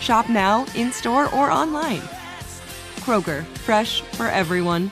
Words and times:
Shop 0.00 0.28
now, 0.28 0.66
in 0.74 0.92
store, 0.92 1.32
or 1.34 1.50
online. 1.50 2.02
Kroger, 3.00 3.44
fresh 3.66 4.00
for 4.02 4.26
everyone. 4.26 4.90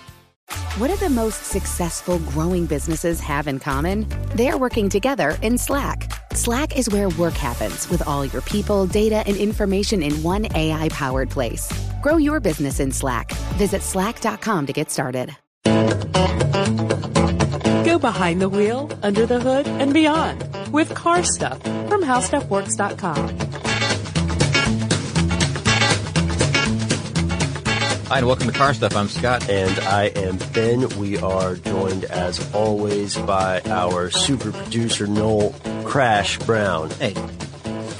What 0.78 0.88
do 0.88 0.96
the 0.96 1.10
most 1.10 1.44
successful 1.44 2.18
growing 2.18 2.66
businesses 2.66 3.20
have 3.20 3.46
in 3.48 3.58
common? 3.58 4.06
They're 4.34 4.58
working 4.58 4.88
together 4.88 5.38
in 5.42 5.58
Slack. 5.58 6.12
Slack 6.34 6.76
is 6.76 6.90
where 6.90 7.08
work 7.10 7.34
happens 7.34 7.88
with 7.88 8.06
all 8.06 8.26
your 8.26 8.42
people, 8.42 8.86
data, 8.86 9.24
and 9.26 9.36
information 9.36 10.02
in 10.02 10.22
one 10.22 10.46
AI 10.54 10.88
powered 10.90 11.30
place. 11.30 11.72
Grow 12.02 12.18
your 12.18 12.40
business 12.40 12.78
in 12.78 12.92
Slack. 12.92 13.32
Visit 13.56 13.82
slack.com 13.82 14.66
to 14.66 14.72
get 14.72 14.90
started. 14.90 15.34
Go 17.84 17.98
behind 17.98 18.42
the 18.42 18.48
wheel, 18.50 18.90
under 19.02 19.24
the 19.24 19.40
hood, 19.40 19.66
and 19.66 19.94
beyond 19.94 20.44
with 20.72 20.94
car 20.94 21.22
stuff 21.22 21.60
from 21.62 22.02
howstuffworks.com. 22.02 23.55
Hi, 28.08 28.18
and 28.18 28.26
welcome 28.28 28.46
to 28.46 28.52
Car 28.52 28.72
Stuff. 28.72 28.94
I'm 28.94 29.08
Scott. 29.08 29.50
And 29.50 29.80
I 29.80 30.04
am 30.04 30.38
Ben. 30.52 30.88
We 30.96 31.18
are 31.18 31.56
joined, 31.56 32.04
as 32.04 32.54
always, 32.54 33.16
by 33.16 33.60
our 33.62 34.10
super 34.10 34.52
producer, 34.52 35.08
Noel 35.08 35.50
Crash 35.84 36.38
Brown. 36.38 36.90
Hey. 36.90 37.16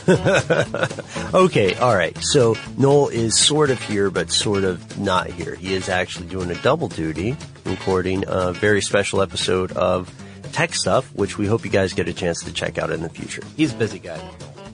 okay, 1.35 1.75
all 1.75 1.97
right. 1.97 2.17
So 2.23 2.55
Noel 2.79 3.09
is 3.09 3.37
sort 3.37 3.71
of 3.71 3.83
here, 3.83 4.09
but 4.13 4.31
sort 4.31 4.63
of 4.63 4.97
not 4.97 5.27
here. 5.27 5.57
He 5.57 5.75
is 5.75 5.89
actually 5.89 6.29
doing 6.29 6.53
a 6.53 6.63
double 6.63 6.87
duty, 6.87 7.37
recording 7.65 8.23
a 8.29 8.53
very 8.53 8.83
special 8.83 9.21
episode 9.21 9.73
of 9.73 10.15
Tech 10.53 10.73
Stuff, 10.75 11.13
which 11.17 11.37
we 11.37 11.49
hope 11.49 11.65
you 11.65 11.71
guys 11.73 11.95
get 11.95 12.07
a 12.07 12.15
chance 12.15 12.45
to 12.45 12.53
check 12.53 12.79
out 12.79 12.93
in 12.93 13.03
the 13.03 13.11
future. 13.11 13.43
He's 13.57 13.75
a 13.75 13.77
busy 13.77 13.99
guy. 13.99 14.21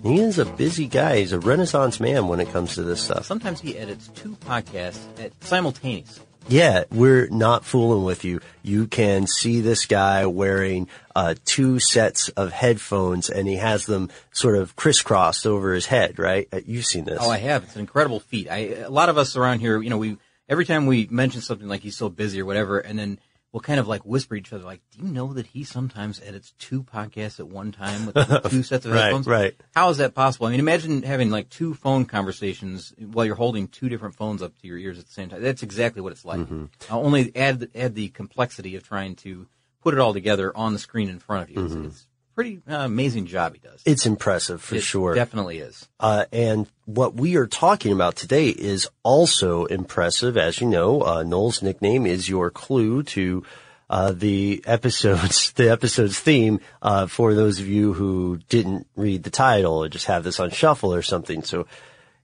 He 0.02 0.20
is 0.20 0.38
a 0.38 0.44
busy 0.44 0.86
guy. 0.86 1.18
He's 1.18 1.32
a 1.32 1.38
renaissance 1.38 2.00
man 2.00 2.26
when 2.26 2.40
it 2.40 2.50
comes 2.50 2.74
to 2.74 2.82
this 2.82 3.00
stuff. 3.00 3.24
Sometimes 3.24 3.60
he 3.60 3.78
edits 3.78 4.08
two 4.08 4.36
podcasts 4.46 4.98
at 5.20 5.32
simultaneous. 5.44 6.20
Yeah, 6.48 6.84
we're 6.90 7.28
not 7.28 7.64
fooling 7.64 8.04
with 8.04 8.24
you. 8.24 8.40
You 8.62 8.88
can 8.88 9.28
see 9.28 9.60
this 9.60 9.86
guy 9.86 10.26
wearing 10.26 10.88
uh, 11.14 11.36
two 11.44 11.78
sets 11.78 12.30
of 12.30 12.52
headphones, 12.52 13.30
and 13.30 13.46
he 13.46 13.56
has 13.56 13.86
them 13.86 14.10
sort 14.32 14.56
of 14.56 14.74
crisscrossed 14.74 15.46
over 15.46 15.72
his 15.72 15.86
head. 15.86 16.18
Right? 16.18 16.48
Uh, 16.52 16.60
You've 16.66 16.86
seen 16.86 17.04
this. 17.04 17.18
Oh, 17.20 17.30
I 17.30 17.38
have. 17.38 17.62
It's 17.62 17.76
an 17.76 17.80
incredible 17.80 18.18
feat. 18.18 18.50
I, 18.50 18.56
a 18.84 18.90
lot 18.90 19.08
of 19.08 19.18
us 19.18 19.36
around 19.36 19.60
here, 19.60 19.80
you 19.80 19.90
know, 19.90 19.98
we 19.98 20.18
every 20.48 20.64
time 20.64 20.86
we 20.86 21.06
mention 21.10 21.42
something 21.42 21.68
like 21.68 21.82
he's 21.82 21.96
so 21.96 22.08
busy 22.08 22.40
or 22.40 22.44
whatever, 22.44 22.80
and 22.80 22.98
then 22.98 23.20
we'll 23.52 23.60
kind 23.60 23.78
of 23.78 23.86
like 23.86 24.04
whisper 24.04 24.34
each 24.34 24.52
other, 24.52 24.64
like, 24.64 24.80
"Do 24.90 25.06
you 25.06 25.12
know 25.12 25.32
that 25.34 25.46
he 25.48 25.64
sometimes 25.64 26.20
edits 26.24 26.52
two 26.58 26.82
podcasts 26.82 27.38
at 27.38 27.48
one 27.48 27.72
time 27.72 28.06
with 28.06 28.14
two 28.50 28.62
sets 28.62 28.86
of 28.86 28.92
Right, 28.92 29.04
headphones?" 29.04 29.26
right. 29.26 29.54
How 29.74 29.90
is 29.90 29.98
that 29.98 30.14
possible? 30.14 30.46
I 30.46 30.50
mean, 30.50 30.60
imagine 30.60 31.02
having 31.02 31.30
like 31.30 31.48
two 31.50 31.74
phone 31.74 32.04
conversations 32.04 32.94
while 32.98 33.26
you're 33.26 33.34
holding 33.34 33.68
two 33.68 33.88
different 33.88 34.14
phones 34.14 34.42
up 34.42 34.58
to 34.60 34.66
your 34.66 34.78
ears 34.78 34.98
at 34.98 35.06
the 35.06 35.12
same 35.12 35.28
time. 35.28 35.42
That's 35.42 35.62
exactly 35.62 36.02
what 36.02 36.12
it's 36.12 36.24
like. 36.24 36.40
Mm-hmm. 36.40 36.64
Uh, 36.90 36.98
only 36.98 37.34
add 37.36 37.68
add 37.74 37.94
the 37.94 38.08
complexity 38.08 38.76
of 38.76 38.86
trying 38.86 39.16
to 39.16 39.46
put 39.82 39.94
it 39.94 40.00
all 40.00 40.12
together 40.12 40.56
on 40.56 40.72
the 40.72 40.78
screen 40.78 41.08
in 41.08 41.18
front 41.18 41.42
of 41.42 41.50
you. 41.50 41.56
Mm-hmm. 41.56 41.84
It's, 41.86 41.94
it's 41.94 42.06
pretty 42.34 42.60
uh, 42.68 42.76
amazing 42.76 43.26
job 43.26 43.54
he 43.54 43.60
does. 43.60 43.82
It's 43.84 44.06
impressive 44.06 44.62
for 44.62 44.76
It 44.76 44.82
sure. 44.82 45.14
Definitely 45.14 45.58
is. 45.58 45.88
Uh, 46.00 46.24
and 46.32 46.66
what 46.84 47.14
we 47.14 47.36
are 47.36 47.46
talking 47.46 47.92
about 47.92 48.16
today 48.16 48.48
is 48.48 48.88
also 49.02 49.64
impressive. 49.66 50.36
As 50.36 50.60
you 50.60 50.68
know, 50.68 51.02
uh, 51.02 51.22
Noel's 51.22 51.62
nickname 51.62 52.06
is 52.06 52.28
your 52.28 52.50
clue 52.50 53.02
to 53.04 53.44
uh, 53.90 54.12
the 54.12 54.62
episodes, 54.66 55.52
the 55.56 55.70
episode's 55.70 56.18
theme. 56.18 56.60
Uh, 56.80 57.06
for 57.06 57.34
those 57.34 57.60
of 57.60 57.68
you 57.68 57.92
who 57.92 58.38
didn't 58.48 58.86
read 58.96 59.22
the 59.22 59.30
title 59.30 59.82
or 59.82 59.88
just 59.88 60.06
have 60.06 60.24
this 60.24 60.40
on 60.40 60.50
shuffle 60.50 60.94
or 60.94 61.02
something, 61.02 61.42
so 61.42 61.66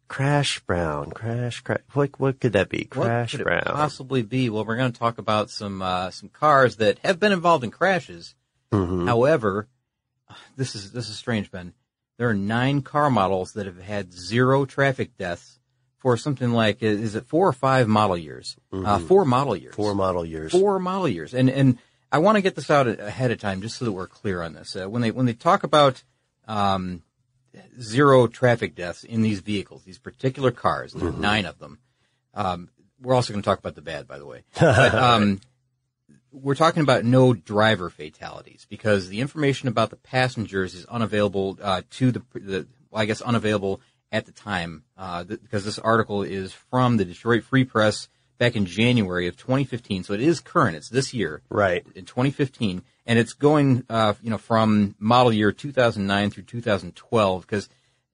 Crash 0.08 0.60
Brown, 0.60 1.10
Crash, 1.10 1.60
Crash. 1.60 1.80
What 1.92 2.18
what 2.18 2.40
could 2.40 2.54
that 2.54 2.70
be? 2.70 2.84
Crash 2.84 3.34
what 3.34 3.38
could 3.38 3.44
Brown. 3.44 3.58
it 3.58 3.66
possibly 3.66 4.22
be? 4.22 4.48
Well, 4.48 4.64
we're 4.64 4.76
going 4.76 4.92
to 4.92 4.98
talk 4.98 5.18
about 5.18 5.50
some 5.50 5.82
uh, 5.82 6.10
some 6.10 6.30
cars 6.30 6.76
that 6.76 6.98
have 7.00 7.20
been 7.20 7.32
involved 7.32 7.62
in 7.62 7.70
crashes. 7.70 8.34
Mm-hmm. 8.72 9.06
However, 9.06 9.68
this 10.56 10.74
is 10.74 10.92
this 10.92 11.08
is 11.08 11.16
strange, 11.16 11.50
Ben. 11.50 11.74
There 12.16 12.28
are 12.28 12.34
nine 12.34 12.82
car 12.82 13.10
models 13.10 13.52
that 13.52 13.66
have 13.66 13.80
had 13.80 14.12
zero 14.12 14.64
traffic 14.64 15.16
deaths 15.16 15.58
for 15.98 16.16
something 16.16 16.52
like 16.52 16.82
is 16.82 17.14
it 17.14 17.26
four 17.26 17.46
or 17.46 17.52
five 17.52 17.88
model 17.88 18.16
years? 18.16 18.56
Uh, 18.72 18.98
four 18.98 19.24
model 19.24 19.56
years. 19.56 19.72
Mm-hmm. 19.72 19.82
Four 19.82 19.94
model 19.94 20.24
years. 20.24 20.52
Four 20.52 20.78
model 20.78 21.08
years, 21.08 21.34
and 21.34 21.48
and 21.48 21.78
I 22.10 22.18
want 22.18 22.36
to 22.36 22.42
get 22.42 22.54
this 22.54 22.70
out 22.70 22.86
ahead 22.86 23.30
of 23.30 23.38
time 23.38 23.60
just 23.62 23.76
so 23.76 23.84
that 23.84 23.92
we're 23.92 24.06
clear 24.06 24.42
on 24.42 24.54
this. 24.54 24.74
Uh, 24.76 24.88
when 24.88 25.02
they 25.02 25.10
when 25.10 25.26
they 25.26 25.34
talk 25.34 25.62
about 25.64 26.02
um, 26.46 27.02
zero 27.80 28.26
traffic 28.26 28.74
deaths 28.74 29.04
in 29.04 29.22
these 29.22 29.40
vehicles, 29.40 29.84
these 29.84 29.98
particular 29.98 30.50
cars, 30.50 30.92
there 30.92 31.08
are 31.08 31.12
nine 31.12 31.46
of 31.46 31.58
them. 31.58 31.78
Um, 32.34 32.70
we're 33.00 33.14
also 33.14 33.32
going 33.32 33.42
to 33.42 33.46
talk 33.46 33.58
about 33.58 33.74
the 33.74 33.82
bad, 33.82 34.06
by 34.08 34.18
the 34.18 34.26
way. 34.26 34.44
But, 34.60 34.94
um, 34.94 35.40
we're 36.32 36.54
talking 36.54 36.82
about 36.82 37.04
no 37.04 37.32
driver 37.34 37.90
fatalities 37.90 38.66
because 38.68 39.08
the 39.08 39.20
information 39.20 39.68
about 39.68 39.90
the 39.90 39.96
passengers 39.96 40.74
is 40.74 40.84
unavailable 40.86 41.58
uh, 41.62 41.82
to 41.90 42.12
the, 42.12 42.22
the 42.34 42.66
well, 42.90 43.02
I 43.02 43.06
guess 43.06 43.20
unavailable 43.20 43.80
at 44.10 44.26
the 44.26 44.32
time 44.32 44.84
uh, 44.96 45.24
th- 45.24 45.42
because 45.42 45.64
this 45.64 45.78
article 45.78 46.22
is 46.22 46.52
from 46.52 46.96
the 46.96 47.04
Detroit 47.04 47.44
Free 47.44 47.64
Press 47.64 48.08
back 48.38 48.56
in 48.56 48.66
January 48.66 49.26
of 49.26 49.36
2015, 49.36 50.04
so 50.04 50.14
it 50.14 50.20
is 50.20 50.40
current. 50.40 50.76
It's 50.76 50.88
this 50.88 51.12
year, 51.12 51.42
Right. 51.48 51.84
In 51.94 52.04
2015, 52.04 52.82
and 53.04 53.18
it's 53.18 53.32
going, 53.32 53.84
uh, 53.90 54.14
you 54.22 54.30
know, 54.30 54.38
from 54.38 54.94
model 54.98 55.32
year 55.32 55.52
2009 55.52 56.30
through 56.30 56.44
2012 56.44 57.42
because. 57.42 57.68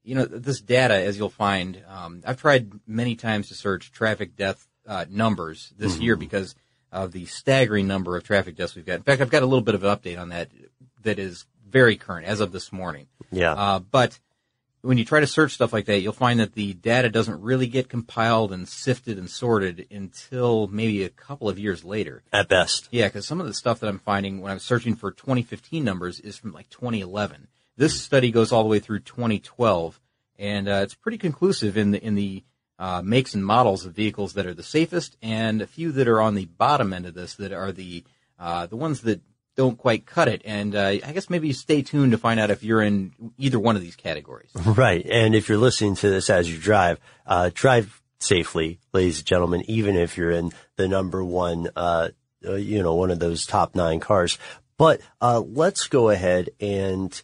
You 0.07 0.17
know, 0.17 0.27
this 0.27 0.61
data, 0.61 0.93
as 0.93 1.17
you'll 1.17 1.31
find, 1.31 1.83
um, 1.89 2.21
I've 2.27 2.39
tried 2.39 2.71
many 2.87 3.17
times 3.17 3.49
to 3.49 3.55
search 3.55 3.91
traffic 3.91 4.37
death 4.37 4.69
uh, 4.87 5.07
numbers 5.09 5.73
this 5.79 5.97
year 5.97 6.15
because 6.15 6.55
of 6.95 7.13
the 7.13 7.27
staggering 7.27 7.87
number 7.87 8.17
of 8.17 8.25
traffic 8.25 8.57
deaths 8.57 8.75
we've 8.75 8.87
got. 8.87 8.95
In 8.95 9.03
fact, 9.03 9.21
I've 9.21 9.31
got 9.31 9.43
a 9.43 9.47
little 9.47 9.65
bit 9.65 9.75
of 9.75 9.85
an 9.85 9.95
update 9.95 10.19
on 10.19 10.31
that 10.31 10.49
that 11.03 11.19
is 11.19 11.45
very 11.69 11.97
current 11.97 12.27
as 12.27 12.41
of 12.41 12.53
this 12.53 12.73
morning. 12.73 13.09
Yeah. 13.31 13.53
Uh, 13.53 13.79
but 13.81 14.19
when 14.81 14.97
you 14.97 15.05
try 15.05 15.21
to 15.21 15.27
search 15.27 15.55
stuff 15.55 15.73
like 15.73 15.87
that, 15.87 16.01
you'll 16.01 16.13
find 16.13 16.39
that 16.41 16.55
the 16.55 16.73
data 16.75 17.09
doesn't 17.09 17.43
really 17.43 17.67
get 17.67 17.89
compiled 17.89 18.53
and 18.53 18.69
sifted 18.69 19.19
and 19.19 19.29
sorted 19.29 19.87
until 19.91 20.69
maybe 20.69 21.03
a 21.03 21.09
couple 21.09 21.49
of 21.49 21.59
years 21.59 21.85
later. 21.85 22.23
At 22.33 22.49
best. 22.49 22.89
Yeah, 22.91 23.09
because 23.09 23.27
some 23.27 23.41
of 23.41 23.47
the 23.47 23.55
stuff 23.55 23.81
that 23.81 23.89
I'm 23.89 23.99
finding 23.99 24.41
when 24.41 24.53
I'm 24.53 24.59
searching 24.61 24.95
for 24.95 25.11
2015 25.11 25.83
numbers 25.83 26.21
is 26.21 26.37
from 26.37 26.53
like 26.53 26.69
2011. 26.71 27.49
This 27.77 28.01
study 28.01 28.31
goes 28.31 28.53
all 28.53 28.63
the 28.63 28.69
way 28.69 28.79
through 28.79 29.01
2012, 29.01 30.01
and 30.39 30.69
uh, 30.69 30.81
it's 30.85 30.95
pretty 30.95 31.19
conclusive 31.19 31.77
in 31.77 31.91
the 31.91 32.05
in 32.05 32.15
the 32.15 32.45
uh, 32.85 33.01
makes 33.01 33.33
and 33.33 33.47
models 33.47 33.87
of 33.87 33.95
vehicles 33.95 34.35
that 34.35 34.45
are 34.45 34.53
the 34.53 34.63
safest, 34.63 35.17
and 35.23 35.63
a 35.63 35.67
few 35.67 35.91
that 35.91 36.07
are 36.07 36.21
on 36.21 36.35
the 36.35 36.45
bottom 36.45 36.93
end 36.93 37.07
of 37.07 37.15
this 37.15 37.33
that 37.37 37.51
are 37.51 37.73
the 37.73 38.05
uh, 38.39 38.67
the 38.67 38.77
ones 38.77 39.01
that 39.01 39.23
don't 39.57 39.79
quite 39.79 40.05
cut 40.05 40.29
it. 40.29 40.43
And 40.45 40.75
uh, 40.77 40.99
I 41.03 41.13
guess 41.15 41.31
maybe 41.31 41.55
stay 41.55 41.81
tuned 41.81 42.13
to 42.13 42.19
find 42.19 42.39
out 42.39 42.51
if 42.51 42.63
you're 42.63 42.83
in 42.83 43.15
either 43.39 43.59
one 43.59 43.75
of 43.75 43.81
these 43.81 43.97
categories. 43.97 44.51
Right. 44.67 45.07
And 45.07 45.35
if 45.35 45.49
you're 45.49 45.57
listening 45.57 45.95
to 45.97 46.11
this 46.11 46.29
as 46.29 46.53
you 46.53 46.59
drive, 46.59 46.99
uh, 47.27 47.51
drive 47.55 48.03
safely, 48.19 48.81
ladies 48.93 49.19
and 49.21 49.27
gentlemen, 49.27 49.63
even 49.67 49.97
if 49.97 50.19
you're 50.19 50.33
in 50.33 50.53
the 50.77 50.87
number 50.87 51.25
one, 51.25 51.69
uh, 51.77 52.11
uh, 52.47 52.55
you 52.55 52.83
know, 52.83 52.95
one 52.97 53.11
of 53.11 53.19
those 53.19 53.47
top 53.47 53.75
nine 53.75 54.01
cars. 54.01 54.37
But, 54.77 55.01
uh, 55.23 55.41
let's 55.41 55.87
go 55.87 56.11
ahead 56.11 56.51
and 56.61 57.23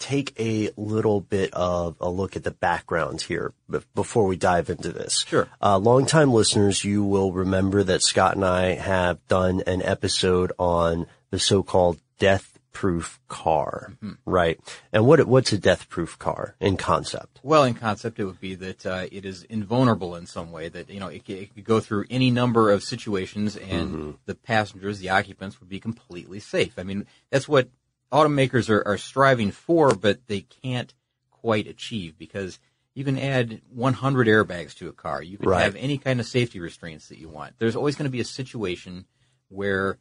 take 0.00 0.34
a 0.40 0.70
little 0.76 1.20
bit 1.20 1.52
of 1.52 1.94
a 2.00 2.10
look 2.10 2.34
at 2.34 2.42
the 2.42 2.50
background 2.50 3.20
here 3.20 3.52
before 3.94 4.26
we 4.26 4.34
dive 4.34 4.70
into 4.70 4.90
this. 4.90 5.24
Sure. 5.28 5.46
Uh, 5.62 5.78
longtime 5.78 6.32
listeners, 6.32 6.82
you 6.82 7.04
will 7.04 7.32
remember 7.32 7.84
that 7.84 8.02
Scott 8.02 8.34
and 8.34 8.44
I 8.44 8.74
have 8.74 9.24
done 9.28 9.62
an 9.66 9.82
episode 9.82 10.52
on 10.58 11.06
the 11.30 11.38
so-called 11.38 12.00
death-proof 12.18 13.20
car, 13.28 13.92
right? 14.24 14.58
And 14.92 15.06
what 15.06 15.26
what's 15.26 15.52
a 15.52 15.58
death-proof 15.58 16.18
car 16.18 16.56
in 16.60 16.76
concept? 16.76 17.38
Well, 17.42 17.64
in 17.64 17.74
concept, 17.74 18.18
it 18.18 18.24
would 18.24 18.40
be 18.40 18.54
that 18.56 18.86
uh, 18.86 19.06
it 19.12 19.24
is 19.24 19.44
invulnerable 19.44 20.16
in 20.16 20.26
some 20.26 20.50
way. 20.50 20.68
That 20.68 20.90
you 20.90 20.98
know, 20.98 21.08
it, 21.08 21.28
it 21.28 21.54
could 21.54 21.64
go 21.64 21.78
through 21.78 22.06
any 22.10 22.30
number 22.30 22.70
of 22.70 22.82
situations, 22.82 23.56
and 23.56 24.16
the 24.24 24.34
passengers, 24.34 24.98
the 24.98 25.10
occupants, 25.10 25.60
would 25.60 25.68
be 25.68 25.78
completely 25.78 26.40
safe. 26.40 26.78
I 26.78 26.82
mean, 26.84 27.06
that's 27.30 27.48
what 27.48 27.68
automakers 28.12 28.68
are, 28.68 28.86
are 28.86 28.98
striving 28.98 29.50
for, 29.50 29.94
but 29.94 30.26
they 30.26 30.40
can't 30.40 30.92
quite 31.30 31.66
achieve 31.66 32.18
because 32.18 32.58
you 32.94 33.04
can 33.04 33.18
add 33.18 33.60
100 33.72 34.26
airbags 34.26 34.74
to 34.76 34.88
a 34.88 34.92
car. 34.92 35.22
You 35.22 35.38
can 35.38 35.48
Right. 35.48 35.62
have 35.62 35.76
any 35.76 35.96
kind 35.96 36.20
of 36.20 36.26
safety 36.26 36.60
restraints 36.60 37.08
that 37.08 37.18
you 37.18 37.28
want. 37.28 37.54
There's 37.58 37.76
always 37.76 37.96
going 37.96 38.04
to 38.08 38.10
be 38.12 38.20
a 38.20 38.24
situation 38.24 39.06
where 39.48 39.98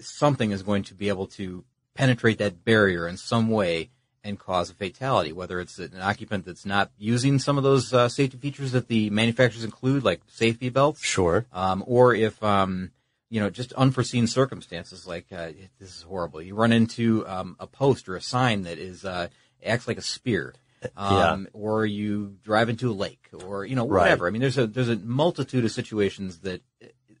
something 0.00 0.50
is 0.50 0.62
going 0.62 0.82
to 0.84 0.94
be 0.94 1.08
able 1.08 1.26
to 1.28 1.64
penetrate 1.94 2.38
that 2.38 2.64
barrier 2.64 3.06
in 3.06 3.16
some 3.16 3.48
way 3.48 3.90
and 4.24 4.38
cause 4.38 4.70
a 4.70 4.74
fatality, 4.74 5.32
whether 5.32 5.60
it's 5.60 5.78
an 5.78 6.00
occupant 6.00 6.46
that's 6.46 6.64
not 6.64 6.90
using 6.98 7.38
some 7.38 7.58
of 7.58 7.62
those 7.62 7.92
uh, 7.92 8.08
safety 8.08 8.38
features 8.38 8.72
that 8.72 8.88
the 8.88 9.10
manufacturers 9.10 9.64
include, 9.64 10.02
like 10.02 10.22
safety 10.28 10.70
belts, 10.70 11.04
Sure. 11.04 11.44
um, 11.52 11.84
or 11.86 12.14
if 12.14 12.42
um, 12.42 12.90
you 13.34 13.40
know 13.40 13.50
just 13.50 13.72
unforeseen 13.72 14.26
circumstances 14.28 15.08
like 15.08 15.26
uh, 15.32 15.48
this 15.80 15.90
is 15.96 16.02
horrible. 16.02 16.40
You 16.40 16.54
run 16.54 16.70
into 16.70 17.26
um, 17.26 17.56
a 17.58 17.66
post 17.66 18.08
or 18.08 18.14
a 18.14 18.20
sign 18.20 18.62
that 18.62 18.78
is 18.78 19.04
uh, 19.04 19.26
acts 19.66 19.88
like 19.88 19.98
a 19.98 20.02
spear, 20.02 20.54
um, 20.96 21.48
or 21.52 21.84
you 21.84 22.36
drive 22.44 22.68
into 22.68 22.92
a 22.92 22.94
lake, 22.94 23.26
or 23.44 23.64
you 23.64 23.74
know 23.74 23.86
Right. 23.88 24.02
whatever. 24.02 24.28
I 24.28 24.30
mean, 24.30 24.40
there's 24.40 24.56
a 24.58 24.68
there's 24.68 24.88
a 24.88 24.96
multitude 24.96 25.64
of 25.64 25.72
situations 25.72 26.38
that 26.40 26.62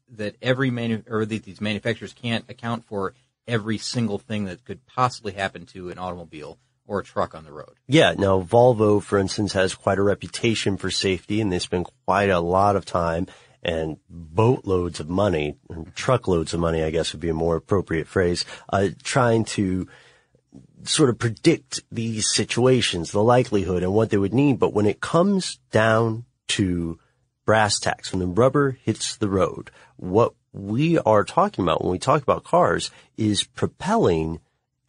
that 0.08 0.36
every 0.40 0.70
manu- 0.70 1.02
or 1.08 1.24
that 1.26 1.42
these 1.42 1.60
manufacturers 1.60 2.12
can't 2.12 2.44
account 2.48 2.84
for 2.84 3.14
every 3.48 3.78
single 3.78 4.18
thing 4.18 4.44
that 4.44 4.64
could 4.64 4.86
possibly 4.86 5.32
happen 5.32 5.66
to 5.66 5.90
an 5.90 5.98
automobile 5.98 6.58
or 6.86 7.00
a 7.00 7.04
truck 7.04 7.34
on 7.34 7.44
the 7.44 7.52
road. 7.52 7.74
Yeah. 7.88 8.14
Now, 8.16 8.40
Volvo, 8.40 9.02
for 9.02 9.18
instance, 9.18 9.52
has 9.54 9.74
quite 9.74 9.98
a 9.98 10.02
reputation 10.02 10.76
for 10.76 10.90
safety 10.90 11.40
and 11.40 11.50
they 11.50 11.58
spend 11.58 11.86
quite 12.06 12.30
a 12.30 12.38
lot 12.40 12.76
of 12.76 12.84
time 12.84 13.26
and 13.64 13.96
boatloads 14.08 15.00
of 15.00 15.08
money, 15.08 15.56
truckloads 15.94 16.52
of 16.52 16.60
money, 16.60 16.82
I 16.82 16.90
guess 16.90 17.12
would 17.12 17.20
be 17.20 17.30
a 17.30 17.34
more 17.34 17.56
appropriate 17.56 18.06
phrase, 18.06 18.44
uh, 18.70 18.88
trying 19.02 19.44
to 19.46 19.88
sort 20.82 21.08
of 21.08 21.18
predict 21.18 21.82
these 21.90 22.30
situations, 22.30 23.10
the 23.10 23.22
likelihood 23.22 23.82
and 23.82 23.94
what 23.94 24.10
they 24.10 24.18
would 24.18 24.34
need. 24.34 24.58
But 24.58 24.74
when 24.74 24.86
it 24.86 25.00
comes 25.00 25.58
down 25.70 26.24
to 26.48 26.98
brass 27.46 27.78
tacks, 27.78 28.12
when 28.12 28.20
the 28.20 28.26
rubber 28.26 28.78
hits 28.82 29.16
the 29.16 29.28
road, 29.28 29.70
what 29.96 30.34
we 30.52 30.98
are 30.98 31.24
talking 31.24 31.64
about 31.64 31.82
when 31.82 31.92
we 31.92 31.98
talk 31.98 32.22
about 32.22 32.44
cars 32.44 32.90
is 33.16 33.44
propelling 33.44 34.40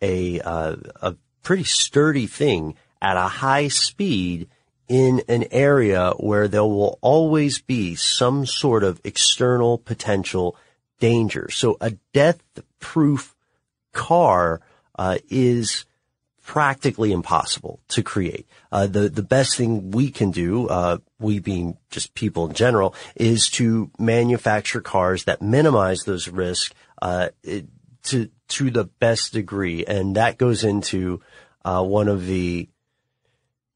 a, 0.01 0.39
uh, 0.41 0.75
a 1.01 1.15
pretty 1.43 1.63
sturdy 1.63 2.27
thing 2.27 2.75
at 3.01 3.17
a 3.17 3.21
high 3.21 3.67
speed 3.67 4.47
in 4.87 5.23
an 5.27 5.45
area 5.51 6.11
where 6.17 6.47
there 6.47 6.63
will 6.63 6.99
always 7.01 7.59
be 7.59 7.95
some 7.95 8.45
sort 8.45 8.83
of 8.83 9.01
external 9.03 9.77
potential 9.77 10.55
danger. 10.99 11.49
So 11.49 11.77
a 11.81 11.91
death 12.13 12.41
proof 12.79 13.35
car 13.91 14.61
uh, 14.97 15.17
is 15.29 15.85
practically 16.43 17.11
impossible 17.11 17.79
to 17.87 18.03
create. 18.03 18.47
Uh, 18.71 18.85
the 18.85 19.09
the 19.09 19.23
best 19.23 19.57
thing 19.57 19.91
we 19.91 20.11
can 20.11 20.29
do, 20.31 20.67
uh, 20.67 20.97
we 21.19 21.39
being 21.39 21.77
just 21.89 22.13
people 22.13 22.47
in 22.47 22.53
general, 22.53 22.93
is 23.15 23.49
to 23.49 23.89
manufacture 23.97 24.81
cars 24.81 25.23
that 25.23 25.41
minimize 25.41 26.03
those 26.03 26.27
risks 26.27 26.73
uh, 27.01 27.29
to 28.03 28.29
to 28.47 28.69
the 28.69 28.83
best 28.83 29.33
degree, 29.33 29.83
and 29.85 30.15
that 30.15 30.37
goes 30.37 30.63
into 30.63 31.19
uh, 31.63 31.83
one 31.83 32.07
of 32.07 32.27
the 32.27 32.69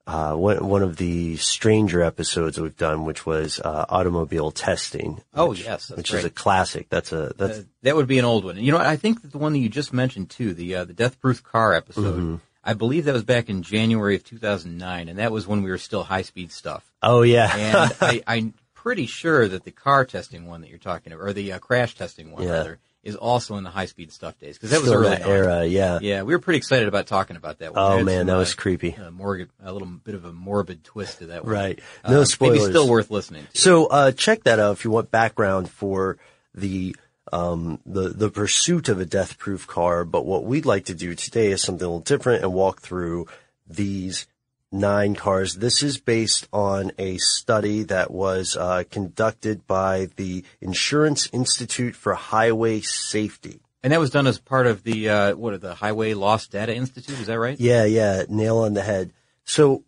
uh, 0.10 0.36
one, 0.36 0.68
one 0.68 0.82
of 0.82 0.98
the 0.98 1.38
stranger 1.38 2.02
episodes 2.02 2.60
we've 2.60 2.76
done, 2.78 3.06
which 3.06 3.26
was 3.26 3.60
uh, 3.60 3.86
automobile 3.90 4.52
testing. 4.52 5.22
Oh, 5.34 5.50
which- 5.50 5.64
yes, 5.64 5.90
which 5.92 6.14
is 6.14 6.26
a 6.26 6.30
classic. 6.30 6.90
That's 6.90 7.12
a 7.12 7.34
that's 7.38 7.60
Uh, 7.60 7.64
that 7.84 7.96
would 7.96 8.08
be 8.08 8.20
an 8.20 8.26
old 8.26 8.44
one. 8.44 8.58
And 8.58 8.66
You 8.66 8.72
know. 8.72 8.78
I 8.80 8.96
think 8.96 9.22
that 9.22 9.32
the 9.32 9.38
one 9.38 9.54
that 9.54 9.60
you 9.60 9.70
just 9.70 9.94
mentioned 9.94 10.30
too, 10.30 10.54
the 10.54 10.76
uh, 10.76 10.86
the 10.86 10.94
Death 10.94 11.20
Proof 11.20 11.44
Car 11.44 11.74
episode. 11.74 12.16
Mm-hmm. 12.16 12.36
I 12.64 12.74
believe 12.74 13.06
that 13.06 13.14
was 13.14 13.24
back 13.24 13.50
in 13.50 13.62
January 13.64 14.16
of 14.16 14.24
2009, 14.26 15.08
and 15.10 15.18
that 15.20 15.32
was 15.32 15.48
when 15.48 15.64
we 15.64 15.70
were 15.70 15.78
still 15.78 16.04
high 16.04 16.24
speed 16.24 16.52
stuff. 16.52 16.84
oh 17.02 17.22
yeah, 17.22 17.56
And 17.56 17.96
I, 18.02 18.22
I'm 18.28 18.54
pretty 18.74 19.06
sure 19.06 19.48
that 19.48 19.64
the 19.64 19.72
car 19.72 20.06
testing 20.06 20.46
one 20.46 20.62
that 20.62 20.70
you're 20.70 20.78
talking 20.78 21.14
about, 21.14 21.24
or 21.30 21.34
the 21.34 21.54
uh, 21.54 21.60
crash 21.60 21.96
testing 21.96 22.32
one 22.32 22.44
Yeah. 22.44 22.50
rather, 22.52 22.80
is 23.04 23.16
also 23.16 23.56
in 23.56 23.64
the 23.64 23.70
high 23.70 23.86
speed 23.86 24.12
stuff 24.12 24.38
days 24.40 24.58
because 24.58 24.72
that 24.72 24.82
was 24.82 24.90
Still 24.90 25.00
early 25.02 25.10
that 25.10 25.24
on. 25.24 25.30
era. 25.32 25.66
Yeah. 25.66 26.00
Yeah, 26.02 26.24
we 26.24 26.34
were 26.34 26.40
pretty 26.40 26.58
excited 26.58 26.88
about 26.88 27.08
talking 27.08 27.38
about 27.38 27.60
that 27.60 27.74
one. 27.74 27.82
Oh 27.82 28.04
man, 28.04 28.20
some, 28.20 28.28
that 28.28 28.36
uh, 28.36 28.40
was 28.40 28.54
creepy. 28.54 28.96
uh, 28.96 29.10
morbid, 29.12 29.50
a 29.64 29.72
little 29.72 29.88
bit 29.88 30.16
of 30.16 30.26
a 30.26 30.34
morbid 30.34 30.84
twist 30.84 31.20
to 31.20 31.28
that 31.28 31.46
one. 31.46 31.54
Right. 31.54 31.80
Uh, 32.04 32.12
No 32.12 32.18
Maybe 32.18 32.26
spoilers. 32.26 32.66
still 32.68 32.90
worth 32.90 33.10
listening 33.10 33.48
to. 33.54 33.58
So 33.58 33.86
uh, 33.88 34.12
check 34.12 34.44
that 34.44 34.60
out 34.60 34.74
if 34.74 34.84
you 34.84 34.92
want 34.92 35.12
background 35.12 35.70
for 35.70 36.18
the 36.54 36.96
um, 37.32 37.80
the 37.86 38.10
the 38.10 38.30
pursuit 38.30 38.90
of 38.90 39.00
a 39.00 39.06
death 39.06 39.38
proof 39.38 39.66
car. 39.68 40.04
But 40.04 40.26
what 40.26 40.44
we'd 40.46 40.66
like 40.66 40.86
to 40.86 40.94
do 40.96 41.16
today 41.16 41.52
is 41.52 41.62
something 41.62 41.86
a 41.86 41.88
little 41.88 42.00
different 42.02 42.44
and 42.44 42.52
walk 42.54 42.82
through 42.82 43.28
these 43.68 44.26
nine 44.72 45.16
cars. 45.16 45.56
This 45.56 45.84
is 45.84 45.98
based 45.98 46.48
on 46.54 46.92
a 46.98 47.18
study 47.18 47.84
that 47.84 48.12
was 48.12 48.56
uh, 48.56 48.84
conducted 48.90 49.66
by 49.68 50.10
the 50.16 50.44
Insurance 50.62 51.30
Institute 51.32 51.96
for 51.96 52.14
Highway 52.14 52.82
Safety. 52.82 53.62
And 53.82 53.94
that 53.94 54.00
was 54.00 54.10
done 54.10 54.28
as 54.28 54.40
part 54.40 54.68
of 54.68 54.84
the 54.84 55.10
uh, 55.10 55.36
what 55.36 55.54
are 55.54 55.58
the 55.58 55.76
Highway 55.76 56.14
Loss 56.14 56.48
Data 56.48 56.76
Institute? 56.76 57.20
Is 57.20 57.28
that 57.28 57.40
right? 57.40 57.60
Yeah, 57.60 57.86
yeah, 57.86 58.24
nail 58.28 58.58
on 58.60 58.74
the 58.74 58.84
head. 58.84 59.14
So 59.46 59.84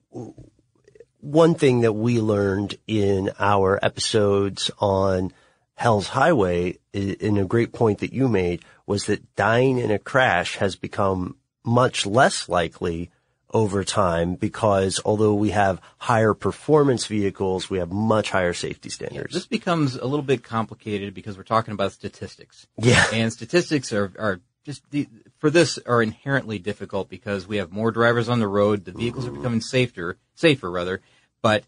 one 1.20 1.56
thing 1.56 1.82
that 1.82 1.94
we 1.94 2.20
learned 2.20 2.76
in 2.88 3.32
our 3.38 3.80
episodes 3.84 4.72
on 4.80 5.34
Hell's 5.76 6.08
Highway, 6.08 6.78
in 6.94 7.38
a 7.38 7.46
great 7.46 7.74
point 7.74 8.00
that 8.00 8.14
you 8.14 8.28
made, 8.28 8.64
was 8.86 9.06
that 9.06 9.36
dying 9.36 9.78
in 9.78 9.92
a 9.92 10.00
crash 10.00 10.58
has 10.58 10.76
become 10.76 11.38
much 11.64 12.06
less 12.06 12.50
likely 12.50 13.10
over 13.54 13.84
time 13.84 14.36
because 14.36 15.02
although 15.06 15.34
we 15.34 15.50
have 15.50 15.82
higher 15.98 16.34
performance 16.34 17.06
vehicles, 17.06 17.70
we 17.70 17.80
have 17.80 17.92
much 17.92 18.30
higher 18.30 18.54
safety 18.54 18.90
standards. 18.90 19.34
This 19.34 19.48
becomes 19.48 19.96
a 19.96 20.06
little 20.06 20.24
bit 20.24 20.44
complicated 20.44 21.14
because 21.14 21.38
we're 21.38 21.44
talking 21.44 21.74
about 21.74 21.92
statistics. 21.92 22.68
Yeah. 22.78 23.06
And 23.14 23.32
statistics 23.32 23.92
are, 23.94 24.12
are 24.18 24.40
just 24.64 24.90
the, 24.92 25.08
for 25.40 25.50
this 25.50 25.80
are 25.86 26.02
inherently 26.02 26.60
difficult 26.60 27.10
because 27.10 27.48
we 27.48 27.58
have 27.58 27.72
more 27.72 27.92
drivers 27.92 28.30
on 28.30 28.40
the 28.40 28.48
road. 28.48 28.86
The 28.86 28.92
vehicles 28.92 29.28
are 29.28 29.32
becoming 29.32 29.62
safer, 29.62 30.18
safer 30.36 30.70
rather, 30.70 31.02
but 31.42 31.64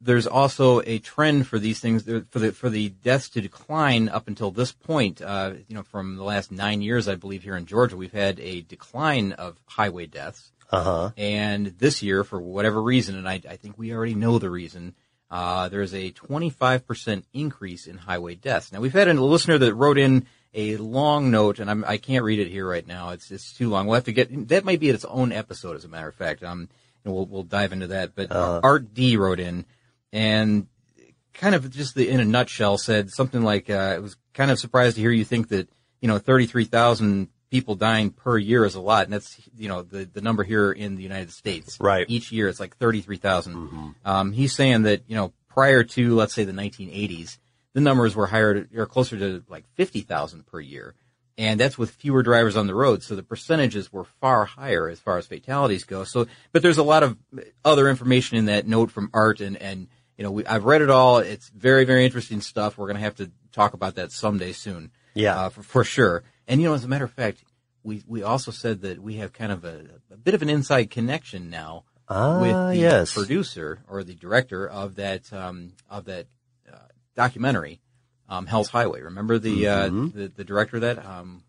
there's 0.00 0.26
also 0.26 0.80
a 0.86 0.98
trend 0.98 1.46
for 1.46 1.58
these 1.58 1.80
things 1.80 2.04
for 2.30 2.38
the 2.38 2.52
for 2.52 2.70
the 2.70 2.88
deaths 2.88 3.28
to 3.30 3.40
decline 3.40 4.08
up 4.08 4.28
until 4.28 4.50
this 4.50 4.72
point. 4.72 5.20
Uh, 5.20 5.54
you 5.66 5.74
know, 5.74 5.82
from 5.82 6.16
the 6.16 6.22
last 6.22 6.52
nine 6.52 6.82
years, 6.82 7.08
I 7.08 7.16
believe 7.16 7.42
here 7.42 7.56
in 7.56 7.66
Georgia, 7.66 7.96
we've 7.96 8.12
had 8.12 8.38
a 8.40 8.62
decline 8.62 9.32
of 9.32 9.58
highway 9.66 10.06
deaths. 10.06 10.52
Uh 10.70 10.82
huh. 10.82 11.10
And 11.16 11.66
this 11.78 12.02
year, 12.02 12.24
for 12.24 12.40
whatever 12.40 12.82
reason, 12.82 13.16
and 13.16 13.28
I, 13.28 13.40
I 13.48 13.56
think 13.56 13.78
we 13.78 13.92
already 13.92 14.14
know 14.14 14.38
the 14.38 14.50
reason, 14.50 14.94
uh, 15.30 15.68
there's 15.68 15.94
a 15.94 16.10
25% 16.12 17.24
increase 17.32 17.86
in 17.86 17.96
highway 17.96 18.34
deaths. 18.34 18.72
Now, 18.72 18.80
we've 18.80 18.92
had 18.92 19.08
a 19.08 19.14
listener 19.14 19.58
that 19.58 19.74
wrote 19.74 19.98
in 19.98 20.26
a 20.54 20.76
long 20.76 21.30
note, 21.30 21.58
and 21.58 21.70
I'm, 21.70 21.84
I 21.86 21.98
can't 21.98 22.24
read 22.24 22.38
it 22.38 22.48
here 22.48 22.68
right 22.68 22.86
now. 22.86 23.10
It's, 23.10 23.30
it's 23.30 23.52
too 23.52 23.68
long. 23.68 23.86
We'll 23.86 23.96
have 23.96 24.04
to 24.04 24.12
get, 24.12 24.48
that 24.48 24.64
might 24.64 24.80
be 24.80 24.88
its 24.88 25.04
own 25.04 25.32
episode, 25.32 25.76
as 25.76 25.84
a 25.84 25.88
matter 25.88 26.08
of 26.08 26.14
fact. 26.14 26.42
Um, 26.42 26.68
and 27.04 27.14
we'll, 27.14 27.26
we'll 27.26 27.42
dive 27.42 27.72
into 27.72 27.88
that. 27.88 28.14
But 28.14 28.32
Art 28.32 28.94
D 28.94 29.16
wrote 29.16 29.40
in, 29.40 29.66
and 30.12 30.66
kind 31.34 31.54
of 31.54 31.70
just 31.70 31.94
the, 31.94 32.08
in 32.08 32.20
a 32.20 32.24
nutshell 32.24 32.78
said 32.78 33.10
something 33.10 33.42
like, 33.42 33.70
uh, 33.70 33.74
I 33.74 33.98
was 33.98 34.16
kind 34.34 34.50
of 34.50 34.58
surprised 34.58 34.96
to 34.96 35.02
hear 35.02 35.10
you 35.10 35.24
think 35.24 35.48
that, 35.48 35.68
you 36.00 36.08
know, 36.08 36.18
33,000 36.18 37.28
people 37.50 37.74
dying 37.74 38.10
per 38.10 38.36
year 38.36 38.64
is 38.64 38.74
a 38.74 38.80
lot. 38.80 39.04
And 39.04 39.12
that's, 39.12 39.40
you 39.56 39.68
know, 39.68 39.82
the, 39.82 40.04
the 40.04 40.20
number 40.20 40.44
here 40.44 40.70
in 40.72 40.96
the 40.96 41.02
United 41.02 41.32
States. 41.32 41.78
Right. 41.80 42.06
Each 42.08 42.30
year 42.32 42.48
it's 42.48 42.60
like 42.60 42.76
33,000. 42.76 43.94
Um, 44.04 44.32
he's 44.32 44.54
saying 44.54 44.82
that, 44.82 45.02
you 45.06 45.16
know, 45.16 45.32
prior 45.48 45.82
to, 45.82 46.14
let's 46.14 46.34
say 46.34 46.44
the 46.44 46.52
1980s, 46.52 47.38
the 47.72 47.80
numbers 47.80 48.14
were 48.14 48.26
higher, 48.26 48.62
to, 48.62 48.80
or 48.80 48.86
closer 48.86 49.18
to 49.18 49.42
like 49.48 49.64
50,000 49.74 50.46
per 50.46 50.60
year. 50.60 50.94
And 51.36 51.60
that's 51.60 51.78
with 51.78 51.90
fewer 51.92 52.24
drivers 52.24 52.56
on 52.56 52.66
the 52.66 52.74
road. 52.74 53.02
So 53.04 53.14
the 53.14 53.22
percentages 53.22 53.92
were 53.92 54.04
far 54.04 54.44
higher 54.44 54.88
as 54.88 54.98
far 54.98 55.18
as 55.18 55.26
fatalities 55.26 55.84
go. 55.84 56.02
So, 56.02 56.26
but 56.52 56.62
there's 56.62 56.78
a 56.78 56.82
lot 56.82 57.04
of 57.04 57.16
other 57.64 57.88
information 57.88 58.38
in 58.38 58.46
that 58.46 58.66
note 58.66 58.90
from 58.90 59.10
Art 59.14 59.40
and, 59.40 59.56
and, 59.56 59.86
you 60.16 60.24
know, 60.24 60.32
we, 60.32 60.44
I've 60.46 60.64
read 60.64 60.82
it 60.82 60.90
all. 60.90 61.18
It's 61.18 61.48
very, 61.48 61.84
very 61.84 62.04
interesting 62.04 62.40
stuff. 62.40 62.76
We're 62.76 62.86
going 62.86 62.96
to 62.96 63.02
have 63.02 63.14
to 63.16 63.30
talk 63.52 63.72
about 63.72 63.94
that 63.94 64.10
someday 64.10 64.50
soon. 64.50 64.90
Yeah. 65.14 65.38
Uh, 65.38 65.48
for, 65.50 65.62
for 65.62 65.84
sure. 65.84 66.24
And, 66.48 66.60
you 66.60 66.66
know, 66.68 66.74
as 66.74 66.82
a 66.82 66.88
matter 66.88 67.04
of 67.04 67.12
fact, 67.12 67.44
we, 67.84 68.02
we 68.08 68.22
also 68.24 68.50
said 68.50 68.80
that 68.82 69.00
we 69.00 69.16
have 69.16 69.32
kind 69.32 69.52
of 69.52 69.64
a, 69.64 69.84
a 70.10 70.16
bit 70.16 70.34
of 70.34 70.42
an 70.42 70.48
inside 70.48 70.90
connection 70.90 71.50
now 71.50 71.84
Ah, 72.10 72.40
with 72.40 72.74
the 72.74 72.76
yes. 72.80 73.12
producer 73.14 73.80
or 73.86 74.02
the 74.02 74.14
director 74.14 74.66
of 74.66 74.94
that 74.96 75.30
um, 75.32 75.74
of 75.90 76.06
that 76.06 76.26
uh, 76.72 76.76
documentary, 77.14 77.80
um, 78.30 78.46
Hell's 78.46 78.70
Highway. 78.70 79.02
Remember 79.02 79.38
the, 79.38 79.64
Mm-hmm. 79.64 80.04
uh, 80.06 80.08
the 80.14 80.28
the 80.34 80.44
director 80.44 80.76
of 80.76 80.82
that? 80.82 81.04
Um, 81.04 81.42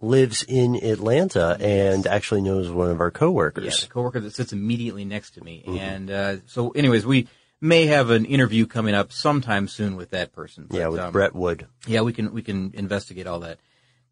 Lives 0.00 0.44
in 0.46 0.76
Atlanta 0.76 1.56
and 1.60 2.06
actually 2.06 2.40
knows 2.40 2.70
one 2.70 2.90
of 2.90 3.00
our 3.00 3.08
yeah, 3.08 3.18
coworkers. 3.18 3.80
the 3.82 3.88
coworker 3.88 4.20
that 4.20 4.32
sits 4.32 4.52
immediately 4.52 5.04
next 5.04 5.32
to 5.32 5.42
me. 5.44 5.64
Mm-hmm. 5.66 5.76
And 5.78 6.10
uh, 6.10 6.36
so, 6.46 6.70
anyways, 6.70 7.04
we 7.04 7.26
may 7.60 7.86
have 7.86 8.08
an 8.10 8.24
interview 8.24 8.64
coming 8.66 8.94
up 8.94 9.10
sometime 9.12 9.66
soon 9.66 9.96
with 9.96 10.10
that 10.10 10.32
person. 10.32 10.68
Yeah, 10.70 10.86
with 10.88 11.00
um, 11.00 11.12
Bret 11.12 11.34
Wood. 11.34 11.66
Yeah, 11.86 12.02
we 12.02 12.12
can 12.12 12.32
we 12.32 12.42
can 12.42 12.70
investigate 12.74 13.26
all 13.26 13.40
that. 13.40 13.58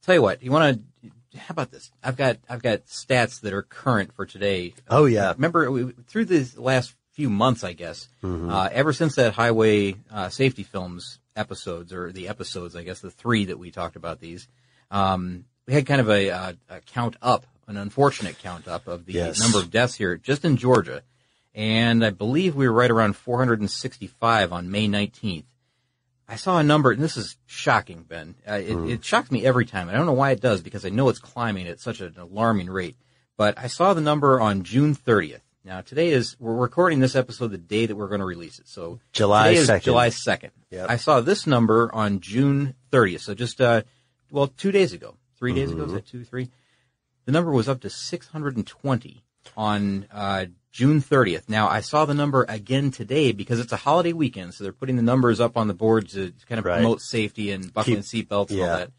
Tell 0.06 0.14
you 0.14 0.22
what, 0.22 0.42
you 0.42 0.50
want 0.52 0.80
to? 1.02 1.38
How 1.38 1.50
about 1.52 1.70
this? 1.72 1.90
I've 2.02 2.16
got 2.16 2.38
I've 2.48 2.62
got 2.62 2.86
stats 2.86 3.40
that 3.40 3.52
are 3.52 3.62
current 3.62 4.12
for 4.14 4.25
today. 4.25 4.72
Oh, 4.88 5.04
yeah. 5.06 5.32
Remember 5.32 5.70
we, 5.70 5.90
through 6.06 6.26
these 6.26 6.56
last 6.56 6.94
few 7.12 7.28
months, 7.28 7.64
I 7.64 7.72
guess, 7.72 8.08
Mm-hmm. 8.22 8.48
uh, 8.50 8.68
ever 8.72 8.92
since 8.92 9.16
that 9.16 9.34
highway 9.34 9.96
uh, 10.10 10.28
safety 10.28 10.62
films 10.62 11.18
episodes 11.34 11.92
or 11.92 12.12
the 12.12 12.28
episodes, 12.28 12.76
I 12.76 12.84
guess 12.84 13.00
the 13.00 13.10
three 13.10 13.46
that 13.46 13.58
we 13.58 13.70
talked 13.70 13.96
about 13.96 14.20
these, 14.20 14.46
um, 14.90 15.44
we 15.66 15.75
had 15.75 15.86
kind 15.86 16.00
of 16.00 16.08
a, 16.08 16.30
uh, 16.30 16.52
a 16.70 16.80
count 16.82 17.16
up, 17.20 17.44
an 17.66 17.76
unfortunate 17.76 18.38
count 18.38 18.68
up 18.68 18.86
of 18.86 19.04
the 19.06 19.12
Yes. 19.14 19.40
number 19.40 19.58
of 19.58 19.70
deaths 19.70 19.94
here 19.96 20.16
just 20.16 20.44
in 20.44 20.56
Georgia, 20.56 21.02
and 21.54 22.04
I 22.04 22.10
believe 22.10 22.54
we 22.54 22.66
were 22.68 22.72
right 22.75 22.90
around 22.90 23.16
465 23.16 24.52
on 24.52 24.70
May 24.70 24.86
19th. 24.88 25.44
I 26.28 26.37
saw 26.37 26.59
a 26.59 26.62
number, 26.62 26.90
and 26.90 27.02
this 27.02 27.16
is 27.16 27.37
shocking, 27.47 28.02
Ben. 28.02 28.35
Uh, 28.49 28.54
it, 28.54 28.76
it 28.90 29.04
shocks 29.04 29.30
me 29.30 29.47
every 29.47 29.64
time. 29.64 29.88
I 29.88 29.92
don't 29.92 30.06
know 30.06 30.12
why 30.12 30.33
it 30.33 30.40
does 30.40 30.61
because 30.61 30.85
I 30.85 30.88
know 30.88 31.09
it's 31.09 31.21
climbing 31.21 31.68
at 31.68 31.80
such 31.80 32.00
an 32.00 32.14
alarming 32.18 32.68
rate. 32.68 32.97
But 33.37 33.59
I 33.59 33.66
saw 33.66 33.95
the 33.95 34.00
number 34.00 34.40
on 34.40 34.62
June 34.62 34.95
30th. 34.95 35.40
Now 35.64 35.80
today 35.80 36.11
is 36.11 36.37
we're 36.38 36.54
recording 36.54 37.00
this 37.00 37.16
episode 37.16 37.49
the 37.49 37.59
day 37.59 37.87
that 37.87 37.97
we're 37.97 38.09
going 38.09 38.21
to 38.21 38.26
release 38.26 38.59
it. 38.61 38.68
So 38.68 39.00
July 39.12 39.49
today 39.49 39.61
is 39.61 39.68
2nd. 39.68 39.83
July 39.83 40.09
2nd. 40.11 40.50
Yep. 40.71 40.87
I 40.88 40.97
saw 40.97 41.21
this 41.21 41.47
number 41.47 41.92
on 41.92 42.21
June 42.21 42.75
30th. 42.92 43.21
So 43.21 43.35
just 43.35 43.61
uh, 43.61 43.83
well, 44.30 44.47
two 44.47 44.73
days 44.73 44.92
ago, 44.92 45.16
three 45.38 45.52
days 45.54 45.73
ago, 45.73 45.85
is 45.85 45.92
that 45.92 46.06
two, 46.06 46.25
three? 46.25 46.50
The 47.25 47.33
number 47.33 47.50
was 47.50 47.68
up 47.68 47.80
to 47.80 47.90
620 47.90 49.25
on 49.56 50.06
uh, 50.12 50.47
June 50.76 51.00
30th. 51.00 51.49
Now, 51.49 51.68
I 51.68 51.80
saw 51.80 52.04
the 52.04 52.12
number 52.12 52.45
again 52.50 52.90
today 52.90 53.33
because 53.33 53.61
it's 53.61 53.73
a 53.73 53.76
holiday 53.76 54.12
weekend, 54.12 54.52
so 54.52 54.62
they're 54.62 54.75
putting 54.75 54.97
the 54.97 55.02
numbers 55.02 55.40
up 55.40 55.56
on 55.56 55.68
the 55.68 55.75
boards 55.75 56.12
to 56.12 56.35
kind 56.47 56.59
of 56.59 56.66
Right. 56.66 56.75
promote 56.76 57.00
safety 57.00 57.50
and 57.50 57.73
buckling 57.73 58.00
seatbelts 58.00 58.50
and 58.50 58.61
all 58.61 58.66
that. 58.76 58.90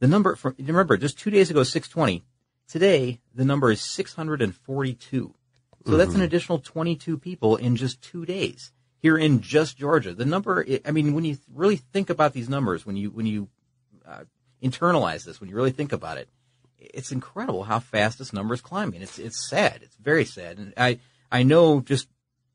The 0.00 0.06
number, 0.06 0.36
from, 0.36 0.54
remember, 0.58 0.98
just 0.98 1.18
two 1.18 1.30
days 1.30 1.50
ago, 1.50 1.62
620. 1.62 2.24
Today, 2.68 3.20
the 3.34 3.46
number 3.46 3.70
is 3.70 3.80
642. 3.80 5.34
So 5.86 5.96
that's 5.96 6.10
Mm-hmm. 6.10 6.18
an 6.20 6.24
additional 6.26 6.58
22 6.58 7.16
people 7.16 7.56
in 7.56 7.76
just 7.76 8.02
two 8.02 8.26
days 8.26 8.72
here 9.00 9.16
in 9.16 9.40
just 9.40 9.78
Georgia. 9.78 10.12
The 10.12 10.26
number, 10.26 10.66
I 10.84 10.90
mean, 10.90 11.14
when 11.14 11.24
you 11.24 11.38
really 11.54 11.76
think 11.76 12.10
about 12.10 12.34
these 12.34 12.50
numbers, 12.50 12.84
when 12.84 12.96
you, 12.96 13.10
when 13.10 13.24
you 13.24 13.48
uh, 14.06 14.24
internalize 14.62 15.24
this, 15.24 15.40
when 15.40 15.48
you 15.48 15.56
really 15.56 15.70
think 15.70 15.92
about 15.94 16.18
it, 16.18 16.28
it's 16.78 17.12
incredible 17.12 17.64
how 17.64 17.80
fast 17.80 18.18
this 18.18 18.32
number 18.32 18.54
is 18.54 18.60
climbing. 18.60 19.02
It's 19.02 19.18
it's 19.18 19.48
sad. 19.48 19.80
It's 19.82 19.96
very 19.96 20.24
sad. 20.24 20.58
And 20.58 20.72
I 20.76 20.98
I 21.30 21.42
know 21.42 21.80
just 21.80 22.08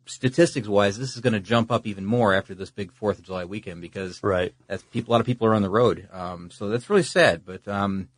statistics 0.05 0.67
wise, 0.67 0.97
this 0.97 1.15
is 1.15 1.21
going 1.21 1.33
to 1.33 1.39
jump 1.39 1.71
up 1.71 1.87
even 1.87 2.05
more 2.05 2.33
after 2.33 2.53
this 2.53 2.69
big 2.71 2.91
Fourth 2.91 3.19
of 3.19 3.25
July 3.25 3.45
weekend 3.45 3.81
because 3.81 4.21
Right. 4.21 4.53
that's 4.67 4.83
people. 4.83 5.11
A 5.11 5.13
lot 5.13 5.21
of 5.21 5.25
people 5.25 5.47
are 5.47 5.53
on 5.55 5.61
the 5.61 5.69
road. 5.69 6.09
Um, 6.11 6.51
so 6.51 6.69
that's 6.69 6.89
really 6.89 7.03
sad. 7.03 7.45
But 7.45 7.67
um, 7.67 8.09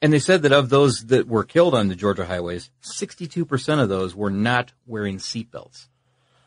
and 0.00 0.12
they 0.12 0.18
said 0.18 0.42
that 0.42 0.52
of 0.52 0.68
those 0.68 1.06
that 1.06 1.26
were 1.26 1.44
killed 1.44 1.74
on 1.74 1.88
the 1.88 1.94
Georgia 1.96 2.26
highways, 2.26 2.70
sixty-two 2.80 3.44
percent 3.44 3.80
of 3.80 3.88
those 3.88 4.14
were 4.14 4.30
not 4.30 4.72
wearing 4.86 5.18
seatbelts. 5.18 5.88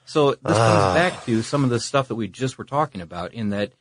So 0.05 0.31
this 0.31 0.57
comes 0.57 0.95
back 0.95 1.25
to 1.25 1.41
some 1.41 1.65
of 1.65 1.69
the 1.69 1.79
stuff 1.81 2.07
that 2.07 2.15
we 2.15 2.27
just 2.29 2.57
were 2.57 2.63
talking 2.63 3.01
about 3.01 3.33
in 3.33 3.49
that 3.49 3.73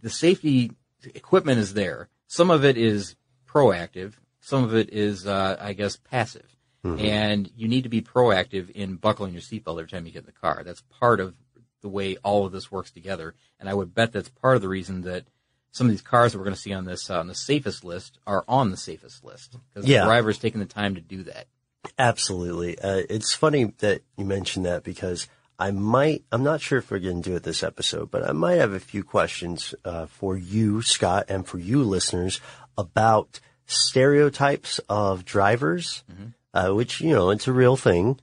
the 0.00 0.10
safety 0.10 0.72
equipment 1.14 1.58
is 1.58 1.74
there. 1.74 2.08
Some 2.28 2.50
of 2.52 2.64
it 2.64 2.78
is 2.78 3.16
proactive. 3.52 4.14
Some 4.40 4.64
of 4.64 4.74
it 4.74 4.90
is, 4.92 5.26
uh, 5.26 5.56
I 5.60 5.72
guess, 5.72 5.96
passive. 5.96 6.56
And 6.82 7.50
you 7.56 7.68
need 7.68 7.82
to 7.82 7.90
be 7.90 8.00
proactive 8.00 8.70
in 8.70 8.94
buckling 8.96 9.34
your 9.34 9.42
seatbelt 9.42 9.72
every 9.78 9.86
time 9.88 10.06
you 10.06 10.12
get 10.12 10.20
in 10.20 10.26
the 10.26 10.32
car. 10.32 10.62
That's 10.64 10.82
part 10.98 11.20
of 11.20 11.34
the 11.82 11.90
way 11.90 12.16
all 12.24 12.46
of 12.46 12.52
this 12.52 12.72
works 12.72 12.90
together. 12.90 13.34
And 13.58 13.68
I 13.68 13.74
would 13.74 13.94
bet 13.94 14.12
that's 14.12 14.30
part 14.30 14.56
of 14.56 14.62
the 14.62 14.68
reason 14.68 15.02
that 15.02 15.24
some 15.72 15.86
of 15.88 15.90
these 15.90 16.00
cars 16.00 16.32
that 16.32 16.38
we're 16.38 16.44
going 16.44 16.54
to 16.56 16.60
see 16.60 16.72
on 16.72 16.86
this 16.86 17.10
uh, 17.10 17.20
on 17.20 17.26
the 17.28 17.34
safest 17.34 17.84
list 17.84 18.18
are 18.26 18.44
on 18.48 18.70
the 18.70 18.78
safest 18.78 19.22
list 19.24 19.56
because 19.74 19.86
Yeah. 19.86 20.00
the 20.00 20.06
driver's 20.06 20.38
taking 20.38 20.60
the 20.60 20.64
time 20.66 20.94
to 20.94 21.02
do 21.02 21.22
that. 21.24 21.48
Absolutely. 21.98 22.78
Uh, 22.78 23.02
it's 23.10 23.34
funny 23.34 23.64
that 23.78 24.00
you 24.16 24.24
mentioned 24.24 24.64
that 24.64 24.82
because 24.82 25.28
I 25.58 25.70
might, 25.72 26.24
I'm 26.32 26.42
not 26.42 26.62
sure 26.62 26.78
if 26.78 26.90
we're 26.90 26.98
going 26.98 27.20
to 27.22 27.28
do 27.30 27.36
it 27.36 27.42
this 27.42 27.62
episode, 27.62 28.10
but 28.10 28.26
I 28.26 28.32
might 28.32 28.54
have 28.54 28.72
a 28.72 28.80
few 28.80 29.04
questions 29.04 29.74
uh, 29.84 30.06
for 30.06 30.34
you, 30.36 30.80
Scott, 30.80 31.26
and 31.28 31.46
for 31.46 31.58
you 31.58 31.82
listeners 31.82 32.40
about 32.80 33.40
stereotypes 33.66 34.80
of 34.88 35.24
drivers, 35.24 36.02
uh, 36.54 36.70
which, 36.70 37.00
you 37.00 37.10
know, 37.14 37.30
it's 37.30 37.46
a 37.46 37.52
real 37.52 37.76
thing. 37.76 38.18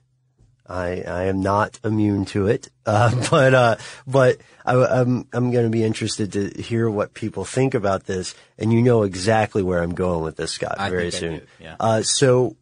I, 0.68 1.02
I 1.06 1.22
am 1.24 1.40
not 1.40 1.80
immune 1.82 2.26
to 2.26 2.46
it, 2.46 2.68
uh, 2.84 3.14
but 3.30 3.54
uh, 3.54 3.76
but 4.06 4.36
I, 4.66 4.74
I'm 4.74 5.26
I'm 5.32 5.50
going 5.50 5.64
to 5.64 5.70
be 5.70 5.82
interested 5.82 6.32
to 6.32 6.62
hear 6.62 6.90
what 6.90 7.14
people 7.14 7.46
think 7.46 7.72
about 7.72 8.04
this, 8.04 8.34
and 8.58 8.70
you 8.70 8.82
know 8.82 9.02
exactly 9.02 9.62
where 9.62 9.82
I'm 9.82 9.94
going 9.94 10.22
with 10.22 10.36
this, 10.36 10.52
Scott, 10.52 10.76
I 10.78 10.90
very 10.90 11.10
soon. 11.10 11.40
yeah. 11.58 11.76
Uh, 11.80 12.02
so 12.02 12.56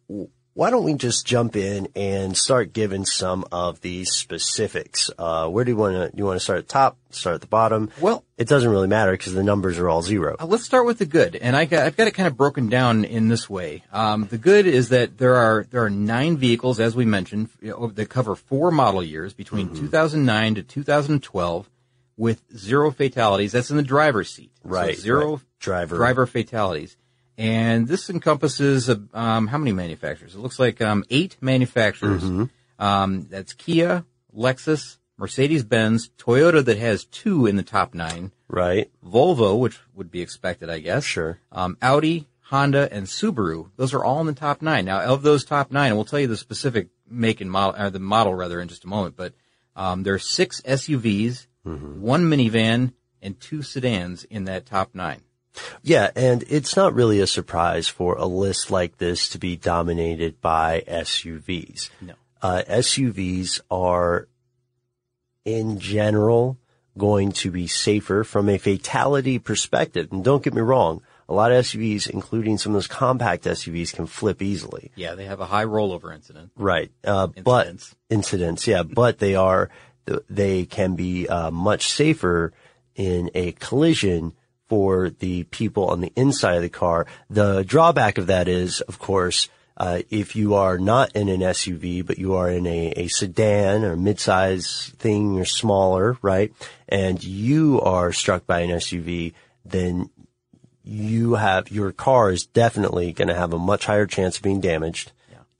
why 0.57 0.71
don't 0.71 0.83
we 0.83 0.95
just 0.95 1.23
jump 1.23 1.55
in 1.55 1.87
and 1.95 2.35
start 2.35 2.73
giving 2.73 3.05
some 3.05 3.45
of 3.51 3.79
these 3.81 4.09
specifics? 4.11 5.11
Uh, 5.17 5.47
where 5.47 5.63
do 5.63 5.69
you 5.71 5.77
want 5.77 5.93
to? 6.11 6.17
You 6.17 6.25
want 6.25 6.37
to 6.37 6.43
start 6.43 6.57
at 6.59 6.67
the 6.67 6.73
top? 6.73 6.97
Start 7.11 7.35
at 7.35 7.41
the 7.41 7.47
bottom? 7.47 7.91
Well- 8.01 8.23
it 8.37 8.47
doesn't 8.47 8.69
really 8.69 8.87
matter 8.87 9.11
because 9.11 9.33
the 9.33 9.43
numbers 9.43 9.77
are 9.79 9.89
all 9.89 10.01
zero. 10.03 10.35
Uh, 10.39 10.45
let's 10.45 10.63
start 10.63 10.85
with 10.85 10.97
the 10.99 11.05
good, 11.07 11.35
and 11.35 11.55
I 11.55 11.65
got, 11.65 11.85
I've 11.87 11.97
got 11.97 12.07
it 12.07 12.11
kind 12.11 12.27
of 12.27 12.37
broken 12.37 12.69
down 12.69 13.03
in 13.05 13.27
this 13.29 13.49
way. 13.49 13.83
Um, 13.91 14.27
the 14.29 14.37
good 14.37 14.67
is 14.67 14.89
that 14.89 15.17
there 15.17 15.35
are 15.35 15.65
there 15.71 15.83
are 15.83 15.89
nine 15.89 16.37
vehicles, 16.37 16.79
as 16.79 16.95
we 16.95 17.05
mentioned, 17.05 17.49
you 17.61 17.69
know, 17.71 17.87
that 17.87 18.09
cover 18.09 18.35
four 18.35 18.69
model 18.71 19.03
years 19.03 19.33
between 19.33 19.73
2009 19.75 20.55
to 20.55 20.63
2012, 20.63 21.69
with 22.15 22.41
zero 22.55 22.91
fatalities. 22.91 23.51
That's 23.51 23.69
in 23.71 23.77
the 23.77 23.83
driver's 23.83 24.29
seat, 24.31 24.51
So 24.63 24.69
Right, 24.69 24.95
zero 24.97 25.31
right. 25.33 25.39
Driver. 25.59 25.95
driver 25.97 26.25
fatalities, 26.27 26.95
and 27.37 27.87
this 27.87 28.09
encompasses 28.09 28.89
uh, 28.89 28.97
um, 29.13 29.47
how 29.47 29.57
many 29.57 29.71
manufacturers? 29.71 30.35
It 30.35 30.39
looks 30.39 30.59
like 30.59 30.81
um, 30.81 31.03
eight 31.09 31.37
manufacturers. 31.39 32.23
Um, 32.79 33.27
that's 33.29 33.53
Kia, 33.53 34.05
Lexus, 34.35 34.97
Mercedes-Benz, 35.17 36.09
Toyota 36.17 36.63
that 36.65 36.77
has 36.77 37.05
two 37.05 37.45
in 37.45 37.55
the 37.55 37.63
top 37.63 37.93
nine. 37.93 38.31
Right? 38.47 38.91
Volvo, 39.05 39.59
which 39.59 39.79
would 39.93 40.11
be 40.11 40.21
expected, 40.21 40.69
I 40.69 40.79
guess. 40.79 41.03
Sure. 41.03 41.39
Um, 41.51 41.77
Audi, 41.81 42.27
Honda, 42.41 42.87
and 42.91 43.07
Subaru. 43.07 43.69
Those 43.75 43.93
are 43.93 44.03
all 44.03 44.21
in 44.21 44.27
the 44.27 44.33
top 44.33 44.61
nine. 44.61 44.85
Now, 44.85 45.01
of 45.01 45.21
those 45.21 45.43
top 45.43 45.71
nine, 45.71 45.95
we'll 45.95 46.05
tell 46.05 46.19
you 46.19 46.27
the 46.27 46.37
specific 46.37 46.89
make 47.09 47.41
and 47.41 47.51
model, 47.51 47.81
or 47.81 47.89
the 47.89 47.99
model 47.99 48.33
rather, 48.33 48.61
in 48.61 48.67
just 48.67 48.85
a 48.85 48.87
moment. 48.87 49.15
But 49.15 49.33
um, 49.75 50.03
there 50.03 50.13
are 50.13 50.19
six 50.19 50.61
SUVs, 50.61 51.47
one 51.63 52.29
minivan, 52.29 52.93
and 53.21 53.39
two 53.39 53.61
sedans 53.61 54.23
in 54.23 54.45
that 54.45 54.65
top 54.65 54.95
nine. 54.95 55.21
Yeah, 55.83 56.11
and 56.15 56.43
it's 56.49 56.75
not 56.75 56.93
really 56.93 57.19
a 57.19 57.27
surprise 57.27 57.87
for 57.87 58.15
a 58.15 58.25
list 58.25 58.71
like 58.71 58.97
this 58.97 59.29
to 59.29 59.37
be 59.39 59.55
dominated 59.55 60.41
by 60.41 60.83
SUVs. 60.87 61.89
No. 62.01 62.13
Uh, 62.41 62.61
SUVs 62.69 63.61
are, 63.71 64.27
in 65.45 65.79
general, 65.79 66.57
going 66.97 67.31
to 67.31 67.51
be 67.51 67.67
safer 67.67 68.23
from 68.23 68.49
a 68.49 68.57
fatality 68.57 69.39
perspective. 69.39 70.07
And 70.11 70.23
don't 70.23 70.43
get 70.43 70.53
me 70.53 70.61
wrong, 70.61 71.01
a 71.29 71.33
lot 71.33 71.51
of 71.51 71.63
SUVs, 71.65 72.09
including 72.09 72.57
some 72.57 72.71
of 72.71 72.75
those 72.75 72.87
compact 72.87 73.43
SUVs, 73.43 73.93
can 73.93 74.05
flip 74.07 74.41
easily. 74.41 74.91
Yeah, 74.95 75.15
they 75.15 75.25
have 75.25 75.39
a 75.39 75.45
high 75.45 75.65
rollover 75.65 76.13
incident. 76.13 76.51
Right. 76.55 76.91
Uh, 77.03 77.27
but 77.27 77.67
Incidents. 77.67 77.95
incidents, 78.09 78.67
yeah, 78.67 78.83
but 78.83 79.19
they 79.19 79.35
are, 79.35 79.69
they 80.29 80.65
can 80.65 80.95
be 80.95 81.27
uh, 81.27 81.51
much 81.51 81.89
safer 81.89 82.53
in 82.95 83.29
a 83.35 83.51
collision 83.53 84.33
for 84.67 85.09
the 85.09 85.43
people 85.45 85.89
on 85.89 86.01
the 86.01 86.11
inside 86.15 86.55
of 86.55 86.61
the 86.61 86.69
car. 86.69 87.05
The 87.29 87.63
drawback 87.63 88.17
of 88.17 88.27
that 88.27 88.47
is, 88.47 88.81
of 88.81 88.99
course, 88.99 89.49
uh, 89.77 90.01
if 90.09 90.35
you 90.35 90.55
are 90.55 90.77
not 90.77 91.15
in 91.15 91.29
an 91.29 91.41
SUV, 91.41 92.05
but 92.05 92.17
you 92.17 92.35
are 92.35 92.49
in 92.49 92.65
a, 92.65 92.93
a 92.95 93.07
sedan 93.07 93.83
or 93.83 93.95
midsize 93.95 94.91
thing 94.95 95.39
or 95.39 95.45
smaller, 95.45 96.17
right? 96.21 96.51
And 96.89 97.23
you 97.23 97.79
are 97.81 98.11
struck 98.11 98.47
by 98.47 98.61
an 98.61 98.71
SUV, 98.71 99.33
then 99.63 100.09
you 100.83 101.35
have, 101.35 101.69
your 101.69 101.91
car 101.91 102.31
is 102.31 102.45
definitely 102.45 103.13
going 103.13 103.27
to 103.27 103.35
have 103.35 103.53
a 103.53 103.59
much 103.59 103.85
higher 103.85 104.07
chance 104.07 104.37
of 104.37 104.43
being 104.43 104.61
damaged 104.61 105.11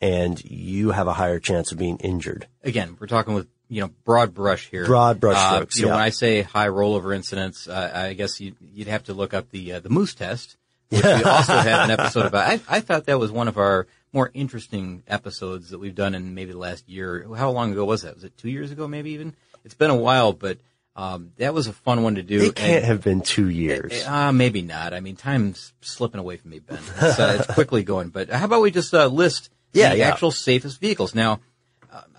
and 0.01 0.43
you 0.43 0.91
have 0.91 1.07
a 1.07 1.13
higher 1.13 1.39
chance 1.39 1.71
of 1.71 1.77
being 1.77 1.97
injured. 1.97 2.47
Again, 2.63 2.97
we're 2.99 3.07
talking 3.07 3.33
with 3.33 3.47
you 3.69 3.81
know 3.81 3.89
broad 4.05 4.33
brush 4.33 4.69
here. 4.69 4.85
Broad 4.85 5.19
brush 5.19 5.37
Uh, 5.37 5.55
strokes, 5.55 5.77
you 5.77 5.83
know, 5.83 5.89
yeah. 5.89 5.95
when 5.95 6.03
I 6.03 6.09
say 6.09 6.41
high 6.41 6.67
rollover 6.67 7.15
incidents, 7.15 7.67
uh, 7.67 7.91
I 7.93 8.13
guess 8.13 8.39
you, 8.39 8.55
you'd 8.73 8.87
have 8.87 9.03
to 9.05 9.13
look 9.13 9.33
up 9.33 9.49
the 9.51 9.73
uh, 9.73 9.79
the 9.79 9.89
Moose 9.89 10.13
test, 10.15 10.57
which 10.89 11.03
we 11.03 11.23
also 11.23 11.53
have 11.57 11.89
an 11.89 11.91
episode 11.91 12.25
about. 12.31 12.47
I, 12.47 12.59
I 12.69 12.79
thought 12.79 13.05
that 13.05 13.19
was 13.19 13.31
one 13.31 13.47
of 13.47 13.57
our 13.57 13.87
more 14.13 14.31
interesting 14.33 15.03
episodes 15.07 15.69
that 15.71 15.79
we've 15.79 15.95
done 15.95 16.15
in 16.15 16.33
maybe 16.33 16.51
the 16.53 16.57
last 16.57 16.87
year. 16.87 17.27
How 17.35 17.51
long 17.51 17.71
ago 17.73 17.83
was 17.85 18.03
that? 18.03 18.15
Was 18.15 18.23
it 18.23 18.37
two 18.37 18.49
years 18.49 18.71
ago? 18.71 18.87
Maybe 18.87 19.11
even. 19.11 19.35
It's 19.65 19.73
been 19.75 19.89
a 19.89 19.95
while, 19.95 20.31
but 20.31 20.59
um, 20.95 21.33
that 21.37 21.53
was 21.53 21.67
a 21.67 21.73
fun 21.73 22.03
one 22.03 22.15
to 22.15 22.23
do. 22.23 22.41
It 22.41 22.55
can't 22.55 22.77
And- 22.77 22.85
have 22.85 23.03
been 23.03 23.19
two 23.21 23.49
years. 23.49 24.01
uh, 24.07 24.31
maybe 24.31 24.61
not. 24.61 24.93
I 24.93 25.01
mean, 25.01 25.17
time's 25.17 25.73
slipping 25.81 26.19
away 26.21 26.37
from 26.37 26.51
me, 26.51 26.59
Ben. 26.59 26.79
It's, 27.01 27.19
it's 27.19 27.53
quickly 27.53 27.83
going. 27.83 28.09
But 28.09 28.29
how 28.29 28.45
about 28.45 28.61
we 28.61 28.71
just 28.71 28.93
uh, 28.93 29.07
list 29.07 29.49
Yeah, 29.73 29.89
the 29.91 29.97
yeah. 29.97 30.07
actual 30.07 30.31
safest 30.31 30.79
vehicles? 30.79 31.13
Now, 31.13 31.41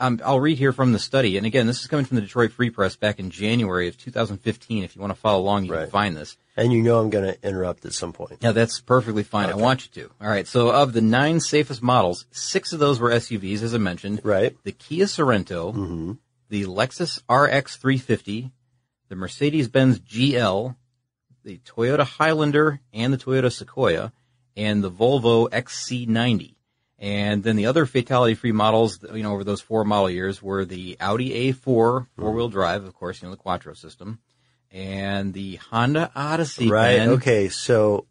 um, 0.00 0.20
I'll 0.24 0.40
read 0.40 0.58
here 0.58 0.72
from 0.72 0.92
the 0.92 0.98
study. 0.98 1.36
And 1.36 1.46
again, 1.46 1.66
this 1.66 1.80
is 1.80 1.86
coming 1.86 2.04
from 2.04 2.16
the 2.16 2.20
Detroit 2.22 2.52
Free 2.52 2.70
Press 2.70 2.96
back 2.96 3.18
in 3.18 3.30
January 3.30 3.88
of 3.88 3.96
2015. 3.98 4.84
If 4.84 4.94
you 4.96 5.00
want 5.00 5.12
to 5.14 5.18
follow 5.20 5.40
along, 5.40 5.64
you 5.64 5.72
Right. 5.72 5.82
can 5.82 5.90
find 5.90 6.16
this. 6.16 6.36
And 6.56 6.72
you 6.72 6.82
know 6.82 6.98
I'm 7.00 7.10
going 7.10 7.24
to 7.32 7.46
interrupt 7.46 7.84
at 7.84 7.92
some 7.92 8.12
point. 8.12 8.38
Yeah, 8.40 8.52
that's 8.52 8.80
perfectly 8.80 9.22
fine. 9.22 9.48
I 9.50 9.54
want 9.54 9.84
you 9.94 10.02
to. 10.02 10.10
All 10.20 10.28
right. 10.28 10.46
So 10.46 10.70
of 10.70 10.92
the 10.92 11.00
nine 11.00 11.40
safest 11.40 11.82
models, 11.82 12.26
six 12.30 12.72
of 12.72 12.80
those 12.80 12.98
were 12.98 13.10
SUVs, 13.10 13.62
as 13.62 13.74
I 13.74 13.78
mentioned. 13.78 14.20
Right. 14.24 14.56
The 14.64 14.72
Kia 14.72 15.04
Sorento, 15.06 16.16
the 16.48 16.64
Lexus 16.64 17.20
RX 17.30 17.76
350, 17.76 18.50
the 19.08 19.16
Mercedes-Benz 19.16 20.00
GL, 20.00 20.74
the 21.44 21.58
Toyota 21.58 22.04
Highlander 22.04 22.80
and 22.92 23.12
the 23.12 23.18
Toyota 23.18 23.52
Sequoia, 23.52 24.12
and 24.56 24.82
the 24.82 24.90
Volvo 24.90 25.48
XC90. 25.50 26.54
And 26.98 27.44
then 27.44 27.54
the 27.54 27.66
other 27.66 27.86
fatality-free 27.86 28.52
models, 28.52 28.98
you 29.14 29.22
know, 29.22 29.32
over 29.32 29.44
those 29.44 29.60
four 29.60 29.84
model 29.84 30.10
years 30.10 30.42
were 30.42 30.64
the 30.64 30.96
Audi 31.00 31.52
A4 31.52 31.54
four-wheel 32.16 32.48
drive, 32.48 32.84
of 32.84 32.92
course, 32.94 33.22
you 33.22 33.28
know, 33.28 33.34
the 33.34 33.40
Quattro 33.40 33.74
system, 33.74 34.18
and 34.72 35.32
the 35.32 35.56
Honda 35.56 36.10
Odyssey. 36.16 36.68
Right. 36.68 37.00
Okay. 37.00 37.50
So 37.50 38.06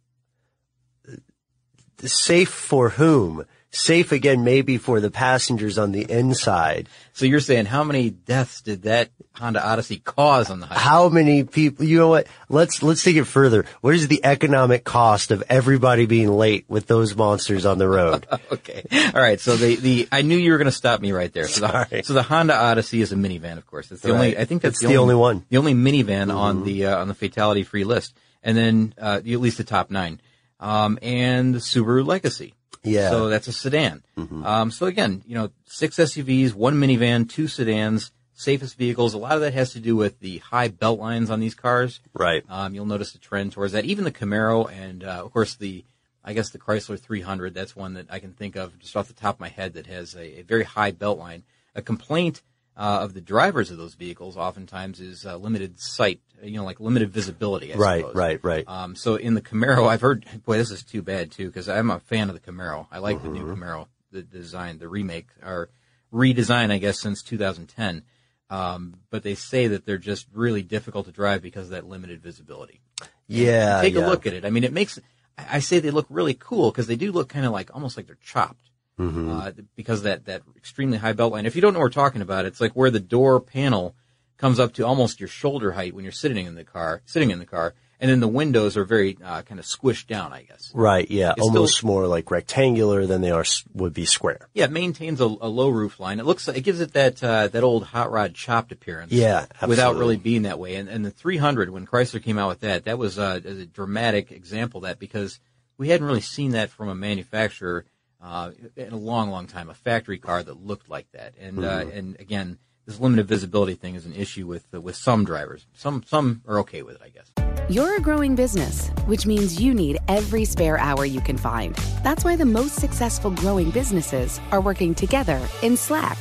safe 2.00 2.50
for 2.50 2.90
whom? 2.90 3.46
Safe 3.78 4.12
again, 4.12 4.44
maybe 4.44 4.80
for 4.80 5.00
the 5.00 5.12
passengers 5.12 5.78
on 5.78 5.92
the 5.92 6.02
inside. 6.10 6.90
So 7.14 7.26
you're 7.28 7.40
saying 7.40 7.66
how 7.68 7.84
many 7.84 8.10
deaths 8.10 8.62
did 8.62 8.82
that 8.84 9.12
Honda 9.36 9.64
Odyssey 9.64 9.98
cause 10.00 10.50
on 10.50 10.60
the 10.60 10.66
highway? 10.66 10.82
How 10.82 11.10
many 11.10 11.44
people, 11.44 11.86
you 11.86 12.00
know 12.00 12.08
what? 12.08 12.26
Let's, 12.50 12.82
let's 12.82 13.04
take 13.04 13.18
it 13.18 13.26
further. 13.26 13.66
What 13.82 13.94
is 13.94 14.08
the 14.08 14.26
economic 14.26 14.84
cost 14.84 15.30
of 15.30 15.44
everybody 15.48 16.08
being 16.08 16.30
late 16.30 16.66
with 16.68 16.88
those 16.88 17.16
monsters 17.16 17.68
on 17.68 17.78
the 17.78 17.88
road? 17.88 18.26
Okay. 18.52 18.84
All 19.14 19.22
right. 19.22 19.40
So 19.40 19.56
the, 19.58 19.76
the, 19.76 20.08
I 20.12 20.22
knew 20.24 20.38
you 20.38 20.52
were 20.54 20.58
going 20.58 20.66
to 20.66 20.72
stop 20.72 21.00
me 21.02 21.12
right 21.12 21.32
there. 21.32 21.48
So 21.48 21.62
the, 21.62 21.86
Sorry. 21.86 22.04
so 22.04 22.14
the 22.14 22.24
Honda 22.24 22.56
Odyssey 22.56 23.02
is 23.02 23.12
a 23.12 23.16
minivan, 23.16 23.58
of 23.58 23.68
course. 23.68 23.92
It's 23.92 24.02
the 24.02 24.10
Right. 24.14 24.16
only, 24.16 24.38
I 24.38 24.46
think 24.46 24.62
that's 24.64 24.82
It's 24.82 24.90
the 24.92 24.98
only 24.98 25.16
one. 25.16 25.46
The 25.50 25.58
only 25.58 25.74
minivan 25.76 26.34
on 26.34 26.64
the, 26.64 26.88
uh, 26.88 26.98
on 27.00 27.08
the 27.10 27.14
fatality 27.14 27.64
free 27.64 27.84
list. 27.84 28.16
And 28.42 28.58
then, 28.58 28.94
uh, 29.00 29.18
at 29.18 29.26
least 29.26 29.58
the 29.58 29.64
top 29.64 29.92
nine. 29.92 30.20
Um, 30.60 30.98
and 31.02 31.54
the 31.54 31.60
Subaru 31.60 32.06
Legacy. 32.08 32.54
Yeah. 32.84 33.10
So 33.10 33.30
that's 33.30 33.48
a 33.48 33.54
sedan. 33.54 34.04
Um, 34.18 34.72
so 34.72 34.86
again, 34.86 35.24
you 35.26 35.36
know, 35.36 35.52
six 35.66 35.98
SUVs, 35.98 36.54
one 36.54 36.76
minivan, 36.76 37.30
two 37.30 37.48
sedans, 37.48 38.12
safest 38.34 38.78
vehicles. 38.78 39.14
A 39.14 39.18
lot 39.18 39.34
of 39.34 39.42
that 39.42 39.54
has 39.54 39.74
to 39.74 39.80
do 39.80 39.96
with 39.96 40.20
the 40.20 40.38
high 40.40 40.68
belt 40.68 41.00
lines 41.00 41.30
on 41.30 41.40
these 41.40 41.56
cars. 41.56 42.00
Right. 42.14 42.44
Um, 42.50 42.74
you'll 42.74 42.86
notice 42.86 43.14
a 43.16 43.20
trend 43.20 43.52
towards 43.52 43.74
that. 43.74 43.86
Even 43.86 44.04
the 44.04 44.12
Camaro 44.12 44.72
and, 44.72 45.04
uh, 45.04 45.24
of 45.24 45.32
course, 45.32 45.56
the, 45.56 45.84
I 46.24 46.34
guess 46.34 46.52
the 46.52 46.60
Chrysler 46.60 47.00
300, 47.00 47.54
that's 47.54 47.76
one 47.76 47.94
that 47.96 48.08
I 48.10 48.20
can 48.20 48.34
think 48.34 48.56
of 48.56 48.78
just 48.80 48.96
off 48.96 49.08
the 49.08 49.14
top 49.14 49.36
of 49.36 49.40
my 49.40 49.50
head 49.50 49.74
that 49.74 49.88
has 49.88 50.16
a, 50.16 50.40
a 50.40 50.42
very 50.44 50.64
high 50.64 50.92
belt 50.92 51.18
line. 51.18 51.44
A 51.76 51.82
complaint 51.82 52.42
uh, 52.78 53.00
of 53.02 53.14
the 53.16 53.22
drivers 53.22 53.72
of 53.72 53.78
those 53.78 53.96
vehicles 53.96 54.38
oftentimes 54.38 55.00
is 55.02 55.26
uh, 55.26 55.36
limited 55.36 55.80
sight, 55.80 56.22
you 56.44 56.58
know, 56.58 56.64
like 56.64 56.80
limited 56.80 57.12
visibility. 57.12 57.74
I 57.74 57.78
Right, 57.78 58.02
suppose. 58.02 58.16
right, 58.16 58.40
right. 58.44 58.68
Um, 58.68 58.96
so 58.96 59.16
in 59.16 59.34
the 59.34 59.42
Camaro, 59.42 59.88
I've 59.88 60.02
heard, 60.02 60.26
boy, 60.46 60.58
this 60.58 60.70
is 60.72 60.84
too 60.84 61.02
bad 61.02 61.32
too, 61.32 61.48
because 61.48 61.68
I'm 61.68 61.90
a 61.90 62.00
fan 62.00 62.30
of 62.30 62.36
the 62.36 62.52
Camaro. 62.52 62.86
I 62.92 63.00
like 63.00 63.22
the 63.24 63.30
Mm-hmm. 63.30 63.48
new 63.50 63.56
Camaro, 63.56 63.88
the 64.12 64.22
design, 64.22 64.78
the 64.78 64.88
remake 64.88 65.28
or 65.44 65.70
redesign, 66.14 66.72
I 66.72 66.78
guess, 66.78 67.00
since 67.00 67.24
2010. 67.24 68.04
Um, 68.50 68.96
but 69.10 69.24
they 69.24 69.36
say 69.36 69.68
that 69.68 69.86
they're 69.86 69.98
just 69.98 70.28
really 70.34 70.62
difficult 70.62 71.06
to 71.08 71.12
drive 71.12 71.42
because 71.42 71.66
of 71.66 71.72
that 71.72 71.88
limited 71.90 72.22
visibility. 72.22 72.80
Yeah. 73.28 73.82
Take 73.82 73.96
yeah. 73.96 74.06
a 74.06 74.08
look 74.08 74.26
at 74.26 74.34
it. 74.34 74.46
I 74.46 74.50
mean, 74.52 74.64
it 74.64 74.72
makes, 74.72 75.00
I 75.38 75.60
say 75.60 75.80
they 75.80 75.92
look 75.92 76.06
really 76.10 76.34
cool 76.34 76.72
because 76.72 76.88
they 76.88 76.96
do 76.96 77.12
look 77.12 77.28
kind 77.28 77.46
of 77.46 77.52
like, 77.52 77.74
almost 77.74 77.98
like 77.98 78.08
they're 78.08 78.18
chopped. 78.24 78.67
Mm-hmm. 79.00 79.30
Uh, 79.32 79.52
because 79.76 80.00
of 80.00 80.04
that, 80.06 80.26
that 80.26 80.42
extremely 80.56 80.98
high 80.98 81.14
belt 81.14 81.32
line. 81.34 81.46
If 81.46 81.56
you 81.56 81.62
don't 81.62 81.74
know 81.74 81.80
what 81.80 81.86
we're 81.86 81.90
talking 81.90 82.22
about, 82.22 82.46
it's 82.46 82.60
like 82.60 82.74
where 82.74 82.90
the 82.92 83.00
door 83.00 83.40
panel 83.40 83.96
comes 84.38 84.60
up 84.60 84.74
to 84.74 84.86
almost 84.86 85.20
your 85.20 85.30
shoulder 85.30 85.72
height 85.72 85.94
when 85.94 86.04
you're 86.04 86.12
sitting 86.12 86.46
in 86.46 86.56
the 86.56 86.64
car, 86.64 87.02
sitting 87.06 87.32
in 87.32 87.40
the 87.40 87.46
car, 87.46 87.74
and 88.00 88.12
then 88.12 88.20
the 88.20 88.28
windows 88.28 88.78
are 88.78 88.84
very, 88.86 89.18
uh, 89.24 89.42
kind 89.42 89.60
of 89.60 89.66
squished 89.66 90.06
down, 90.06 90.32
I 90.32 90.44
guess. 90.44 90.72
Right. 90.76 91.10
Yeah. 91.10 91.32
It's 91.36 91.42
Almost 91.42 91.78
still- 91.78 91.88
more 91.88 92.08
like 92.08 92.30
rectangular 92.30 93.08
than 93.08 93.22
they 93.22 93.32
are, 93.32 93.46
would 93.74 93.94
be 93.94 94.06
square. 94.06 94.50
Yeah, 94.54 94.66
it 94.66 94.72
maintains 94.72 95.20
a, 95.22 95.26
a 95.26 95.50
low 95.50 95.70
roof 95.70 96.00
line. 96.00 96.20
It 96.20 96.26
looks, 96.26 96.48
it 96.48 96.62
gives 96.62 96.80
it 96.82 96.94
that, 96.94 97.24
uh, 97.24 97.48
that 97.48 97.64
old 97.64 97.84
hot 97.86 98.12
rod 98.12 98.36
chopped 98.36 98.72
appearance. 98.72 99.12
Yeah, 99.12 99.48
Without 99.68 99.96
really 99.96 100.18
being 100.18 100.44
that 100.44 100.60
way. 100.60 100.76
And, 100.76 100.88
and 100.88 101.04
the 101.04 101.10
300, 101.12 101.72
when 101.72 101.88
Chrysler 101.88 102.22
came 102.22 102.38
out 102.38 102.50
with 102.50 102.60
that, 102.60 102.86
that 102.86 103.00
was 103.00 103.18
uh, 103.18 103.42
a 103.44 103.66
dramatic 103.66 104.32
example 104.32 104.80
of 104.80 104.84
that 104.84 105.00
because 105.00 105.40
we 105.80 105.90
hadn't 105.90 106.06
really 106.06 106.22
seen 106.22 106.52
that 106.52 106.70
from 106.70 106.90
a 106.90 106.96
manufacturer 106.96 107.86
uh, 108.22 108.52
in 108.76 108.94
a 108.94 108.98
long, 108.98 109.30
long 109.30 109.48
time. 109.48 109.70
A 109.70 109.74
factory 109.74 110.18
car 110.18 110.44
that 110.44 110.66
looked 110.66 110.90
like 110.90 111.12
that. 111.12 111.34
And 111.40 111.60
uh, 111.64 111.82
Mm-hmm. 111.86 111.98
and 111.98 112.20
again, 112.20 112.58
this 112.86 113.00
limited 113.00 113.28
visibility 113.28 113.74
thing 113.76 113.96
is 113.96 114.06
an 114.06 114.14
issue 114.14 114.48
with 114.48 114.66
uh, 114.74 114.80
with 114.82 114.96
some 114.96 115.26
drivers. 115.26 115.68
Some 115.74 116.04
some 116.08 116.42
are 116.48 116.60
okay 116.60 116.82
with 116.84 116.96
it, 116.96 117.02
I 117.04 117.10
guess. 117.10 117.32
You're 117.70 117.98
a 117.98 118.02
growing 118.02 118.36
business, 118.36 118.90
which 119.08 119.26
means 119.26 119.60
you 119.62 119.74
need 119.74 119.98
every 120.08 120.46
spare 120.46 120.78
hour 120.78 121.04
you 121.06 121.20
can 121.20 121.38
find. 121.38 121.76
That's 122.04 122.24
why 122.24 122.38
the 122.38 122.46
most 122.46 122.76
successful 122.76 123.32
growing 123.32 123.72
businesses 123.72 124.40
are 124.52 124.62
working 124.62 124.96
together 124.96 125.42
in 125.62 125.76
Slack. 125.76 126.18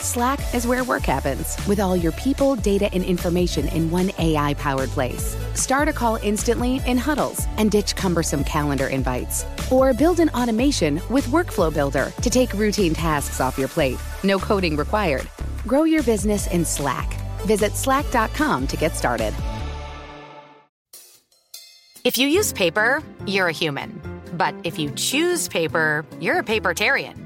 Slack 0.00 0.38
is 0.54 0.66
where 0.66 0.84
work 0.84 1.02
happens, 1.02 1.56
with 1.66 1.80
all 1.80 1.96
your 1.96 2.12
people, 2.12 2.54
data, 2.56 2.88
and 2.92 3.02
information 3.02 3.68
in 3.68 3.90
one 3.90 4.10
AI 4.18 4.54
powered 4.54 4.90
place. 4.90 5.36
Start 5.54 5.88
a 5.88 5.92
call 5.92 6.16
instantly 6.16 6.80
in 6.86 6.98
huddles 6.98 7.46
and 7.56 7.70
ditch 7.70 7.96
cumbersome 7.96 8.44
calendar 8.44 8.88
invites. 8.88 9.44
Or 9.70 9.92
build 9.94 10.20
an 10.20 10.28
automation 10.30 11.00
with 11.08 11.26
Workflow 11.26 11.72
Builder 11.72 12.12
to 12.22 12.30
take 12.30 12.52
routine 12.52 12.94
tasks 12.94 13.40
off 13.40 13.58
your 13.58 13.68
plate. 13.68 13.98
No 14.22 14.38
coding 14.38 14.76
required. 14.76 15.28
Grow 15.66 15.84
your 15.84 16.02
business 16.02 16.46
in 16.48 16.64
Slack. 16.64 17.12
Visit 17.40 17.72
slack.com 17.72 18.66
to 18.68 18.76
get 18.76 18.96
started. 18.96 19.34
If 22.04 22.18
you 22.18 22.28
use 22.28 22.52
paper, 22.52 23.02
you're 23.26 23.48
a 23.48 23.52
human. 23.52 24.00
But 24.34 24.54
if 24.62 24.78
you 24.78 24.90
choose 24.90 25.48
paper, 25.48 26.06
you're 26.20 26.38
a 26.38 26.44
papertarian. 26.44 27.25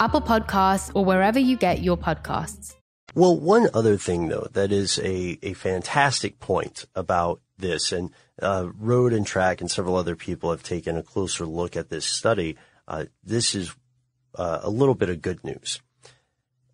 Apple 0.00 0.20
Podcasts, 0.20 0.90
or 0.94 1.04
wherever 1.04 1.38
you 1.38 1.56
get 1.56 1.82
your 1.82 1.96
podcasts. 1.96 2.74
Well, 3.14 3.38
one 3.38 3.68
other 3.74 3.96
thing 3.96 4.28
though, 4.28 4.46
that 4.52 4.70
is 4.70 4.98
a, 4.98 5.38
a 5.42 5.54
fantastic 5.54 6.38
point 6.38 6.84
about 6.94 7.40
this 7.56 7.90
and, 7.90 8.10
uh, 8.40 8.68
Road 8.78 9.12
and 9.12 9.26
Track 9.26 9.60
and 9.60 9.70
several 9.70 9.96
other 9.96 10.14
people 10.14 10.50
have 10.50 10.62
taken 10.62 10.96
a 10.96 11.02
closer 11.02 11.44
look 11.44 11.76
at 11.76 11.88
this 11.88 12.06
study. 12.06 12.56
Uh, 12.86 13.06
this 13.24 13.54
is, 13.54 13.74
uh, 14.36 14.60
a 14.62 14.70
little 14.70 14.94
bit 14.94 15.10
of 15.10 15.20
good 15.20 15.42
news. 15.42 15.80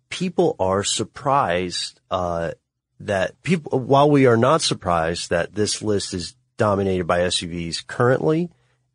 People 0.09 0.55
are 0.59 0.83
surprised, 0.83 1.99
uh, 2.11 2.51
that 2.99 3.41
people, 3.41 3.79
while 3.79 4.09
we 4.09 4.25
are 4.27 4.37
not 4.37 4.61
surprised 4.61 5.29
that 5.29 5.55
this 5.55 5.81
list 5.81 6.13
is 6.13 6.35
dominated 6.57 7.07
by 7.07 7.19
SUVs 7.21 7.85
currently, 7.87 8.49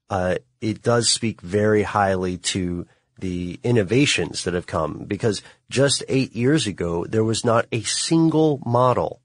uh, 0.09 0.37
it 0.61 0.83
does 0.83 1.09
speak 1.09 1.41
very 1.41 1.83
highly 1.83 2.37
to 2.39 2.87
the 3.21 3.61
innovations 3.63 4.45
that 4.45 4.55
have 4.55 4.67
come 4.67 5.05
because 5.07 5.43
just 5.69 6.03
eight 6.09 6.35
years 6.35 6.67
ago, 6.67 7.05
there 7.05 7.25
was 7.25 7.45
not 7.45 7.67
a 7.73 7.83
single 7.83 8.61
model 8.65 9.21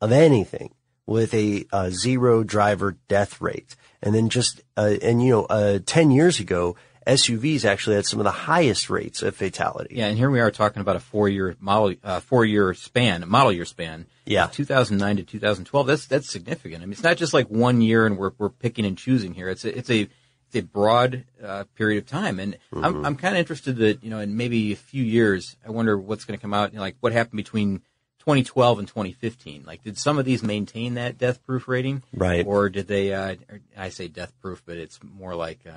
of 0.00 0.12
anything 0.12 0.74
with 1.06 1.34
a, 1.34 1.64
uh 1.72 1.90
zero 1.90 2.42
driver 2.42 2.96
death 3.08 3.40
rate. 3.40 3.76
And 4.02 4.14
then 4.14 4.28
just, 4.28 4.62
uh, 4.76 4.96
and 5.02 5.22
you 5.22 5.30
know, 5.30 5.44
uh, 5.44 5.78
10 5.84 6.10
years 6.10 6.40
ago, 6.40 6.76
SUVs 7.06 7.64
actually 7.64 7.96
had 7.96 8.06
some 8.06 8.20
of 8.20 8.24
the 8.24 8.30
highest 8.30 8.88
rates 8.88 9.22
of 9.22 9.36
fatality. 9.36 9.96
Yeah, 9.96 10.06
and 10.06 10.16
here 10.16 10.30
we 10.30 10.40
are 10.40 10.50
talking 10.50 10.80
about 10.80 10.96
a 10.96 11.00
four-year 11.00 11.56
model, 11.60 11.94
uh, 12.02 12.20
four-year 12.20 12.74
span, 12.74 13.24
model 13.28 13.52
year 13.52 13.64
span. 13.64 14.06
Yeah. 14.24 14.46
2009 14.46 15.16
to 15.16 15.22
2012. 15.22 15.86
That's 15.86 16.06
that's 16.06 16.30
significant. 16.30 16.82
I 16.82 16.86
mean, 16.86 16.92
it's 16.92 17.02
not 17.02 17.18
just 17.18 17.34
like 17.34 17.48
one 17.48 17.82
year 17.82 18.06
and 18.06 18.16
we're 18.16 18.32
we're 18.38 18.48
picking 18.48 18.86
and 18.86 18.96
choosing 18.96 19.34
here. 19.34 19.48
It's 19.48 19.64
a 19.64 19.76
it's 19.76 19.90
a 19.90 20.08
a 20.56 20.62
broad 20.62 21.24
uh, 21.42 21.64
period 21.76 22.02
of 22.02 22.08
time, 22.08 22.38
and 22.38 22.56
I'm 22.72 23.04
I'm 23.04 23.16
kind 23.16 23.34
of 23.34 23.38
interested 23.40 23.76
that 23.76 24.02
you 24.04 24.10
know 24.10 24.20
in 24.20 24.36
maybe 24.36 24.72
a 24.72 24.76
few 24.76 25.02
years, 25.04 25.56
I 25.66 25.70
wonder 25.70 25.96
what's 25.98 26.24
going 26.24 26.38
to 26.38 26.42
come 26.42 26.54
out. 26.54 26.72
You 26.72 26.76
know, 26.76 26.82
like 26.82 26.96
what 27.00 27.12
happened 27.12 27.36
between 27.38 27.82
2012 28.20 28.78
and 28.78 28.88
2015. 28.88 29.64
Like, 29.66 29.82
did 29.84 29.98
some 29.98 30.18
of 30.18 30.24
these 30.24 30.42
maintain 30.42 30.94
that 30.94 31.18
death 31.18 31.44
proof 31.44 31.68
rating, 31.68 32.02
Right. 32.14 32.46
Or 32.46 32.70
did 32.70 32.88
they? 32.88 33.12
Uh, 33.12 33.34
or 33.50 33.60
I 33.76 33.90
say 33.90 34.08
death 34.08 34.32
proof, 34.40 34.62
but 34.64 34.76
it's 34.78 34.98
more 35.02 35.34
like 35.34 35.60
uh, 35.66 35.70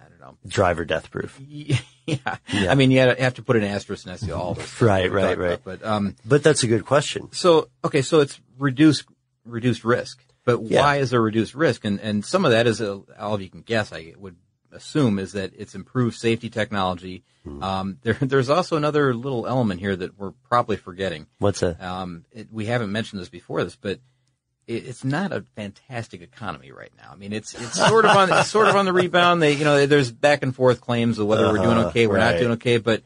I 0.00 0.08
don't 0.08 0.20
know. 0.20 0.36
Driver 0.46 0.84
death 0.84 1.10
proof. 1.10 1.38
Yeah. 2.06 2.38
I 2.48 2.74
mean, 2.74 2.90
you 2.90 2.98
have 2.98 3.34
to 3.34 3.42
put 3.42 3.54
an 3.54 3.62
asterisk 3.62 4.04
next 4.04 4.26
to 4.26 4.32
all 4.32 4.54
this. 4.54 4.80
Right, 4.82 5.12
right, 5.12 5.38
right. 5.38 5.52
about. 5.60 5.64
But 5.64 5.84
um, 5.86 6.16
But 6.24 6.42
that's 6.42 6.64
a 6.64 6.66
good 6.66 6.84
question. 6.84 7.30
so 7.30 7.68
okay, 7.84 8.02
so 8.02 8.18
it's 8.18 8.40
reduced 8.58 9.04
reduced 9.44 9.84
risk. 9.84 10.20
But 10.44 10.62
Yeah. 10.62 10.80
why 10.80 10.96
is 10.96 11.10
there 11.10 11.20
reduced 11.20 11.54
risk? 11.54 11.84
And 11.84 12.00
and 12.00 12.24
some 12.24 12.44
of 12.44 12.50
that 12.52 12.66
is 12.66 12.80
uh, 12.80 12.98
all 13.18 13.34
of 13.34 13.42
you 13.42 13.50
can 13.50 13.62
guess. 13.62 13.92
I 13.92 14.14
would 14.18 14.36
assume 14.72 15.18
is 15.18 15.32
that 15.32 15.52
it's 15.56 15.74
improved 15.74 16.16
safety 16.16 16.48
technology. 16.48 17.24
Hmm. 17.44 17.62
Um, 17.62 17.98
there 18.02 18.14
there's 18.20 18.50
also 18.50 18.76
another 18.76 19.14
little 19.14 19.46
element 19.46 19.80
here 19.80 19.96
that 19.96 20.18
we're 20.18 20.32
probably 20.48 20.76
forgetting. 20.76 21.26
What's 21.38 21.60
that? 21.60 21.80
Um, 21.82 22.24
it, 22.32 22.48
we 22.52 22.66
haven't 22.66 22.92
mentioned 22.92 23.20
this 23.20 23.28
before 23.28 23.64
this, 23.64 23.76
but 23.76 23.98
it, 24.66 24.86
it's 24.86 25.04
not 25.04 25.32
a 25.32 25.44
fantastic 25.56 26.22
economy 26.22 26.70
right 26.72 26.92
now. 26.96 27.10
I 27.12 27.16
mean, 27.16 27.32
it's 27.32 27.54
it's 27.54 27.74
sort 27.88 28.04
of 28.04 28.16
on 28.16 28.44
sort 28.44 28.68
of 28.68 28.76
on 28.76 28.84
the 28.86 28.92
rebound. 28.92 29.42
They 29.42 29.52
you 29.54 29.64
know 29.64 29.86
there's 29.86 30.10
back 30.10 30.42
and 30.42 30.54
forth 30.54 30.80
claims 30.80 31.18
of 31.18 31.26
whether 31.26 31.46
we're 31.52 31.58
doing 31.58 31.78
Uh-huh, 31.78 31.88
okay, 31.88 32.06
we're 32.06 32.18
not 32.18 32.38
doing 32.38 32.52
okay, 32.52 32.78
but 32.78 33.02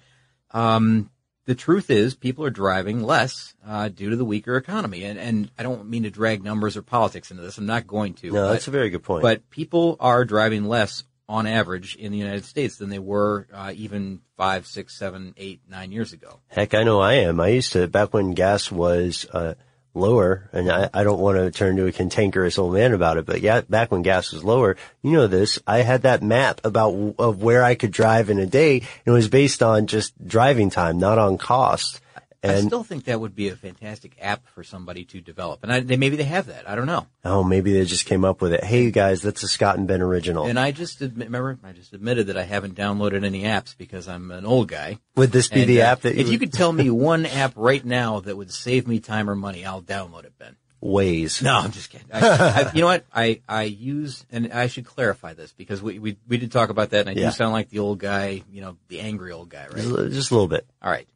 um, 0.51 1.11
the 1.47 1.55
truth 1.55 1.91
is 1.91 2.15
people 2.15 2.45
are 2.45 2.51
driving 2.51 3.03
less 3.03 3.55
uh, 3.67 3.89
due 3.89 4.11
to 4.11 4.17
the 4.17 4.25
weaker 4.25 4.57
economy. 4.57 5.05
And 5.05 5.19
and 5.19 5.51
I 5.59 5.63
don't 5.63 5.89
mean 5.89 6.05
to 6.05 6.11
drag 6.11 6.43
numbers 6.43 6.77
or 6.77 6.83
politics 6.83 7.31
into 7.31 7.43
this. 7.43 7.59
I'm 7.59 7.67
not 7.67 7.87
going 7.87 8.15
to. 8.15 8.31
No, 8.31 8.33
but- 8.47 8.53
that's 8.53 8.69
a 8.69 8.73
very 8.73 8.91
good 8.91 9.03
point. 9.03 9.23
But 9.23 9.51
people 9.51 9.97
are 10.01 10.25
driving 10.25 10.65
less 10.65 11.05
on 11.29 11.47
average 11.47 11.97
in 11.97 12.13
the 12.13 12.19
United 12.19 12.45
States 12.45 12.77
than 12.77 12.91
they 12.91 12.99
were 12.99 13.47
uh, 13.53 13.73
even 13.75 14.21
five, 14.37 14.67
six, 14.67 14.95
seven, 14.99 15.33
eight, 15.39 15.61
nine 15.69 15.91
years 15.91 16.13
ago. 16.13 16.41
Heck, 16.49 16.75
I 16.75 16.83
know 16.83 17.01
I 17.01 17.15
am. 17.15 17.41
I 17.41 17.49
used 17.49 17.73
to, 17.73 17.89
back 17.89 18.13
when 18.13 18.33
gas 18.35 18.71
was, 18.71 19.25
uh, 19.33 19.55
lower, 19.95 20.49
and 20.53 20.71
I, 20.71 20.91
I 20.93 21.05
don't 21.05 21.21
want 21.21 21.39
to 21.39 21.51
turn 21.51 21.77
to 21.77 21.87
a 21.87 21.93
cantankerous 21.93 22.59
old 22.59 22.75
man 22.75 22.93
about 22.93 23.17
it, 23.17 23.27
but 23.27 23.41
yeah, 23.41 23.63
back 23.63 23.91
when 23.91 24.03
gas 24.03 24.33
was 24.33 24.45
lower, 24.45 24.77
you 25.03 25.13
know 25.13 25.27
this, 25.27 25.59
I 25.67 25.79
had 25.79 26.03
that 26.03 26.23
map 26.23 26.61
about, 26.65 27.15
of 27.19 27.43
where 27.43 27.63
I 27.63 27.75
could 27.75 27.93
drive 27.93 28.31
in 28.31 28.39
a 28.39 28.47
day, 28.47 28.81
and 28.81 28.89
it 29.07 29.11
was 29.11 29.29
based 29.29 29.63
on 29.63 29.87
just 29.87 30.13
driving 30.27 30.71
time, 30.71 30.99
not 30.99 31.19
on 31.19 31.39
cost. 31.39 32.01
I 32.45 32.53
And, 32.55 32.67
still 32.67 32.83
think 32.85 33.05
that 33.05 33.21
would 33.21 33.35
be 33.35 33.49
a 33.49 33.57
fantastic 33.57 34.17
app 34.21 34.47
for 34.49 34.63
somebody 34.63 35.05
to 35.07 35.21
develop, 35.21 35.61
and 35.63 35.73
I, 35.73 35.81
they, 35.81 35.97
maybe 35.97 36.17
they 36.17 36.25
have 36.25 36.47
that. 36.47 36.69
I 36.69 36.75
don't 36.75 36.87
know. 36.87 37.07
oh, 37.25 37.43
maybe 37.43 37.73
they 37.73 37.85
just 37.85 38.07
came 38.07 38.25
up 38.25 38.41
with 38.43 38.53
it. 38.53 38.63
Hey, 38.65 38.83
you 38.85 38.91
guys, 38.91 39.23
that's 39.23 39.43
a 39.43 39.49
Scott 39.49 39.79
and 39.79 39.87
Ben 39.89 40.01
original. 40.03 40.47
And 40.47 40.59
I 40.59 40.71
just 40.73 41.01
admit, 41.01 41.29
remember, 41.29 41.59
I 41.65 41.73
just 41.73 41.93
admitted 41.93 42.27
that 42.29 42.37
I 42.37 42.43
haven't 42.45 42.75
downloaded 42.77 43.25
any 43.25 43.43
apps 43.45 43.77
because 43.77 44.09
I'm 44.09 44.31
an 44.31 44.45
old 44.45 44.69
guy. 44.69 44.99
Would 45.17 45.33
this 45.33 45.49
be 45.49 45.61
And, 45.63 45.69
the 45.71 45.83
uh, 45.83 45.87
app 45.93 46.01
that 46.03 46.15
you 46.15 46.21
if 46.21 46.29
you 46.29 46.39
could 46.39 46.53
tell 46.53 46.73
me 46.73 46.91
one 46.91 47.25
app 47.27 47.53
right 47.57 47.85
now 47.85 48.21
that 48.21 48.37
would 48.37 48.53
save 48.53 48.87
me 48.87 49.01
time 49.01 49.29
or 49.31 49.35
money, 49.35 49.65
I'll 49.65 49.83
download 49.83 50.25
it, 50.25 50.33
Ben. 50.39 50.57
ways? 50.81 51.41
No, 51.41 51.57
I'm 51.57 51.73
just 51.73 51.89
kidding. 51.91 52.09
I, 52.13 52.21
I, 52.67 52.73
you 52.75 52.83
know 52.83 52.87
what? 52.89 53.07
I, 53.15 53.41
I 53.49 53.63
use, 53.63 54.27
and 54.31 54.53
I 54.53 54.67
should 54.67 54.85
clarify 54.85 55.33
this 55.33 55.51
because 55.53 55.81
we, 55.83 55.99
we, 55.99 56.17
we 56.29 56.37
did 56.37 56.53
talk 56.53 56.69
about 56.69 56.91
that 56.91 57.07
and 57.09 57.11
I 57.17 57.21
Yeah. 57.21 57.31
do 57.31 57.33
sound 57.33 57.53
like 57.53 57.71
the 57.71 57.79
old 57.79 57.99
guy, 58.01 58.43
you 58.53 58.61
know, 58.61 58.77
the 58.89 59.01
angry 59.01 59.33
old 59.33 59.49
guy, 59.49 59.65
right? 59.65 59.77
Just, 59.83 60.13
just 60.13 60.31
a 60.31 60.35
little 60.35 60.49
bit. 60.49 60.67
All 60.83 60.91
right. 60.91 61.09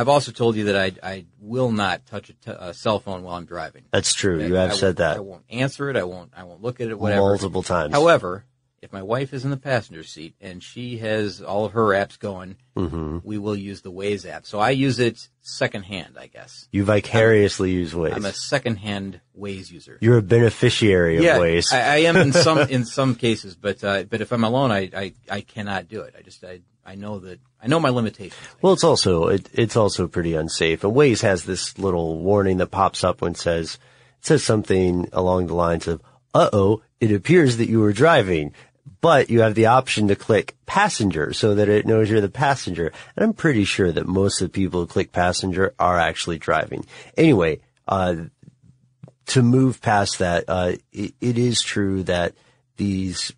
I've 0.00 0.08
also 0.08 0.32
told 0.32 0.56
you 0.56 0.64
that 0.64 0.76
I, 0.76 0.92
I 1.02 1.24
will 1.40 1.70
not 1.72 2.06
touch 2.06 2.30
a, 2.30 2.32
t- 2.34 2.50
a 2.58 2.72
cell 2.74 2.98
phone 3.00 3.22
while 3.22 3.36
I'm 3.36 3.44
driving. 3.44 3.84
That's 3.92 4.14
true. 4.14 4.42
You 4.42 4.54
have 4.54 4.70
won't- 4.70 4.80
said 4.80 4.96
that. 4.96 5.16
I 5.18 5.20
won't 5.20 5.44
answer 5.50 5.90
it. 5.90 5.96
I 5.96 6.04
won't, 6.04 6.32
I 6.36 6.44
won't 6.44 6.62
look 6.62 6.80
at 6.80 6.88
it, 6.88 6.98
whatever. 6.98 7.20
Multiple 7.20 7.62
times. 7.62 7.92
However, 7.94 8.44
if 8.82 8.92
my 8.94 9.02
wife 9.02 9.34
is 9.34 9.44
in 9.44 9.50
the 9.50 9.58
passenger 9.58 10.02
seat 10.02 10.34
and 10.40 10.62
she 10.62 10.96
has 10.98 11.42
all 11.42 11.66
of 11.66 11.72
her 11.72 11.88
apps 11.88 12.18
going, 12.18 12.56
Mm-hmm. 12.76 13.18
we 13.24 13.36
will 13.36 13.54
use 13.56 13.82
the 13.82 13.92
Waze 13.92 14.26
app. 14.26 14.46
So 14.46 14.58
I 14.58 14.70
use 14.70 14.98
it 15.00 15.28
secondhand, 15.42 16.16
I 16.18 16.28
guess. 16.28 16.66
You 16.72 16.82
vicariously 16.84 17.72
use 17.72 17.92
Waze. 17.92 18.14
I'm 18.16 18.24
a 18.24 18.32
secondhand 18.32 19.20
Waze 19.38 19.70
user. 19.70 19.98
You're 20.00 20.16
a 20.16 20.22
beneficiary 20.22 21.18
of 21.18 21.24
yeah, 21.24 21.36
Waze. 21.38 21.70
I, 21.74 21.80
I 21.80 21.96
am 22.08 22.16
in 22.16 22.32
some 22.32 22.58
in 22.70 22.86
some 22.86 23.16
cases, 23.16 23.54
but 23.54 23.84
uh, 23.84 24.04
but 24.04 24.22
if 24.22 24.32
I'm 24.32 24.44
alone, 24.44 24.70
I, 24.72 24.88
I 24.96 25.12
I 25.30 25.40
cannot 25.42 25.88
do 25.88 26.00
it. 26.00 26.14
I 26.18 26.22
just 26.22 26.42
I 26.42 26.60
I 26.84 26.94
know 26.94 27.18
that 27.20 27.40
I 27.62 27.66
know 27.66 27.80
my 27.80 27.90
limitations. 27.90 28.40
Well, 28.62 28.72
it's 28.72 28.84
also 28.84 29.28
it, 29.28 29.48
it's 29.52 29.76
also 29.76 30.08
pretty 30.08 30.34
unsafe. 30.34 30.82
And 30.84 30.94
Waze 30.94 31.22
has 31.22 31.44
this 31.44 31.78
little 31.78 32.18
warning 32.18 32.58
that 32.58 32.70
pops 32.70 33.04
up 33.04 33.20
when 33.20 33.32
it 33.32 33.38
says 33.38 33.78
it 34.20 34.26
says 34.26 34.42
something 34.42 35.08
along 35.12 35.46
the 35.46 35.54
lines 35.54 35.86
of 35.86 36.02
"Uh 36.34 36.50
oh, 36.52 36.82
it 37.00 37.12
appears 37.12 37.58
that 37.58 37.68
you 37.68 37.80
were 37.80 37.92
driving." 37.92 38.52
But 39.02 39.30
you 39.30 39.40
have 39.40 39.54
the 39.54 39.66
option 39.66 40.08
to 40.08 40.16
click 40.16 40.56
passenger 40.66 41.32
so 41.32 41.54
that 41.54 41.70
it 41.70 41.86
knows 41.86 42.10
you're 42.10 42.20
the 42.20 42.28
passenger. 42.28 42.92
And 43.16 43.24
I'm 43.24 43.32
pretty 43.32 43.64
sure 43.64 43.90
that 43.90 44.06
most 44.06 44.42
of 44.42 44.48
the 44.48 44.52
people 44.52 44.80
who 44.80 44.86
click 44.86 45.10
passenger 45.10 45.74
are 45.78 45.98
actually 45.98 46.38
driving. 46.38 46.84
Anyway, 47.16 47.60
uh, 47.88 48.16
to 49.26 49.42
move 49.42 49.80
past 49.80 50.18
that, 50.18 50.44
uh, 50.48 50.72
it, 50.92 51.14
it 51.20 51.38
is 51.38 51.62
true 51.62 52.02
that 52.02 52.34
these 52.76 53.32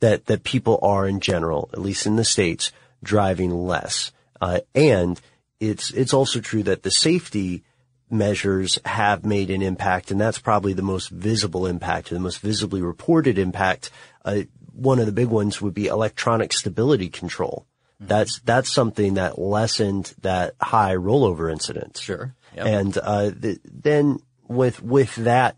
that 0.00 0.26
that 0.26 0.42
people 0.44 0.78
are 0.82 1.06
in 1.06 1.20
general, 1.20 1.70
at 1.72 1.80
least 1.80 2.06
in 2.06 2.16
the 2.16 2.24
states, 2.24 2.72
driving 3.02 3.50
less, 3.50 4.12
uh, 4.40 4.60
and 4.74 5.20
it's 5.60 5.90
it's 5.92 6.14
also 6.14 6.40
true 6.40 6.62
that 6.64 6.82
the 6.82 6.90
safety 6.90 7.64
measures 8.10 8.78
have 8.84 9.24
made 9.24 9.50
an 9.50 9.62
impact, 9.62 10.10
and 10.10 10.20
that's 10.20 10.38
probably 10.38 10.72
the 10.72 10.82
most 10.82 11.08
visible 11.10 11.66
impact, 11.66 12.10
the 12.10 12.20
most 12.20 12.40
visibly 12.40 12.82
reported 12.82 13.38
impact. 13.38 13.90
Uh, 14.24 14.42
one 14.72 14.98
of 14.98 15.06
the 15.06 15.12
big 15.12 15.28
ones 15.28 15.60
would 15.60 15.74
be 15.74 15.86
electronic 15.86 16.52
stability 16.52 17.08
control. 17.08 17.66
That's 17.98 18.40
that's 18.40 18.70
something 18.70 19.14
that 19.14 19.38
lessened 19.38 20.14
that 20.20 20.54
high 20.60 20.96
rollover 20.96 21.50
incidence. 21.50 22.00
Sure. 22.00 22.34
Yep. 22.54 22.66
And 22.66 22.98
uh, 22.98 23.30
th- 23.30 23.58
then 23.64 24.18
with 24.48 24.82
with 24.82 25.14
that, 25.16 25.56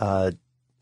uh, 0.00 0.32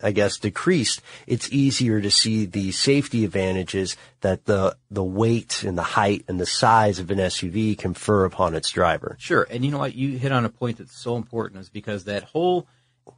I 0.04 0.12
guess 0.12 0.38
decreased, 0.38 1.00
it's 1.26 1.50
easier 1.50 2.00
to 2.00 2.10
see 2.10 2.44
the 2.44 2.70
safety 2.72 3.24
advantages 3.24 3.96
that 4.20 4.44
the 4.44 4.76
the 4.90 5.02
weight 5.02 5.64
and 5.64 5.76
the 5.78 5.82
height 5.82 6.24
and 6.28 6.38
the 6.38 6.46
size 6.46 6.98
of 6.98 7.10
an 7.10 7.18
SUV 7.18 7.76
confer 7.76 8.24
upon 8.24 8.54
its 8.54 8.70
driver. 8.70 9.16
Sure. 9.18 9.46
And 9.50 9.64
you 9.64 9.70
know 9.70 9.78
what? 9.78 9.94
You 9.94 10.18
hit 10.18 10.30
on 10.30 10.44
a 10.44 10.50
point 10.50 10.78
that's 10.78 10.96
so 10.96 11.16
important 11.16 11.60
is 11.62 11.70
because 11.70 12.04
that 12.04 12.24
whole 12.24 12.68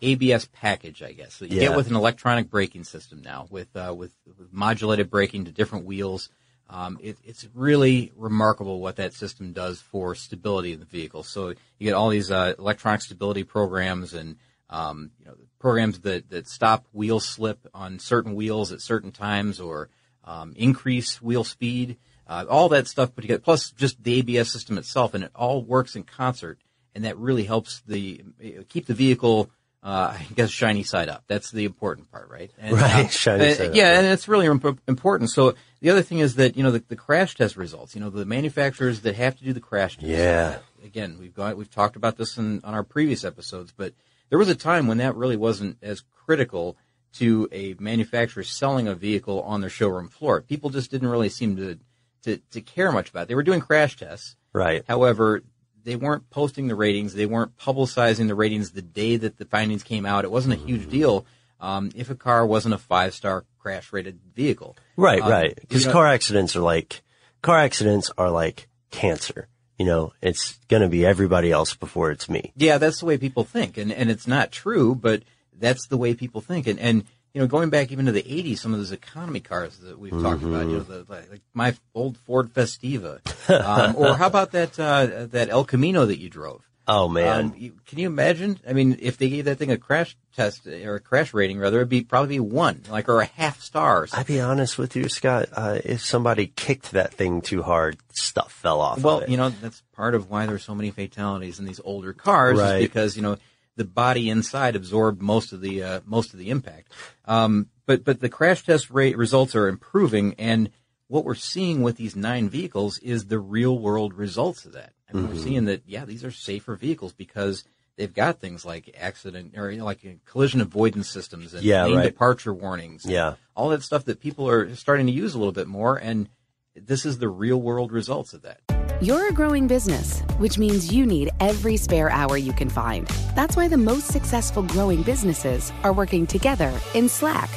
ABS 0.01 0.47
package, 0.53 1.03
I 1.03 1.13
guess, 1.13 1.39
that 1.39 1.51
you 1.51 1.61
Yeah. 1.61 1.69
get 1.69 1.77
with 1.77 1.89
an 1.89 1.97
electronic 1.97 2.51
braking 2.51 2.85
system 2.85 3.23
now, 3.23 3.47
with 3.51 3.75
uh, 3.77 3.95
with, 3.97 4.13
with 4.39 4.53
modulated 4.53 5.11
braking 5.11 5.45
to 5.47 5.53
different 5.53 5.85
wheels. 5.85 6.29
Um, 6.69 6.99
it, 7.01 7.17
it's 7.23 7.47
really 7.55 8.13
remarkable 8.17 8.81
what 8.81 8.97
that 8.97 9.15
system 9.15 9.53
does 9.53 9.81
for 9.81 10.17
stability 10.17 10.73
of 10.73 10.81
the 10.81 10.87
vehicle. 10.87 11.23
So 11.23 11.51
you 11.51 11.85
get 11.85 11.95
all 11.95 12.09
these 12.09 12.29
uh, 12.31 12.55
electronic 12.59 13.03
stability 13.03 13.45
programs 13.45 14.15
and 14.15 14.37
um, 14.69 15.13
you 15.21 15.27
know, 15.27 15.35
programs 15.67 15.99
that, 16.03 16.31
that 16.31 16.47
stop 16.47 16.87
wheel 16.93 17.19
slip 17.19 17.59
on 17.75 17.99
certain 17.99 18.37
wheels 18.37 18.71
at 18.71 18.81
certain 18.81 19.11
times 19.11 19.59
or 19.59 19.89
um, 20.23 20.53
increase 20.55 21.21
wheel 21.21 21.43
speed. 21.43 21.97
Uh, 22.25 22.45
all 22.49 22.69
that 22.69 22.87
stuff 22.87 23.13
put 23.13 23.23
together, 23.23 23.41
plus 23.41 23.73
just 23.73 24.01
the 24.01 24.21
ABS 24.21 24.49
system 24.49 24.79
itself, 24.79 25.13
and 25.13 25.25
it 25.25 25.33
all 25.35 25.65
works 25.65 25.97
in 25.97 26.05
concert, 26.05 26.61
and 26.95 27.05
that 27.05 27.19
really 27.19 27.43
helps 27.43 27.83
the 27.85 28.23
keep 28.69 28.87
the 28.87 28.95
vehicle 28.95 29.51
uh, 29.83 30.17
I 30.17 30.27
guess 30.37 30.51
shiny 30.51 30.85
side 30.85 31.09
up. 31.09 31.25
That's 31.27 31.51
the 31.51 31.65
important 31.65 32.13
part, 32.13 32.31
right? 32.31 32.53
And, 32.59 32.77
right, 32.77 33.07
uh, 33.07 33.09
shiny 33.09 33.51
uh, 33.51 33.55
side 33.55 33.75
yeah, 33.75 33.91
up. 33.91 33.97
and 33.99 34.07
it's 34.07 34.29
really 34.29 34.47
imp- 34.47 34.81
important. 34.87 35.31
So 35.31 35.57
the 35.81 35.91
other 35.91 36.03
thing 36.03 36.21
is 36.21 36.37
that 36.37 36.57
you 36.57 36.63
know 36.63 36.71
the, 36.71 36.85
the 36.87 36.95
crash 36.95 37.35
test 37.35 37.57
results. 37.57 37.97
You 37.97 38.03
know 38.03 38.11
the 38.11 38.25
manufacturers 38.25 39.01
that 39.01 39.17
have 39.17 39.37
to 39.39 39.45
do 39.45 39.53
the 39.53 39.59
crash 39.59 39.97
test. 39.97 40.07
Yeah. 40.07 40.59
Again, 40.85 41.17
we've 41.19 41.35
got 41.35 41.57
we've 41.57 41.71
talked 41.71 41.97
about 41.97 42.17
this 42.17 42.37
in, 42.37 42.61
on 42.63 42.73
our 42.73 42.85
previous 42.85 43.25
episodes, 43.25 43.73
but 43.77 43.95
there 44.29 44.39
was 44.39 44.49
a 44.49 44.55
time 44.55 44.87
when 44.87 44.99
that 44.99 45.15
really 45.17 45.37
wasn't 45.37 45.77
as 45.83 46.03
critical 46.27 46.77
to 47.15 47.49
a 47.53 47.75
manufacturer 47.79 48.43
selling 48.43 48.89
a 48.89 48.95
vehicle 48.95 49.41
on 49.43 49.61
their 49.61 49.71
showroom 49.71 50.09
floor. 50.09 50.43
People 50.43 50.71
just 50.71 50.91
didn't 50.91 51.09
really 51.09 51.29
seem 51.29 51.57
to 51.57 51.79
to, 52.25 52.39
to 52.51 52.61
care 52.61 52.91
much 52.91 53.11
about 53.11 53.23
it. 53.23 53.29
They 53.29 53.35
were 53.37 53.45
doing 53.45 53.61
crash 53.61 53.97
tests. 53.97 54.35
Right. 54.53 54.83
However, 54.89 55.43
they 55.85 55.95
weren't 55.95 56.29
posting 56.31 56.67
the 56.67 56.75
ratings. 56.75 57.15
They 57.15 57.27
weren't 57.27 57.57
publicizing 57.57 58.27
the 58.27 58.35
ratings 58.35 58.73
the 58.73 58.83
day 58.83 59.17
that 59.17 59.37
the 59.39 59.45
findings 59.45 59.85
came 59.85 60.05
out. 60.05 60.25
It 60.25 60.33
wasn't 60.33 60.55
a 60.55 60.65
huge 60.67 60.89
deal 60.89 61.25
um, 61.61 61.93
if 61.95 62.11
a 62.11 62.17
car 62.17 62.45
wasn't 62.45 62.75
a 62.75 62.79
five 62.79 63.15
star 63.15 63.45
crash 63.61 63.93
rated 63.93 64.19
vehicle. 64.35 64.77
Right, 64.97 65.23
Um, 65.23 65.31
right. 65.31 65.55
Because 65.55 65.83
you 65.83 65.87
know- 65.87 65.93
car 65.93 66.07
accidents 66.09 66.57
are 66.57 66.61
like 66.61 67.03
car 67.43 67.59
accidents 67.59 68.11
are 68.19 68.31
like 68.31 68.67
cancer. 68.91 69.47
You 69.79 69.87
know, 69.87 70.13
it's 70.23 70.59
gonna 70.69 70.89
be 70.89 71.05
everybody 71.05 71.53
else 71.53 71.75
before 71.75 72.11
it's 72.11 72.29
me. 72.29 72.53
Yeah, 72.57 72.79
that's 72.79 73.01
the 73.01 73.07
way 73.07 73.19
people 73.19 73.45
think, 73.45 73.77
and 73.77 73.93
and 73.93 74.11
it's 74.11 74.27
not 74.27 74.51
true, 74.51 74.95
but 74.95 75.23
that's 75.59 75.87
the 75.89 75.97
way 75.97 76.15
people 76.15 76.41
think. 76.41 76.67
And 76.67 76.79
and 76.79 77.05
you 77.35 77.43
know, 77.43 77.47
going 77.47 77.69
back 77.69 77.93
even 77.93 78.07
to 78.07 78.13
the 78.13 78.23
'80s, 78.23 78.59
some 78.59 78.73
of 78.73 78.79
those 78.79 78.93
economy 78.93 79.41
cars 79.41 79.77
that 79.79 79.99
we've 79.99 80.13
talked 80.13 80.43
about, 80.43 80.67
you 80.67 80.79
know, 80.79 80.81
the, 80.81 81.05
like 81.09 81.31
like 81.31 81.43
my 81.53 81.75
old 81.95 82.17
Ford 82.17 82.55
Festiva, 82.55 83.21
um, 83.51 83.95
or 83.97 84.17
how 84.17 84.27
about 84.27 84.53
that 84.53 84.81
uh, 84.81 85.27
that 85.27 85.51
El 85.51 85.65
Camino 85.65 86.07
that 86.07 86.19
you 86.19 86.31
drove? 86.31 86.67
Oh 86.89 87.09
man. 87.09 87.47
Um, 87.47 87.55
you, 87.57 87.73
can 87.87 87.99
you 87.99 88.07
imagine? 88.07 88.61
I 88.69 88.73
mean, 88.73 88.99
if 89.01 89.19
they 89.19 89.29
gave 89.29 89.47
that 89.47 89.57
thing 89.59 89.71
a 89.73 89.77
crash 89.79 90.17
test 90.37 90.67
or 90.67 90.95
a 90.97 91.01
crash 91.01 91.35
rating, 91.35 91.59
rather, 91.59 91.79
it'd 91.79 91.89
be 91.89 92.03
probably 92.03 92.37
be 92.37 92.41
one, 92.41 92.83
like 92.89 93.09
or 93.09 93.21
a 93.21 93.27
half 93.27 93.61
star. 93.61 94.07
I'd 94.13 94.27
be 94.27 94.41
honest 94.41 94.79
with 94.79 94.95
you, 94.95 95.09
Scott. 95.09 95.49
Uh, 95.53 95.79
if 95.85 96.01
somebody 96.05 96.47
kicked 96.47 96.93
that 96.93 97.13
thing 97.13 97.41
too 97.41 97.63
hard, 97.63 97.97
stuff 98.15 98.53
fell 98.53 98.81
off. 98.81 99.01
Well, 99.01 99.19
of 99.19 99.23
it. 99.25 99.29
you 99.31 99.37
know, 99.37 99.49
that's 99.51 99.83
part 99.95 100.15
of 100.15 100.31
why 100.31 100.47
there's 100.47 100.65
so 100.65 100.75
many 100.77 100.91
fatalities 100.93 101.59
in 101.59 101.65
these 101.65 101.81
older 101.85 102.13
cars, 102.13 102.59
Right. 102.59 102.77
is 102.83 102.87
because 102.87 103.17
you 103.17 103.23
know 103.23 103.37
the 103.75 103.85
body 103.85 104.31
inside 104.31 104.77
absorbed 104.77 105.21
most 105.21 105.53
of 105.53 105.61
the 105.61 105.83
uh, 105.83 106.01
most 106.07 106.33
of 106.35 106.39
the 106.39 106.51
impact. 106.51 106.93
Um, 107.25 107.69
but 107.87 108.05
but 108.05 108.21
the 108.21 108.29
crash 108.29 108.65
test 108.65 108.91
rate 108.91 109.17
results 109.17 109.55
are 109.57 109.67
improving, 109.67 110.35
and 110.39 110.71
what 111.09 111.25
we're 111.25 111.35
seeing 111.35 111.83
with 111.83 111.97
these 111.97 112.17
nine 112.17 112.49
vehicles 112.49 112.99
is 112.99 113.27
the 113.27 113.39
real 113.39 113.79
world 113.79 114.15
results 114.15 114.65
of 114.65 114.73
that. 114.73 114.93
I 115.09 115.13
mean, 115.13 115.25
Mm-hmm. 115.27 115.35
we're 115.37 115.43
seeing 115.43 115.65
that 115.67 115.83
yeah, 115.87 116.05
these 116.05 116.25
are 116.25 116.31
safer 116.33 116.75
vehicles 116.77 117.13
because 117.13 117.65
they've 117.97 118.13
got 118.13 118.41
things 118.41 118.65
like 118.65 118.95
accident 118.99 119.55
or 119.57 119.71
you 119.71 119.79
know, 119.79 119.85
like 119.85 120.05
collision 120.25 120.61
avoidance 120.61 121.09
systems 121.09 121.55
and 121.55 121.63
Yeah, 121.63 121.85
lane 121.85 121.97
right. 121.97 122.03
departure 122.03 122.53
warnings. 122.53 123.05
Yeah. 123.07 123.35
all 123.55 123.69
that 123.71 123.83
stuff 123.83 124.05
that 124.07 124.21
people 124.21 124.49
are 124.49 124.75
starting 124.75 125.07
to 125.07 125.13
use 125.13 125.35
a 125.35 125.39
little 125.39 125.53
bit 125.53 125.69
more, 125.69 125.97
and 125.97 126.29
this 126.75 127.07
is 127.07 127.19
the 127.19 127.29
real 127.29 127.61
world 127.61 127.93
results 127.93 128.35
of 128.35 128.43
that. 128.43 128.61
You're 129.01 129.29
a 129.29 129.33
growing 129.33 129.67
business, 129.67 130.21
which 130.39 130.59
means 130.59 130.93
you 130.93 131.07
need 131.07 131.31
every 131.41 131.77
spare 131.77 132.11
hour 132.11 132.37
you 132.37 132.53
can 132.53 132.69
find. 132.71 133.07
That's 133.35 133.55
why 133.57 133.69
the 133.69 133.77
most 133.77 134.09
successful 134.09 134.63
growing 134.63 135.03
businesses 135.03 135.71
are 135.85 135.93
working 135.93 136.27
together 136.27 136.73
in 136.95 137.09
Slack. 137.09 137.51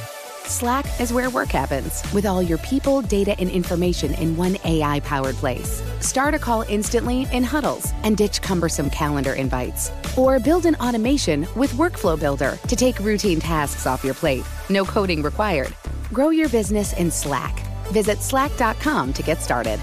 Slack 0.49 0.99
is 0.99 1.13
where 1.13 1.29
work 1.29 1.49
happens 1.49 2.01
with 2.11 2.25
all 2.25 2.41
your 2.41 2.57
people, 2.57 3.03
data, 3.03 3.35
and 3.39 3.51
information 3.51 4.15
in 4.15 4.35
one 4.35 4.57
AI 4.65 4.99
powered 5.01 5.35
place. 5.35 5.83
Start 5.99 6.33
a 6.33 6.39
call 6.39 6.63
instantly 6.63 7.27
in 7.31 7.43
huddles 7.43 7.93
and 8.03 8.17
ditch 8.17 8.41
cumbersome 8.41 8.89
calendar 8.89 9.33
invites. 9.33 9.91
Or 10.17 10.39
build 10.39 10.65
an 10.65 10.73
automation 10.77 11.45
with 11.55 11.71
Workflow 11.73 12.19
Builder 12.19 12.57
to 12.67 12.75
take 12.75 12.97
routine 12.97 13.39
tasks 13.39 13.85
off 13.85 14.03
your 14.03 14.15
plate. 14.15 14.43
No 14.71 14.83
coding 14.83 15.21
required. 15.21 15.71
Grow 16.11 16.29
your 16.29 16.49
business 16.49 16.93
in 16.93 17.11
Slack. 17.11 17.59
Visit 17.91 18.17
slack.com 18.17 19.13
to 19.13 19.21
get 19.21 19.43
started. 19.43 19.79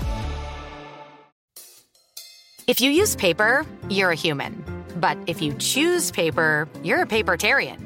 If 2.67 2.81
you 2.81 2.91
use 2.91 3.15
paper, 3.15 3.65
you're 3.89 4.11
a 4.11 4.17
human. 4.17 4.65
But 4.97 5.17
if 5.29 5.41
you 5.41 5.55
choose 5.55 6.11
paper, 6.11 6.69
you're 6.83 7.03
a 7.03 7.07
papertarian. 7.07 7.86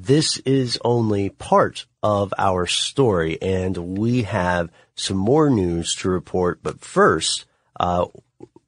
this 0.00 0.36
is 0.38 0.78
only 0.84 1.28
part 1.28 1.86
of 2.04 2.32
our 2.38 2.66
story, 2.66 3.36
and 3.42 3.76
we 3.98 4.22
have 4.22 4.70
some 4.94 5.16
more 5.16 5.50
news 5.50 5.94
to 5.96 6.08
report. 6.08 6.60
But 6.62 6.80
first, 6.80 7.46
uh, 7.80 8.06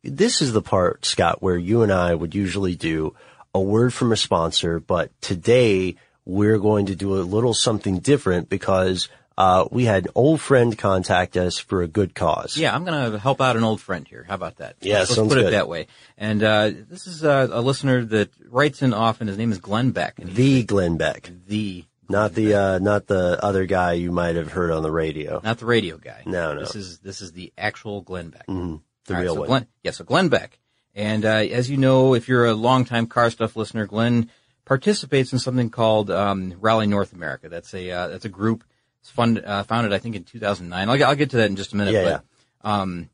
this 0.02 0.42
is 0.42 0.52
the 0.52 0.62
part, 0.62 1.04
Scott, 1.06 1.40
where 1.40 1.56
you 1.56 1.82
and 1.82 1.92
I 1.92 2.14
would 2.14 2.34
usually 2.34 2.74
do 2.74 3.14
a 3.54 3.60
word 3.60 3.94
from 3.94 4.10
a 4.10 4.16
sponsor, 4.16 4.80
but 4.80 5.12
today 5.20 5.94
we're 6.24 6.58
going 6.58 6.86
to 6.86 6.96
do 6.96 7.14
a 7.14 7.22
little 7.22 7.54
something 7.54 8.00
different 8.00 8.48
because 8.48 9.08
uh, 9.40 9.68
we 9.70 9.86
had 9.86 10.04
an 10.04 10.12
old 10.14 10.38
friend 10.38 10.76
contact 10.76 11.34
us 11.34 11.56
for 11.56 11.80
a 11.80 11.88
good 11.88 12.14
cause. 12.14 12.58
Yeah, 12.58 12.74
I'm 12.74 12.84
going 12.84 13.12
to 13.12 13.18
help 13.18 13.40
out 13.40 13.56
an 13.56 13.64
old 13.64 13.80
friend 13.80 14.06
here. 14.06 14.22
How 14.28 14.34
about 14.34 14.56
that? 14.56 14.76
Yeah, 14.82 14.98
let's, 14.98 15.14
put 15.14 15.30
good. 15.30 15.46
it 15.46 15.50
that 15.52 15.66
way. 15.66 15.86
And 16.18 16.42
uh, 16.42 16.70
this 16.90 17.06
is 17.06 17.24
uh, 17.24 17.48
a 17.50 17.62
listener 17.62 18.04
that 18.04 18.30
writes 18.50 18.82
in 18.82 18.92
often. 18.92 19.28
His 19.28 19.38
name 19.38 19.50
is 19.50 19.56
Glenn 19.56 19.92
Beck. 19.92 20.16
The 20.16 20.62
Glenn 20.64 20.98
Beck. 20.98 21.30
the 21.46 21.86
Not 22.10 22.34
the 22.34 22.54
uh, 22.54 22.78
not 22.80 23.06
the 23.06 23.42
other 23.42 23.64
guy 23.64 23.94
you 23.94 24.12
might 24.12 24.36
have 24.36 24.52
heard 24.52 24.72
on 24.72 24.82
the 24.82 24.92
radio. 24.92 25.40
Not 25.42 25.56
the 25.56 25.66
radio 25.66 25.96
guy. 25.96 26.22
No, 26.26 26.52
no. 26.52 26.60
This 26.60 26.76
is 26.76 26.98
this 26.98 27.22
is 27.22 27.32
the 27.32 27.50
actual 27.56 28.02
Glenn 28.02 28.28
Beck. 28.28 28.46
Mm-hmm. 28.46 28.76
The 29.06 29.14
All 29.14 29.16
right, 29.16 29.22
real 29.22 29.34
so 29.34 29.40
one. 29.40 29.48
Glenn, 29.48 29.66
yeah, 29.82 29.92
so 29.92 30.04
Glenn 30.04 30.28
Beck. 30.28 30.58
And 30.94 31.24
uh, 31.24 31.28
as 31.28 31.70
you 31.70 31.78
know, 31.78 32.14
if 32.14 32.28
you're 32.28 32.44
a 32.44 32.54
longtime 32.54 33.06
car 33.06 33.30
stuff 33.30 33.56
listener, 33.56 33.86
Glenn 33.86 34.28
participates 34.66 35.32
in 35.32 35.38
something 35.38 35.70
called 35.70 36.10
um, 36.10 36.52
Rally 36.60 36.86
North 36.86 37.14
America. 37.14 37.48
That's 37.48 37.72
a 37.72 37.90
uh, 37.90 38.08
that's 38.08 38.26
a 38.26 38.28
group. 38.28 38.64
It's 39.00 39.10
fund, 39.10 39.38
uh, 39.44 39.62
founded, 39.64 39.92
I 39.92 39.98
think, 39.98 40.14
in 40.16 40.24
2009. 40.24 40.88
I'll, 40.88 40.96
get- 40.98 41.08
I'll 41.08 41.14
get 41.16 41.30
to 41.30 41.38
that 41.38 41.50
in 41.50 41.56
just 41.56 41.72
a 41.72 41.76
minute. 41.76 41.94
Yeah, 41.94 42.20
but, 42.62 42.70
Um, 42.70 43.08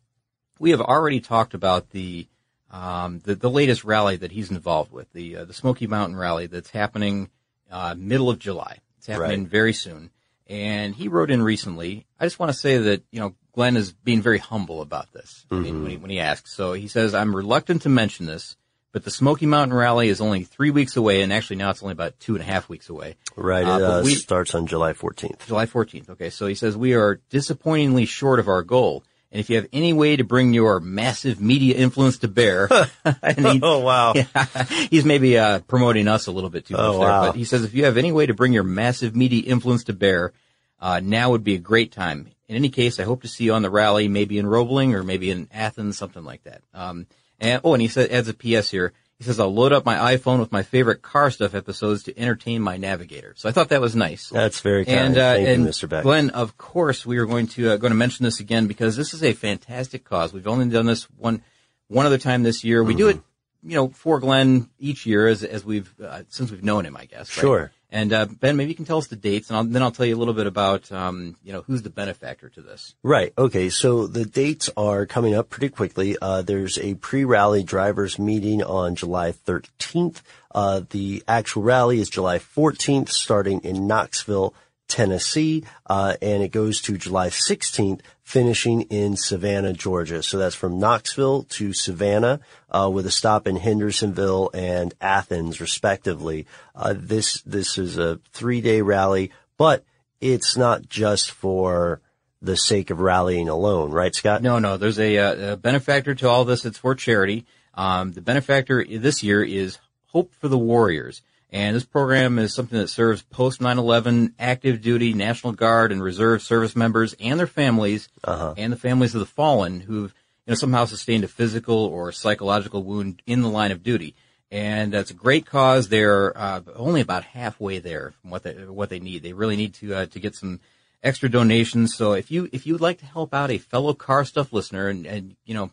we 0.59 0.71
have 0.71 0.81
already 0.81 1.21
talked 1.21 1.55
about 1.55 1.91
the 1.91 2.27
um, 2.71 3.21
the, 3.21 3.35
the 3.37 3.49
latest 3.51 3.85
rally 3.85 4.17
that 4.17 4.33
he's 4.33 4.51
involved 4.51 4.91
with, 4.93 5.11
the 5.13 5.37
uh, 5.37 5.45
the 5.45 5.53
Smoky 5.55 5.87
Mountain 5.87 6.17
Rally 6.17 6.47
that's 6.47 6.71
happening 6.71 7.31
uh, 7.71 7.95
middle 7.97 8.29
of 8.29 8.39
July. 8.39 8.79
It's 8.99 9.07
happening 9.07 9.43
Right. 9.43 9.49
very 9.51 9.73
soon. 9.73 10.11
And 10.49 10.95
he 10.95 11.09
wrote 11.09 11.31
in 11.31 11.43
recently. 11.43 12.07
I 12.21 12.27
just 12.27 12.39
want 12.39 12.51
to 12.53 12.59
say 12.59 12.79
that 12.79 13.03
you 13.13 13.21
know 13.21 13.35
Glenn 13.53 13.77
is 13.77 13.93
being 13.93 14.21
very 14.23 14.39
humble 14.39 14.81
about 14.83 15.13
this 15.13 15.47
he, 15.49 15.57
when, 15.57 15.87
he, 15.91 15.97
when 15.97 16.11
he 16.11 16.19
asks. 16.21 16.53
So 16.55 16.73
he 16.73 16.89
says, 16.89 17.15
"I'm 17.15 17.35
reluctant 17.35 17.83
to 17.83 17.89
mention 17.89 18.27
this, 18.27 18.57
but 18.97 19.05
the 19.05 19.11
Smoky 19.11 19.45
Mountain 19.45 19.77
Rally 19.77 20.09
is 20.09 20.23
only 20.23 20.45
three 20.45 20.71
weeks 20.71 20.97
away, 20.97 21.21
and 21.21 21.31
actually 21.31 21.57
now 21.57 21.69
it's 21.69 21.83
only 21.83 21.93
about 21.93 22.19
two 22.19 22.35
and 22.35 22.41
a 22.41 22.47
half 22.47 22.67
weeks 22.71 22.89
away. 22.89 23.17
Right. 23.37 23.63
Uh, 23.67 23.77
it 23.77 23.83
uh, 23.83 24.03
we- 24.03 24.15
starts 24.15 24.55
on 24.55 24.67
July 24.67 24.95
14th. 24.95 25.47
July 25.47 25.67
14th. 25.67 26.09
Okay, 26.09 26.31
so 26.31 26.47
he 26.47 26.55
says 26.55 26.79
we 26.79 26.95
are 26.95 27.21
disappointingly 27.29 28.07
short 28.07 28.39
of 28.39 28.49
our 28.49 28.63
goal. 28.63 29.05
And 29.31 29.39
if 29.39 29.51
you 29.51 29.57
have 29.57 29.69
any 29.71 29.93
way 29.93 30.17
to 30.17 30.25
bring 30.25 30.55
your 30.55 30.81
massive 30.81 31.43
media 31.43 31.75
influence 31.75 32.17
to 32.21 32.29
bear, 32.29 32.69
he, 33.37 33.61
Oh 33.63 33.81
wow. 33.81 34.15
he's 34.91 35.05
maybe 35.05 35.37
uh, 35.37 35.59
promoting 35.59 36.09
us 36.09 36.27
a 36.27 36.33
little 36.33 36.49
bit 36.49 36.65
too 36.65 36.73
much 36.73 36.83
Oh, 36.83 36.93
there. 36.93 37.01
wow. 37.01 37.27
But 37.27 37.37
he 37.37 37.45
says 37.45 37.65
if 37.65 37.75
you 37.75 37.85
have 37.85 37.99
any 37.99 38.13
way 38.13 38.25
to 38.25 38.33
bring 38.33 38.55
your 38.55 38.65
massive 38.65 39.15
media 39.15 39.43
influence 39.45 39.85
to 39.85 39.93
bear, 39.93 40.33
uh, 40.81 41.01
now 41.05 41.33
would 41.33 41.45
be 41.45 41.55
a 41.55 41.59
great 41.59 41.93
time. 41.93 42.29
In 42.49 42.57
any 42.57 42.71
case, 42.71 42.99
I 42.99 43.03
hope 43.03 43.21
to 43.23 43.29
see 43.29 43.45
you 43.45 43.53
on 43.53 43.61
the 43.61 43.69
rally, 43.69 44.09
maybe 44.09 44.39
in 44.39 44.47
Roebling 44.47 44.95
or 44.95 45.03
maybe 45.03 45.31
in 45.31 45.49
Athens, 45.53 45.99
something 45.99 46.25
like 46.25 46.45
that. 46.45 46.63
Um, 46.73 47.07
and 47.41 47.61
oh, 47.65 47.75
and 47.75 47.83
he 47.83 47.89
said 47.89 48.11
adds 48.11 48.29
a 48.29 48.35
PS 48.35 48.71
here. 48.71 48.93
He 49.19 49.25
says 49.25 49.41
I'll 49.41 49.53
load 49.55 49.73
up 49.73 49.87
my 49.87 50.15
iPhone 50.17 50.41
with 50.41 50.53
my 50.53 50.63
favorite 50.63 51.01
car 51.01 51.31
stuff 51.31 51.55
episodes 51.55 52.03
to 52.03 52.19
entertain 52.19 52.61
my 52.61 52.77
navigator. 52.77 53.33
So 53.37 53.49
I 53.49 53.53
thought 53.53 53.71
that 53.71 53.81
was 53.81 53.97
nice. 53.97 54.29
That's 54.29 54.61
very 54.61 54.85
kind. 54.85 54.99
And, 54.99 55.17
uh, 55.19 55.35
Thank 55.35 55.49
and 55.49 55.63
you, 55.65 55.71
Mr. 55.71 55.89
Beck. 55.89 56.03
Glenn, 56.03 56.29
of 56.31 56.59
course, 56.59 57.07
we 57.07 57.17
are 57.17 57.25
going 57.25 57.47
to 57.49 57.71
uh, 57.71 57.77
going 57.79 57.93
to 57.93 57.97
mention 57.97 58.25
this 58.25 58.41
again 58.41 58.67
because 58.67 58.95
this 58.97 59.15
is 59.15 59.23
a 59.23 59.33
fantastic 59.33 60.05
cause. 60.05 60.33
We've 60.35 60.47
only 60.47 60.69
done 60.69 60.85
this 60.87 61.05
one 61.17 61.43
one 61.89 62.05
other 62.05 62.19
time 62.19 62.43
this 62.43 62.63
year. 62.65 62.85
We 62.85 62.95
do 62.95 63.09
it, 63.09 63.17
Mm-hmm. 63.17 63.71
you 63.71 63.77
know, 63.77 63.89
for 63.89 64.21
Glenn 64.21 64.69
each 64.79 65.07
year 65.07 65.27
as 65.27 65.43
as 65.43 65.65
we've 65.65 65.93
uh, 65.99 66.23
since 66.29 66.51
we've 66.51 66.63
known 66.63 66.85
him, 66.85 66.97
I 66.97 67.07
guess. 67.07 67.35
right? 67.37 67.41
Sure. 67.43 67.73
And 67.91 68.13
uh, 68.13 68.27
Ben, 68.27 68.57
maybe 68.57 68.71
you 68.71 68.75
can 68.75 68.85
tell 68.85 68.99
us 68.99 69.07
the 69.07 69.17
dates, 69.17 69.49
and 69.49 69.57
I'll, 69.57 69.65
then 69.65 69.83
I'll 69.83 69.93
tell 69.93 70.07
you 70.07 70.17
a 70.17 70.19
little 70.19 70.35
bit 70.35 70.47
about 70.47 70.91
um, 70.91 71.37
you 71.45 71.53
know 71.53 71.63
who's 71.63 71.83
the 71.83 71.91
benefactor 71.91 72.49
to 72.51 72.63
this. 72.63 72.95
Right. 73.03 73.33
Okay. 73.39 73.69
So 73.69 74.07
the 74.07 74.25
dates 74.25 74.71
are 74.77 75.07
coming 75.07 75.35
up 75.35 75.51
pretty 75.51 75.69
quickly. 75.69 76.17
Uh, 76.21 76.43
there's 76.43 76.79
a 76.79 76.95
pre-rally 76.95 77.63
drivers 77.63 78.19
meeting 78.19 78.63
on 78.63 78.97
July 78.97 79.33
13th. 79.33 80.23
Uh, 80.53 80.81
the 80.91 81.23
actual 81.29 81.63
rally 81.63 82.01
is 82.01 82.09
July 82.09 82.39
14th, 82.39 83.11
starting 83.11 83.61
in 83.61 83.87
Knoxville, 83.87 84.55
Tennessee, 84.89 85.65
uh, 85.87 86.15
and 86.23 86.43
it 86.43 86.53
goes 86.53 86.81
to 86.83 86.97
July 86.97 87.29
16th, 87.29 88.01
finishing 88.23 88.83
in 88.83 89.17
Savannah, 89.17 89.73
Georgia. 89.73 90.23
So 90.23 90.39
that's 90.39 90.55
from 90.55 90.79
Knoxville 90.79 91.45
to 91.45 91.73
Savannah, 91.73 92.41
uh, 92.71 92.91
with 92.93 93.07
a 93.07 93.11
stop 93.11 93.47
in 93.47 93.57
Hendersonville 93.57 94.51
and 94.55 94.95
Athens, 95.01 95.61
respectively. 95.61 96.47
Uh, 96.75 96.95
this 96.97 97.43
this 97.43 97.79
is 97.79 97.99
a 97.99 98.21
three-day 98.33 98.83
rally, 98.83 99.33
but 99.57 99.85
it's 100.21 100.57
not 100.57 100.89
just 100.89 101.31
for 101.31 102.01
the 102.43 102.57
sake 102.57 102.91
of 102.91 103.01
rallying 103.01 103.49
alone, 103.49 103.91
right, 103.91 104.15
Scott? 104.15 104.43
No, 104.43 104.59
no, 104.59 104.77
there's 104.77 104.99
a, 104.99 105.19
uh, 105.19 105.53
a 105.53 105.57
benefactor 105.57 106.15
to 106.15 106.29
all 106.29 106.45
this. 106.45 106.65
It's 106.65 106.79
for 106.79 106.95
charity. 106.95 107.47
Um, 107.75 108.13
the 108.13 108.23
benefactor 108.23 108.85
this 108.85 109.23
year 109.23 109.43
is 109.43 109.79
Hope 110.07 110.33
for 110.35 110.49
the 110.49 110.59
Warriors. 110.59 111.23
And 111.51 111.77
this 111.77 111.85
program 111.85 112.39
is 112.39 112.55
something 112.55 112.79
that 112.79 112.89
serves 112.89 113.23
post 113.23 113.61
9/11 113.61 114.35
active 114.39 114.83
duty 114.83 115.15
National 115.15 115.53
Guard 115.53 115.93
and 115.93 116.03
Reserve 116.03 116.43
service 116.43 116.75
members 116.75 117.15
and 117.21 117.39
their 117.39 117.47
families, 117.47 118.09
and 118.57 118.73
the 118.73 118.77
families 118.77 119.15
of 119.15 119.21
the 119.21 119.27
fallen 119.27 119.81
who've 119.81 120.13
you 120.47 120.53
know 120.53 120.55
somehow 120.55 120.85
sustained 120.85 121.25
a 121.25 121.29
physical 121.29 121.77
or 121.77 122.11
psychological 122.13 122.83
wound 122.83 123.23
in 123.27 123.43
the 123.43 123.49
line 123.49 123.71
of 123.71 123.83
duty. 123.83 124.15
And 124.51 124.93
that's 124.93 125.11
a 125.11 125.15
great 125.15 125.45
cause. 125.47 125.89
They're 125.89 126.37
uh, 126.37 126.63
only 126.77 127.01
about 127.01 127.25
halfway 127.25 127.79
there 127.79 128.13
from 128.21 128.31
what 128.31 128.43
they 128.43 128.53
what 128.53 128.91
they 128.91 129.01
need. 129.01 129.23
They 129.23 129.33
really 129.33 129.57
need 129.57 129.75
to 129.75 129.95
uh, 129.95 130.07
to 130.07 130.21
get 130.21 130.35
some 130.35 130.61
extra 131.03 131.29
donations. 131.29 131.95
So 131.95 132.13
if 132.13 132.31
you 132.31 132.49
if 132.53 132.67
you 132.67 132.75
would 132.75 132.81
like 132.81 132.99
to 132.99 133.07
help 133.07 133.33
out 133.33 133.51
a 133.51 133.59
fellow 133.59 133.95
car 133.95 134.25
stuff 134.25 134.53
listener 134.53 134.89
and, 134.89 135.07
and 135.07 135.37
you 135.45 135.55
know 135.55 135.71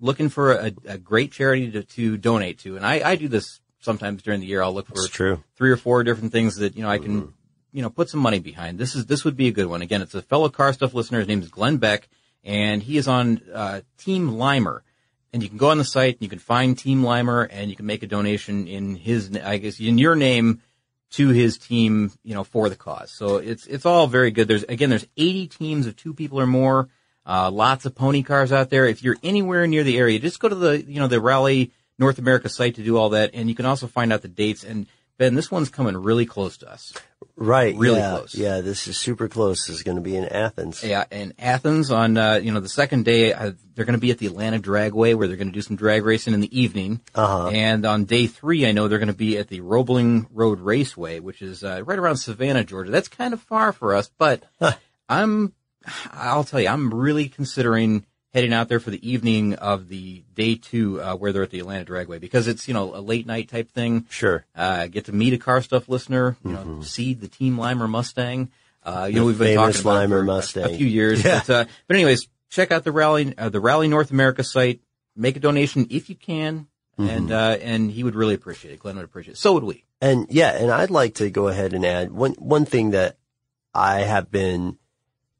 looking 0.00 0.28
for 0.28 0.52
a, 0.52 0.72
a 0.84 0.98
great 0.98 1.32
charity 1.32 1.70
to, 1.72 1.82
to 1.82 2.16
donate 2.16 2.60
to, 2.60 2.76
and 2.76 2.86
I, 2.86 3.00
I 3.04 3.16
do 3.16 3.26
this 3.26 3.60
sometimes 3.80 4.22
during 4.22 4.40
the 4.40 4.46
year. 4.46 4.62
I'll 4.62 4.74
look 4.74 4.86
for 4.86 5.06
true. 5.08 5.42
three 5.56 5.70
or 5.70 5.76
four 5.76 6.04
different 6.04 6.32
things 6.32 6.56
that 6.56 6.76
you 6.76 6.82
know 6.82 6.90
I 6.90 6.98
can 6.98 7.32
you 7.72 7.82
know 7.82 7.90
put 7.90 8.08
some 8.08 8.20
money 8.20 8.38
behind. 8.38 8.78
This 8.78 8.94
is 8.94 9.06
this 9.06 9.24
would 9.24 9.36
be 9.36 9.48
a 9.48 9.52
good 9.52 9.66
one. 9.66 9.82
Again, 9.82 10.02
it's 10.02 10.14
a 10.14 10.22
fellow 10.22 10.48
car 10.48 10.72
stuff 10.72 10.94
listener. 10.94 11.18
His 11.18 11.28
name 11.28 11.42
is 11.42 11.48
Glenn 11.48 11.76
Beck, 11.76 12.08
and 12.44 12.82
he 12.82 12.96
is 12.96 13.08
on 13.08 13.40
uh, 13.52 13.80
Team 13.98 14.30
Limer. 14.30 14.80
And 15.30 15.42
you 15.42 15.50
can 15.50 15.58
go 15.58 15.68
on 15.68 15.76
the 15.76 15.84
site, 15.84 16.14
and 16.14 16.22
you 16.22 16.30
can 16.30 16.38
find 16.38 16.76
Team 16.76 17.02
Limer, 17.02 17.46
and 17.50 17.68
you 17.68 17.76
can 17.76 17.84
make 17.84 18.02
a 18.02 18.06
donation 18.06 18.66
in 18.66 18.96
his, 18.96 19.36
I 19.36 19.58
guess, 19.58 19.78
in 19.78 19.98
your 19.98 20.16
name 20.16 20.62
to 21.10 21.28
his 21.28 21.58
team, 21.58 22.12
you 22.24 22.34
know, 22.34 22.44
for 22.44 22.70
the 22.70 22.76
cause. 22.76 23.12
So 23.12 23.36
it's 23.36 23.66
it's 23.66 23.84
all 23.84 24.06
very 24.06 24.30
good. 24.30 24.48
There's 24.48 24.62
again, 24.64 24.90
there's 24.90 25.06
80 25.16 25.48
teams 25.48 25.86
of 25.86 25.96
two 25.96 26.14
people 26.14 26.40
or 26.40 26.46
more. 26.46 26.88
Uh, 27.26 27.50
lots 27.50 27.84
of 27.84 27.94
pony 27.94 28.22
cars 28.22 28.52
out 28.52 28.70
there. 28.70 28.86
If 28.86 29.02
you're 29.02 29.18
anywhere 29.22 29.66
near 29.66 29.84
the 29.84 29.98
area, 29.98 30.18
just 30.18 30.40
go 30.40 30.48
to 30.48 30.54
the 30.54 30.82
you 30.82 30.98
know 30.98 31.08
the 31.08 31.20
Rally 31.20 31.72
North 31.98 32.18
America 32.18 32.48
site 32.48 32.76
to 32.76 32.82
do 32.82 32.96
all 32.96 33.10
that, 33.10 33.30
and 33.34 33.48
you 33.48 33.54
can 33.54 33.66
also 33.66 33.86
find 33.86 34.12
out 34.12 34.22
the 34.22 34.28
dates. 34.28 34.64
And 34.64 34.86
Ben, 35.18 35.34
this 35.34 35.50
one's 35.50 35.68
coming 35.68 35.96
really 35.96 36.26
close 36.26 36.58
to 36.58 36.70
us. 36.70 36.92
Right. 37.34 37.76
Really 37.76 37.98
yeah, 37.98 38.10
close. 38.10 38.34
Yeah, 38.34 38.60
this 38.60 38.86
is 38.86 38.96
super 38.96 39.28
close. 39.28 39.66
This 39.66 39.76
is 39.76 39.82
going 39.82 39.96
to 39.96 40.02
be 40.02 40.16
in 40.16 40.24
Athens. 40.24 40.82
Yeah, 40.82 41.04
in 41.10 41.34
Athens 41.38 41.90
on 41.90 42.16
uh, 42.16 42.34
you 42.34 42.52
know 42.52 42.60
the 42.60 42.68
second 42.68 43.04
day, 43.04 43.32
uh, 43.32 43.52
they're 43.74 43.84
going 43.84 43.94
to 43.94 44.00
be 44.00 44.10
at 44.10 44.18
the 44.18 44.26
Atlanta 44.26 44.58
Dragway 44.58 45.14
where 45.14 45.28
they're 45.28 45.36
going 45.36 45.48
to 45.48 45.54
do 45.54 45.62
some 45.62 45.76
drag 45.76 46.04
racing 46.04 46.34
in 46.34 46.40
the 46.40 46.60
evening. 46.60 47.00
Uh-huh. 47.14 47.48
And 47.48 47.84
on 47.84 48.04
day 48.04 48.26
three, 48.26 48.66
I 48.66 48.72
know 48.72 48.88
they're 48.88 48.98
going 48.98 49.08
to 49.08 49.14
be 49.14 49.38
at 49.38 49.48
the 49.48 49.60
Roebling 49.60 50.26
Road 50.32 50.60
Raceway, 50.60 51.20
which 51.20 51.42
is 51.42 51.62
uh, 51.62 51.82
right 51.84 51.98
around 51.98 52.16
Savannah, 52.16 52.64
Georgia. 52.64 52.90
That's 52.90 53.08
kind 53.08 53.34
of 53.34 53.40
far 53.42 53.72
for 53.72 53.94
us, 53.94 54.10
but 54.18 54.42
I'm 55.08 55.52
I'll 56.12 56.44
tell 56.44 56.60
you, 56.60 56.68
I'm 56.68 56.92
really 56.92 57.28
considering 57.28 58.04
heading 58.38 58.52
out 58.52 58.68
there 58.68 58.78
for 58.78 58.90
the 58.90 59.10
evening 59.10 59.54
of 59.54 59.88
the 59.88 60.22
day 60.34 60.54
two 60.54 61.02
uh, 61.02 61.16
where 61.16 61.32
they're 61.32 61.42
at 61.42 61.50
the 61.50 61.58
Atlanta 61.58 61.84
Dragway 61.84 62.20
because 62.20 62.46
it's 62.46 62.68
you 62.68 62.74
know 62.74 62.94
a 62.94 63.00
late 63.00 63.26
night 63.26 63.48
type 63.48 63.70
thing. 63.72 64.06
Sure. 64.10 64.44
Uh, 64.54 64.86
get 64.86 65.06
to 65.06 65.12
meet 65.12 65.32
a 65.32 65.38
car 65.38 65.60
stuff 65.60 65.88
listener, 65.88 66.36
you 66.44 66.52
know, 66.52 66.80
see 66.82 67.14
the 67.14 67.26
Team 67.26 67.56
Limer 67.56 67.88
Mustang. 67.88 68.50
Uh, 68.84 69.06
you 69.08 69.14
The 69.14 69.20
know, 69.20 69.26
we've 69.26 69.38
been 69.38 69.56
talking 69.56 69.80
about 69.80 70.08
Limer 70.08 70.08
for 70.10 70.18
a- 70.20 70.24
Mustang. 70.24 70.74
a 70.74 70.76
few 70.78 70.86
years, 70.86 71.24
Yeah. 71.24 71.42
but, 71.46 71.50
uh, 71.50 71.64
but 71.88 71.96
anyways, 71.96 72.28
check 72.48 72.70
out 72.70 72.84
the 72.84 72.92
rally, 72.92 73.34
uh, 73.36 73.48
the 73.48 73.60
Rally 73.60 73.88
North 73.88 74.10
America 74.12 74.44
site. 74.44 74.80
Make 75.16 75.36
a 75.36 75.40
donation 75.40 75.88
if 75.90 76.08
you 76.08 76.14
can, 76.14 76.68
Mm-hmm. 76.98 77.10
and 77.10 77.30
uh, 77.32 77.56
and 77.60 77.90
he 77.90 78.02
would 78.04 78.14
really 78.14 78.34
appreciate 78.34 78.72
it. 78.72 78.80
Glenn 78.80 78.96
would 78.96 79.04
appreciate 79.04 79.32
it. 79.34 79.36
So 79.38 79.52
would 79.54 79.64
we. 79.64 79.84
And 80.00 80.26
yeah, 80.30 80.50
and 80.50 80.70
I'd 80.70 80.90
like 80.90 81.14
to 81.16 81.28
go 81.30 81.48
ahead 81.48 81.72
and 81.72 81.84
add 81.84 82.10
one 82.12 82.32
one 82.38 82.64
thing 82.64 82.90
that 82.90 83.16
I 83.74 84.00
have 84.02 84.30
been 84.30 84.78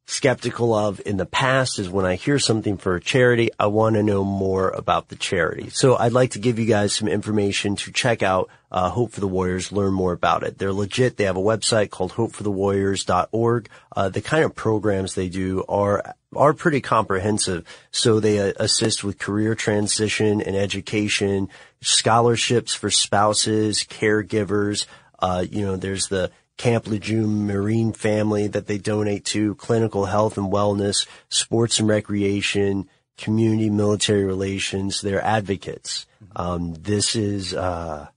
skeptical 0.09 0.75
of 0.75 1.03
in 1.05 1.19
the 1.19 1.27
past 1.27 1.79
is 1.79 1.91
when 1.91 2.07
I 2.07 2.15
hear 2.15 2.39
something 2.39 2.79
for 2.79 2.97
a 2.97 3.01
charity, 3.01 3.51
I 3.59 3.67
want 3.67 3.95
to 3.97 4.03
know 4.03 4.25
more 4.25 4.71
about 4.71 5.09
the 5.09 5.17
charity. 5.17 5.69
So 5.69 5.97
I'd 5.97 6.13
like 6.13 6.31
to 6.31 6.39
give 6.39 6.59
you 6.59 6.65
guys 6.65 6.95
some 6.95 7.09
information 7.09 7.77
to 7.77 7.93
check 7.93 8.23
out 8.23 8.49
uh, 8.71 8.89
Hope 8.89 9.13
for 9.13 9.21
the 9.21 9.29
Warriors, 9.29 9.71
learn 9.71 9.93
more 9.93 10.15
about 10.15 10.45
it. 10.45 10.57
They're 10.57 10.73
legit. 10.73 11.19
They 11.19 11.25
have 11.25 11.37
a 11.37 11.43
website 11.43 11.91
called 11.91 12.13
hopeforthewarriors.org. 12.13 13.69
Uh, 13.95 14.09
the 14.09 14.23
kind 14.23 14.45
of 14.45 14.55
programs 14.55 15.15
they 15.15 15.29
do 15.29 15.63
are 15.69 16.15
are 16.35 16.55
pretty 16.55 16.81
comprehensive. 16.81 17.67
So 17.91 18.19
they 18.19 18.39
uh, 18.39 18.55
assist 18.57 19.05
with 19.05 19.19
career 19.19 19.55
transition 19.55 20.41
and 20.41 20.57
education, 20.57 21.51
scholarships 21.83 22.73
for 22.73 22.91
spouses, 22.91 23.85
caregivers. 23.85 24.87
Uh, 25.19 25.45
you 25.51 25.67
know, 25.67 25.77
there's 25.77 26.09
the 26.09 26.31
Camp 26.59 26.87
Lejeune 26.87 27.47
Marine 27.47 27.93
family 27.93 28.49
that 28.49 28.67
they 28.67 28.77
donate 28.77 29.25
to, 29.27 29.55
clinical 29.55 30.05
health 30.05 30.37
and 30.37 30.53
wellness, 30.53 31.07
sports 31.31 31.79
and 31.79 31.89
recreation, 31.89 32.89
community 33.17 33.71
military 33.71 34.25
relations. 34.25 35.01
They're 35.01 35.25
advocates. 35.25 36.05
Um, 36.37 36.75
this 36.75 37.17
is, 37.17 37.55
uh, 37.55 38.09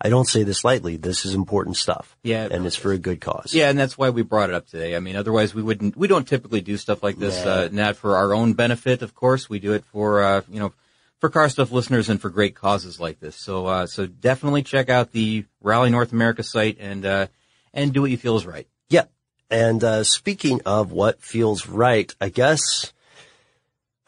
I 0.00 0.08
don't 0.10 0.26
say 0.26 0.44
this 0.44 0.64
lightly. 0.64 0.96
This 0.96 1.24
is 1.24 1.34
important 1.34 1.76
stuff. 1.76 2.16
Yeah, 2.22 2.44
it 2.44 2.52
And 2.52 2.66
it's 2.66 2.76
for 2.76 2.92
a 2.92 2.98
good 2.98 3.20
cause. 3.20 3.52
Yeah, 3.52 3.68
and 3.68 3.78
that's 3.78 3.98
why 3.98 4.10
we 4.10 4.22
brought 4.22 4.50
it 4.50 4.54
up 4.54 4.68
today. 4.68 4.94
I 4.94 5.00
mean, 5.00 5.16
otherwise 5.16 5.54
we 5.54 5.62
wouldn't. 5.62 5.96
We 5.96 6.06
don't 6.06 6.28
typically 6.28 6.60
do 6.60 6.76
stuff 6.76 7.02
like 7.02 7.18
this. 7.18 7.44
Yeah. 7.44 7.52
Uh, 7.52 7.68
not 7.72 7.96
for 7.96 8.16
our 8.16 8.32
own 8.32 8.52
benefit, 8.52 9.02
of 9.02 9.14
course. 9.14 9.50
We 9.50 9.58
do 9.58 9.72
it 9.72 9.84
for 9.84 10.22
uh, 10.22 10.42
you 10.48 10.60
know, 10.60 10.72
for 11.18 11.28
car 11.30 11.48
stuff 11.48 11.72
listeners 11.72 12.08
and 12.08 12.20
for 12.20 12.30
great 12.30 12.54
causes 12.54 13.00
like 13.00 13.18
this. 13.18 13.36
So, 13.36 13.66
uh, 13.66 13.86
so 13.86 14.06
definitely 14.06 14.62
check 14.62 14.88
out 14.88 15.12
the 15.12 15.44
Rally 15.60 15.90
North 15.90 16.12
America 16.12 16.42
site 16.42 16.78
and 16.78 17.04
uh, 17.04 17.26
and 17.72 17.92
do 17.92 18.02
what 18.02 18.10
you 18.10 18.16
feel 18.16 18.36
is 18.36 18.46
right. 18.46 18.66
Yeah. 18.88 19.04
And 19.50 19.82
uh, 19.82 20.04
speaking 20.04 20.60
of 20.66 20.92
what 20.92 21.22
feels 21.22 21.66
right, 21.66 22.14
I 22.20 22.28
guess 22.28 22.92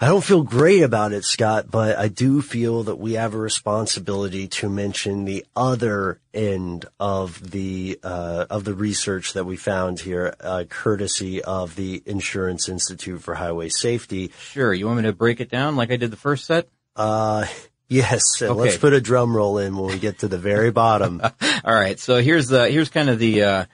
I 0.02 0.06
don't 0.06 0.24
feel 0.24 0.42
great 0.42 0.82
about 0.82 1.12
it, 1.12 1.24
Scott, 1.24 1.70
but 1.70 1.98
I 1.98 2.08
do 2.08 2.40
feel 2.40 2.84
that 2.84 2.96
we 2.96 3.14
have 3.14 3.34
a 3.34 3.38
responsibility 3.38 4.48
to 4.48 4.70
mention 4.70 5.26
the 5.26 5.44
other 5.54 6.22
end 6.32 6.86
of 6.98 7.50
the 7.50 8.00
uh, 8.02 8.46
of 8.48 8.64
the 8.64 8.72
research 8.72 9.34
that 9.34 9.44
we 9.44 9.58
found 9.58 10.00
here, 10.00 10.34
uh, 10.40 10.64
courtesy 10.70 11.42
of 11.42 11.76
the 11.76 12.02
Insurance 12.06 12.66
Institute 12.66 13.20
for 13.20 13.34
Highway 13.34 13.68
Safety. 13.68 14.32
Sure. 14.40 14.72
You 14.72 14.86
want 14.86 15.00
me 15.00 15.02
to 15.02 15.12
break 15.12 15.38
it 15.38 15.50
down 15.50 15.76
like 15.76 15.90
I 15.90 15.96
did 15.96 16.11
the 16.11 16.16
first 16.16 16.46
set? 16.46 16.66
Uh, 16.96 17.46
yes. 17.91 18.22
Okay. 18.41 18.53
Let's 18.53 18.78
put 18.78 18.95
a 18.95 19.01
drum 19.01 19.36
roll 19.36 19.59
in 19.59 19.76
when 19.76 19.93
we 19.93 19.99
get 19.99 20.20
to 20.20 20.28
the 20.28 20.38
very 20.38 20.70
bottom. 20.70 21.20
All 21.64 21.74
right. 21.74 21.99
So 21.99 22.22
here's 22.22 22.49
the 22.49 22.70
here's 22.70 22.88
kind 22.88 23.11
of 23.11 23.18
the 23.18 23.43
uh, 23.43 23.64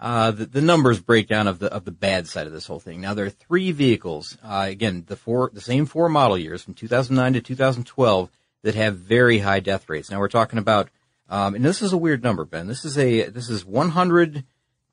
uh, 0.00 0.30
the, 0.32 0.46
the 0.46 0.60
numbers 0.60 1.00
breakdown 1.00 1.48
of 1.48 1.58
the 1.58 1.72
of 1.72 1.84
the 1.84 1.90
bad 1.90 2.28
side 2.28 2.46
of 2.46 2.52
this 2.52 2.66
whole 2.66 2.80
thing. 2.80 3.00
Now 3.00 3.14
there 3.14 3.26
are 3.26 3.30
three 3.30 3.72
vehicles. 3.72 4.36
Uh, 4.42 4.66
again, 4.68 5.04
the 5.06 5.16
four 5.16 5.50
the 5.52 5.60
same 5.60 5.86
four 5.86 6.08
model 6.08 6.36
years 6.36 6.62
from 6.62 6.74
2009 6.74 7.32
to 7.34 7.40
2012 7.40 8.30
that 8.62 8.74
have 8.74 8.96
very 8.98 9.38
high 9.38 9.60
death 9.60 9.88
rates. 9.88 10.10
Now 10.10 10.20
we're 10.20 10.28
talking 10.28 10.58
about, 10.58 10.88
um, 11.28 11.54
and 11.54 11.64
this 11.64 11.82
is 11.82 11.92
a 11.92 11.98
weird 11.98 12.22
number, 12.22 12.44
Ben. 12.44 12.66
This 12.66 12.84
is 12.84 12.98
a 12.98 13.28
this 13.28 13.48
is 13.48 13.64
100 13.64 14.44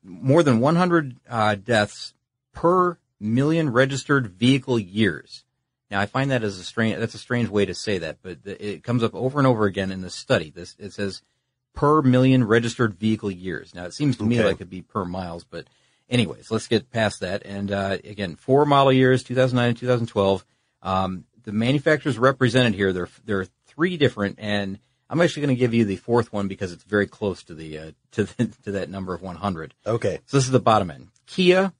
more 0.02 0.42
than 0.42 0.60
100 0.60 1.16
uh, 1.28 1.54
deaths 1.56 2.14
per 2.52 2.98
million 3.18 3.70
registered 3.70 4.28
vehicle 4.28 4.78
years. 4.78 5.44
Now 5.90 6.00
I 6.00 6.06
find 6.06 6.30
that 6.30 6.42
as 6.44 6.58
a 6.58 6.64
strange 6.64 6.98
that's 6.98 7.14
a 7.14 7.18
strange 7.18 7.48
way 7.48 7.64
to 7.66 7.74
say 7.74 7.98
that, 7.98 8.18
but 8.22 8.38
it 8.44 8.84
comes 8.84 9.02
up 9.02 9.14
over 9.14 9.38
and 9.38 9.46
over 9.46 9.64
again 9.66 9.90
in 9.90 10.02
this 10.02 10.14
study. 10.14 10.50
This 10.50 10.76
it 10.78 10.92
says 10.92 11.22
per 11.74 12.02
million 12.02 12.44
registered 12.44 12.94
vehicle 12.94 13.30
years. 13.30 13.74
Now 13.74 13.84
it 13.84 13.94
seems 13.94 14.16
to 14.18 14.24
me 14.24 14.38
Okay. 14.38 14.44
like 14.46 14.56
it'd 14.56 14.70
be 14.70 14.82
per 14.82 15.04
miles, 15.04 15.44
but 15.44 15.66
anyways, 16.08 16.50
let's 16.50 16.68
get 16.68 16.90
past 16.90 17.20
that. 17.20 17.44
And 17.44 17.70
uh, 17.72 17.98
again, 18.04 18.36
four 18.36 18.64
model 18.66 18.92
years, 18.92 19.22
2009 19.22 19.68
and 19.68 19.78
2012. 19.78 20.44
Um, 20.82 21.24
the 21.42 21.52
manufacturers 21.52 22.18
represented 22.18 22.74
here, 22.74 22.92
there 22.92 23.08
there 23.24 23.40
are 23.40 23.46
three 23.66 23.96
different, 23.96 24.36
and 24.38 24.78
I'm 25.08 25.20
actually 25.20 25.42
going 25.46 25.56
to 25.56 25.58
give 25.58 25.74
you 25.74 25.84
the 25.84 25.96
fourth 25.96 26.32
one 26.32 26.48
because 26.48 26.70
it's 26.72 26.84
very 26.84 27.06
close 27.06 27.42
to 27.44 27.54
the 27.54 27.78
uh, 27.78 27.90
to 28.12 28.24
the, 28.24 28.46
to 28.64 28.72
that 28.72 28.90
number 28.90 29.14
of 29.14 29.22
100. 29.22 29.74
Okay. 29.86 30.20
So 30.26 30.36
this 30.36 30.44
is 30.44 30.50
the 30.52 30.60
bottom 30.60 30.90
end: 30.90 31.08
Kia, 31.26 31.72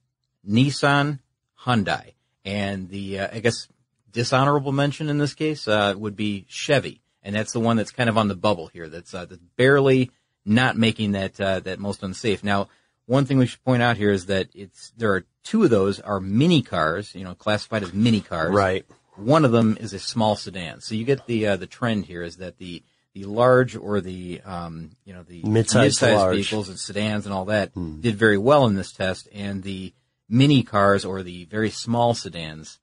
Nissan, 0.47 1.19
Hyundai, 1.65 2.13
and 2.45 2.89
the 2.89 3.19
uh, 3.19 3.27
I 3.33 3.39
guess 3.39 3.67
dishonorable 4.11 4.71
mention 4.71 5.09
in 5.09 5.17
this 5.17 5.33
case 5.33 5.67
uh, 5.67 5.93
would 5.97 6.15
be 6.15 6.45
Chevy, 6.49 7.01
and 7.23 7.35
that's 7.35 7.53
the 7.53 7.59
one 7.59 7.77
that's 7.77 7.91
kind 7.91 8.09
of 8.09 8.17
on 8.17 8.27
the 8.27 8.35
bubble 8.35 8.67
here. 8.67 8.87
That's 8.87 9.13
uh, 9.13 9.25
that's 9.25 9.41
barely 9.57 10.11
not 10.45 10.77
making 10.77 11.13
that 11.13 11.39
uh, 11.39 11.59
that 11.61 11.79
most 11.79 12.03
unsafe. 12.03 12.43
Now, 12.43 12.69
one 13.05 13.25
thing 13.25 13.37
we 13.37 13.47
should 13.47 13.63
point 13.63 13.83
out 13.83 13.97
here 13.97 14.11
is 14.11 14.27
that 14.27 14.49
it's 14.53 14.91
there 14.97 15.13
are 15.13 15.25
two 15.43 15.63
of 15.63 15.69
those 15.69 15.99
are 15.99 16.19
mini 16.19 16.61
cars, 16.61 17.13
you 17.15 17.23
know, 17.23 17.35
classified 17.35 17.83
as 17.83 17.93
mini 17.93 18.21
cars. 18.21 18.53
Right. 18.53 18.85
One 19.15 19.45
of 19.45 19.51
them 19.51 19.77
is 19.79 19.93
a 19.93 19.99
small 19.99 20.35
sedan. 20.35 20.81
So 20.81 20.95
you 20.95 21.03
get 21.03 21.25
the 21.27 21.47
uh, 21.47 21.55
the 21.57 21.67
trend 21.67 22.05
here 22.05 22.23
is 22.23 22.37
that 22.37 22.57
the 22.57 22.83
the 23.13 23.25
large 23.25 23.75
or 23.75 24.01
the 24.01 24.41
um, 24.45 24.91
you 25.03 25.13
know 25.13 25.23
the 25.23 25.43
Mid-sized 25.43 26.01
mid-sized 26.01 26.31
vehicles 26.35 26.69
and 26.69 26.79
sedans 26.79 27.25
and 27.25 27.33
all 27.33 27.45
that 27.45 27.73
did 27.73 28.15
very 28.15 28.37
well 28.37 28.65
in 28.65 28.75
this 28.75 28.93
test, 28.93 29.27
and 29.33 29.63
the 29.63 29.93
mini 30.29 30.63
cars 30.63 31.03
or 31.03 31.21
the 31.21 31.45
very 31.45 31.69
small 31.69 32.13
sedans 32.13 32.79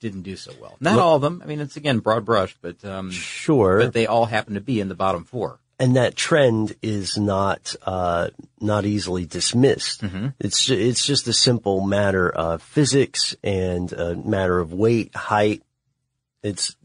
didn't 0.00 0.22
do 0.22 0.36
so 0.36 0.52
well. 0.60 0.76
Not 0.80 0.96
Well- 0.96 1.06
all 1.08 1.16
of 1.16 1.22
them. 1.22 1.40
I 1.44 1.46
mean, 1.46 1.60
it's 1.60 1.76
again 1.76 1.98
broad 2.00 2.24
brush, 2.24 2.56
but 2.60 2.84
um, 2.84 3.10
Sure. 3.10 3.78
but 3.80 3.92
they 3.92 4.06
all 4.06 4.24
happen 4.26 4.54
to 4.54 4.60
be 4.60 4.80
in 4.80 4.88
the 4.88 4.94
bottom 4.94 5.24
four. 5.24 5.60
and 5.78 5.96
that 5.96 6.14
trend 6.14 6.74
is 6.82 7.16
not 7.16 7.74
uh, 7.86 8.28
not 8.60 8.84
easily 8.84 9.24
dismissed. 9.26 10.02
It's 10.38 10.64
ju- 10.64 10.74
it's 10.78 11.04
just 11.06 11.26
a 11.28 11.32
simple 11.32 11.80
matter 11.80 12.28
of 12.28 12.60
physics 12.62 13.34
and 13.42 13.90
a 13.92 14.14
matter 14.16 14.58
of 14.58 14.72
weight, 14.74 15.14
height. 15.14 15.62
It's 16.42 16.76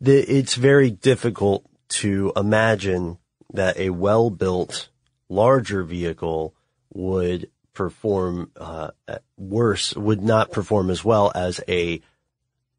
the, 0.00 0.16
it's 0.18 0.54
very 0.54 0.90
difficult 0.90 1.64
to 2.00 2.32
imagine 2.36 3.18
that 3.52 3.78
a 3.78 3.90
well 3.90 4.30
built 4.30 4.88
larger 5.28 5.82
vehicle 5.82 6.54
would 6.94 7.50
perform 7.74 8.50
uh, 8.56 8.90
worse, 9.36 9.94
would 9.94 10.22
not 10.22 10.50
perform 10.52 10.90
as 10.90 11.04
well 11.04 11.30
as 11.34 11.60
a 11.68 12.00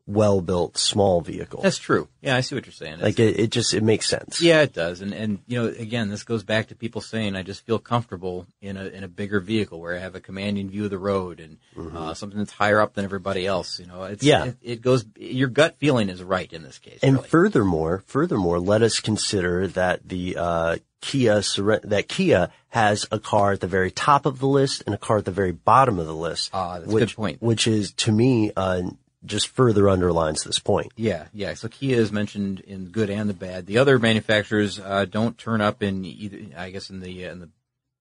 well 0.09 0.41
built 0.41 0.77
small 0.77 1.21
vehicle. 1.21 1.61
That's 1.61 1.77
true. 1.77 2.07
Yeah, 2.21 2.35
I 2.35 2.41
see 2.41 2.55
what 2.55 2.65
you're 2.65 2.73
saying. 2.73 2.93
It's- 2.95 3.03
like 3.03 3.19
it, 3.19 3.39
it 3.39 3.51
just 3.51 3.73
it 3.73 3.83
makes 3.83 4.09
sense. 4.09 4.41
Yeah, 4.41 4.61
it 4.61 4.73
does. 4.73 5.01
And 5.01 5.13
and 5.13 5.39
you 5.47 5.61
know, 5.61 5.67
again, 5.67 6.09
this 6.09 6.23
goes 6.23 6.43
back 6.43 6.67
to 6.67 6.75
people 6.75 7.01
saying 7.01 7.35
I 7.35 7.43
just 7.43 7.65
feel 7.65 7.79
comfortable 7.79 8.47
in 8.61 8.75
a 8.75 8.85
in 8.85 9.03
a 9.03 9.07
bigger 9.07 9.39
vehicle 9.39 9.79
where 9.79 9.95
I 9.95 9.99
have 9.99 10.15
a 10.15 10.19
commanding 10.19 10.69
view 10.69 10.85
of 10.85 10.89
the 10.89 10.97
road 10.97 11.39
and 11.39 11.57
uh, 11.95 12.13
something 12.13 12.39
that's 12.39 12.51
higher 12.51 12.81
up 12.81 12.95
than 12.95 13.05
everybody 13.05 13.45
else. 13.45 13.79
You 13.79 13.85
know, 13.85 14.03
it's 14.03 14.23
Yeah. 14.23 14.45
It, 14.45 14.57
it 14.61 14.81
goes. 14.81 15.05
Your 15.15 15.47
gut 15.47 15.77
feeling 15.77 16.09
is 16.09 16.23
right 16.23 16.51
in 16.51 16.63
this 16.63 16.79
case. 16.79 16.99
And 17.03 17.17
really. 17.17 17.27
furthermore, 17.27 18.03
furthermore, 18.07 18.59
let 18.59 18.81
us 18.81 18.99
consider 18.99 19.67
that 19.67 20.07
the 20.07 20.35
uh, 20.37 20.77
Kia 21.01 21.41
that 21.83 22.05
Kia 22.07 22.51
has 22.69 23.05
a 23.11 23.19
car 23.19 23.53
at 23.53 23.61
the 23.61 23.67
very 23.67 23.91
top 23.91 24.25
of 24.25 24.39
the 24.39 24.47
list 24.47 24.83
and 24.85 24.93
a 24.93 24.97
car 24.97 25.19
at 25.19 25.25
the 25.25 25.31
very 25.31 25.51
bottom 25.51 25.99
of 25.99 26.07
the 26.07 26.15
list. 26.15 26.49
Ah, 26.53 26.79
that's 26.79 26.91
a 26.91 26.93
which, 26.93 27.09
good 27.09 27.15
point. 27.15 27.41
Which 27.41 27.67
is 27.67 27.93
to 27.93 28.11
me 28.11 28.51
uh, 28.55 28.81
just 29.25 29.49
further 29.49 29.89
underlines 29.89 30.43
this 30.43 30.59
point. 30.59 30.91
Yeah, 30.95 31.27
yeah. 31.33 31.53
So 31.53 31.67
Kia 31.67 31.97
is 31.97 32.11
mentioned 32.11 32.61
in 32.61 32.85
the 32.85 32.89
good 32.89 33.09
and 33.09 33.29
the 33.29 33.33
bad. 33.33 33.65
The 33.65 33.77
other 33.77 33.99
manufacturers 33.99 34.79
uh, 34.79 35.05
don't 35.05 35.37
turn 35.37 35.61
up 35.61 35.83
in 35.83 36.05
either. 36.05 36.39
I 36.57 36.69
guess 36.69 36.89
in 36.89 36.99
the 37.01 37.25
in 37.25 37.39
the. 37.39 37.49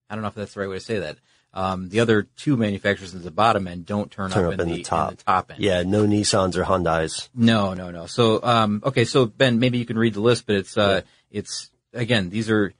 I 0.09 0.15
don't 0.15 0.21
know 0.21 0.29
if 0.29 0.35
that's 0.35 0.53
the 0.53 0.61
right 0.61 0.69
way 0.69 0.77
to 0.77 0.83
say 0.83 0.99
that. 0.99 1.17
Um, 1.53 1.89
the 1.89 1.99
other 1.99 2.23
two 2.23 2.57
manufacturers 2.57 3.13
in 3.13 3.23
the 3.23 3.31
bottom 3.31 3.67
end 3.67 3.85
don't 3.85 4.11
turn, 4.11 4.29
Turn 4.29 4.45
up, 4.45 4.53
up 4.53 4.59
in, 4.59 4.69
the 4.69 4.83
top. 4.83 5.09
in 5.11 5.17
the 5.17 5.23
top 5.23 5.51
end. 5.51 5.59
Yeah, 5.63 5.83
no 5.83 6.05
Nissans 6.05 6.55
or 6.55 6.63
Hyundais. 6.63 7.27
No, 7.33 7.73
no, 7.73 7.89
no. 7.89 8.05
So, 8.05 8.41
um, 8.43 8.83
okay, 8.85 9.03
so 9.05 9.25
Ben, 9.25 9.59
maybe 9.59 9.79
you 9.79 9.85
can 9.85 9.97
read 9.97 10.13
the 10.13 10.21
list, 10.21 10.45
but 10.45 10.57
it's, 10.57 10.77
uh, 10.77 11.01
it's, 11.31 11.71
again, 11.91 12.29
these 12.29 12.51
are, 12.51 12.73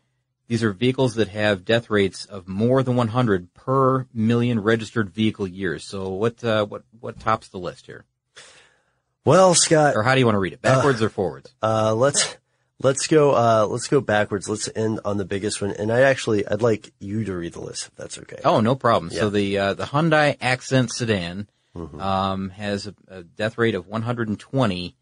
these 0.47 0.63
are 0.63 0.71
vehicles 0.71 1.15
that 1.15 1.29
have 1.29 1.65
death 1.65 1.89
rates 1.89 2.25
of 2.25 2.47
more 2.47 2.83
than 2.83 2.95
100 2.95 3.53
per 3.55 4.05
million 4.13 4.59
registered 4.59 5.09
vehicle 5.09 5.47
years. 5.47 5.83
So 5.83 6.09
what, 6.09 6.43
uh, 6.43 6.65
what, 6.65 6.83
what 6.99 7.19
tops 7.19 7.47
the 7.47 7.57
list 7.57 7.87
here? 7.87 8.05
Well, 9.25 9.53
Scott, 9.53 9.95
Or 9.95 10.03
how 10.03 10.13
do 10.13 10.19
you 10.19 10.25
want 10.25 10.35
to 10.35 10.39
read 10.39 10.53
it? 10.53 10.61
Backwards 10.61 11.01
or 11.01 11.09
forwards? 11.09 11.53
uh, 11.61 11.93
let's 11.93 12.35
let's 12.81 13.07
go 13.07 13.31
uh, 13.31 13.67
let's 13.69 13.87
go 13.87 14.01
backwards. 14.01 14.47
Let's 14.49 14.69
end 14.75 15.01
on 15.05 15.17
the 15.17 15.25
biggest 15.25 15.61
one. 15.61 15.71
And 15.71 15.91
I 15.91 16.01
actually 16.01 16.47
I'd 16.47 16.61
like 16.61 16.91
you 16.99 17.25
to 17.25 17.35
read 17.35 17.53
the 17.53 17.61
list 17.61 17.87
if 17.87 17.95
that's 17.95 18.17
okay. 18.19 18.39
Oh, 18.45 18.61
no 18.61 18.75
problem. 18.75 19.11
Yeah. 19.13 19.19
So 19.19 19.29
the, 19.29 19.57
uh, 19.57 19.73
the 19.75 19.85
Hyundai 19.85 20.37
Accent 20.41 20.91
sedan, 20.91 21.47
Mm-hmm. 21.75 22.01
um, 22.01 22.49
has 22.49 22.87
a, 22.87 22.95
a 23.09 23.23
death 23.23 23.59
rate 23.59 23.75
of 23.75 23.87
120, 23.87 24.95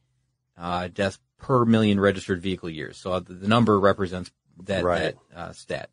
uh, 0.58 0.88
deaths 0.90 1.18
per 1.38 1.64
million 1.64 1.98
registered 1.98 2.42
vehicle 2.42 2.70
years. 2.70 3.00
So 3.02 3.18
the, 3.22 3.34
the 3.34 3.48
number 3.48 3.80
represents 3.80 4.30
that, 4.64 4.84
Right. 4.84 5.16
that, 5.32 5.38
uh, 5.40 5.54
stat. 5.54 5.90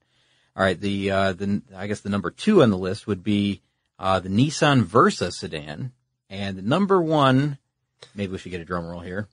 All 0.57 0.65
right. 0.65 0.79
The, 0.79 1.11
uh, 1.13 1.33
the, 1.33 1.63
I 1.77 1.87
guess 1.87 2.01
the 2.01 2.09
number 2.11 2.33
two 2.33 2.61
on 2.63 2.71
the 2.71 2.77
list 2.77 3.07
would 3.07 3.23
be, 3.23 3.63
uh, 4.01 4.19
the 4.19 4.29
Nissan 4.29 4.83
Versa 4.83 5.31
sedan. 5.31 5.93
And 6.29 6.59
the 6.59 6.63
number 6.63 7.01
one, 7.01 7.59
maybe 8.15 8.33
we 8.33 8.39
should 8.39 8.51
get 8.51 8.61
a 8.61 8.65
drum 8.65 8.87
roll 8.87 9.01
here. 9.01 9.29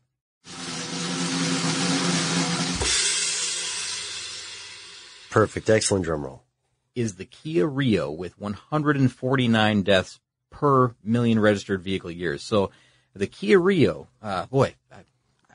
Perfect, 5.29 5.69
excellent 5.69 6.03
drum 6.05 6.25
roll. 6.25 6.43
is 6.93 7.15
the 7.15 7.23
Kia 7.23 7.65
Rio 7.65 8.11
with 8.11 8.37
149 8.37 9.81
deaths 9.83 10.19
per 10.49 10.93
million 11.05 11.39
registered 11.39 11.81
vehicle 11.81 12.11
years. 12.11 12.43
So 12.43 12.71
the 13.15 13.27
Kia 13.27 13.57
Rio, 13.57 14.09
uh, 14.21 14.45
boy, 14.47 14.75
I, 14.91 14.97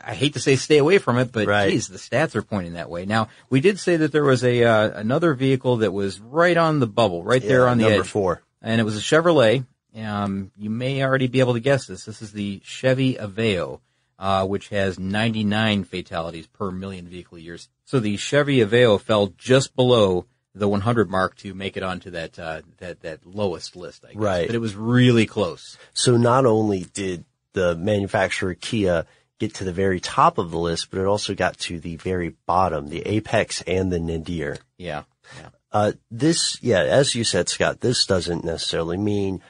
I 0.02 0.14
hate 0.14 0.32
to 0.32 0.40
say 0.40 0.56
stay 0.56 0.78
away 0.78 0.96
from 0.96 1.18
it, 1.18 1.32
but 1.32 1.46
Right. 1.46 1.70
geez, 1.70 1.88
the 1.88 1.98
stats 1.98 2.34
are 2.36 2.42
pointing 2.42 2.72
that 2.72 2.88
way. 2.88 3.04
Now, 3.04 3.28
we 3.50 3.60
did 3.60 3.78
say 3.78 3.98
that 3.98 4.12
there 4.12 4.24
was 4.24 4.42
a, 4.44 4.64
uh, 4.64 4.98
another 4.98 5.34
vehicle 5.34 5.76
that 5.78 5.92
was 5.92 6.18
right 6.20 6.56
on 6.56 6.80
the 6.80 6.86
bubble, 6.86 7.22
right 7.22 7.42
there 7.42 7.68
on 7.68 7.76
the 7.76 7.84
number 7.84 8.00
edge. 8.00 8.08
four. 8.08 8.40
And 8.62 8.80
it 8.80 8.84
was 8.84 8.96
a 8.96 9.00
Chevrolet. 9.02 9.66
Um, 9.96 10.50
you 10.56 10.70
may 10.70 11.02
already 11.02 11.26
be 11.26 11.40
able 11.40 11.54
to 11.54 11.60
guess 11.60 11.86
this. 11.86 12.04
This 12.04 12.22
is 12.22 12.32
the 12.32 12.60
Chevy 12.64 13.14
Aveo, 13.14 13.80
uh, 14.18 14.46
which 14.46 14.68
has 14.68 14.98
99 14.98 15.84
fatalities 15.84 16.46
per 16.46 16.70
million 16.70 17.06
vehicle 17.06 17.38
years. 17.38 17.68
So 17.84 18.00
the 18.00 18.16
Chevy 18.16 18.58
Aveo 18.58 19.00
fell 19.00 19.28
just 19.38 19.74
below 19.74 20.26
the 20.54 20.68
100 20.68 21.10
mark 21.10 21.36
to 21.36 21.54
make 21.54 21.76
it 21.76 21.82
onto 21.82 22.10
that 22.10 22.38
uh, 22.38 22.62
that 22.78 23.00
that 23.02 23.26
lowest 23.26 23.76
list, 23.76 24.04
I 24.04 24.12
guess. 24.12 24.22
Right. 24.22 24.46
But 24.46 24.56
it 24.56 24.60
was 24.60 24.74
really 24.74 25.26
close. 25.26 25.76
So 25.92 26.16
not 26.16 26.46
only 26.46 26.86
did 26.92 27.24
the 27.52 27.76
manufacturer 27.76 28.54
Kia 28.54 29.06
get 29.38 29.54
to 29.54 29.64
the 29.64 29.72
very 29.72 30.00
top 30.00 30.38
of 30.38 30.50
the 30.50 30.58
list, 30.58 30.90
but 30.90 30.98
it 31.00 31.06
also 31.06 31.34
got 31.34 31.58
to 31.58 31.78
the 31.78 31.96
very 31.96 32.34
bottom, 32.46 32.88
the 32.88 33.02
Apex 33.06 33.62
and 33.62 33.92
the 33.92 34.00
Nadir. 34.00 34.58
Yeah. 34.78 35.02
Yeah. 35.38 35.48
Uh, 35.72 35.92
this, 36.10 36.56
yeah, 36.62 36.80
as 36.80 37.14
you 37.14 37.24
said, 37.24 37.48
Scott, 37.48 37.80
this 37.80 38.06
doesn't 38.06 38.44
necessarily 38.44 38.96
mean 38.96 39.42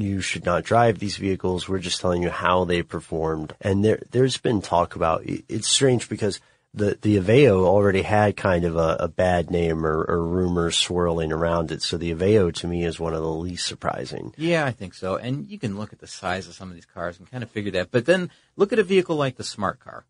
you 0.00 0.20
should 0.20 0.44
not 0.44 0.64
drive 0.64 0.98
these 0.98 1.16
vehicles. 1.16 1.68
We're 1.68 1.78
just 1.78 2.00
telling 2.00 2.22
you 2.22 2.30
how 2.30 2.64
they 2.64 2.82
performed. 2.82 3.54
And 3.60 3.84
there, 3.84 4.02
there's 4.10 4.38
been 4.38 4.62
talk 4.62 4.96
about, 4.96 5.22
it's 5.24 5.68
strange 5.68 6.08
because 6.08 6.40
the 6.74 6.98
the 7.00 7.16
Aveo 7.16 7.64
already 7.64 8.02
had 8.02 8.36
kind 8.36 8.64
of 8.64 8.76
a, 8.76 8.96
a 9.00 9.08
bad 9.08 9.50
name 9.50 9.84
or, 9.86 10.04
or 10.04 10.22
rumors 10.22 10.76
swirling 10.76 11.32
around 11.32 11.72
it. 11.72 11.82
So 11.82 11.96
the 11.96 12.14
Aveo 12.14 12.52
to 12.56 12.66
me 12.66 12.84
is 12.84 13.00
one 13.00 13.14
of 13.14 13.22
the 13.22 13.28
least 13.28 13.66
surprising. 13.66 14.34
Yeah, 14.36 14.66
I 14.66 14.72
think 14.72 14.92
so. 14.92 15.16
And 15.16 15.48
you 15.48 15.58
can 15.58 15.78
look 15.78 15.94
at 15.94 16.00
the 16.00 16.06
size 16.06 16.46
of 16.46 16.54
some 16.54 16.68
of 16.68 16.74
these 16.74 16.84
cars 16.84 17.18
and 17.18 17.30
kind 17.30 17.42
of 17.42 17.50
figure 17.50 17.72
that. 17.72 17.90
But 17.90 18.04
then 18.04 18.30
look 18.56 18.74
at 18.74 18.78
a 18.78 18.84
vehicle 18.84 19.16
like 19.16 19.36
the 19.36 19.44
smart 19.44 19.80
car. 19.80 20.04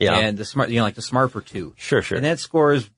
Yeah. 0.00 0.16
And 0.16 0.36
the 0.36 0.44
smart, 0.44 0.70
you 0.70 0.78
know, 0.78 0.84
like 0.84 0.96
the 0.96 1.02
smart 1.02 1.30
for 1.30 1.42
two. 1.42 1.74
Sure, 1.76 2.02
sure. 2.02 2.16
And 2.16 2.24
that 2.24 2.40
score 2.40 2.72
is 2.72 2.90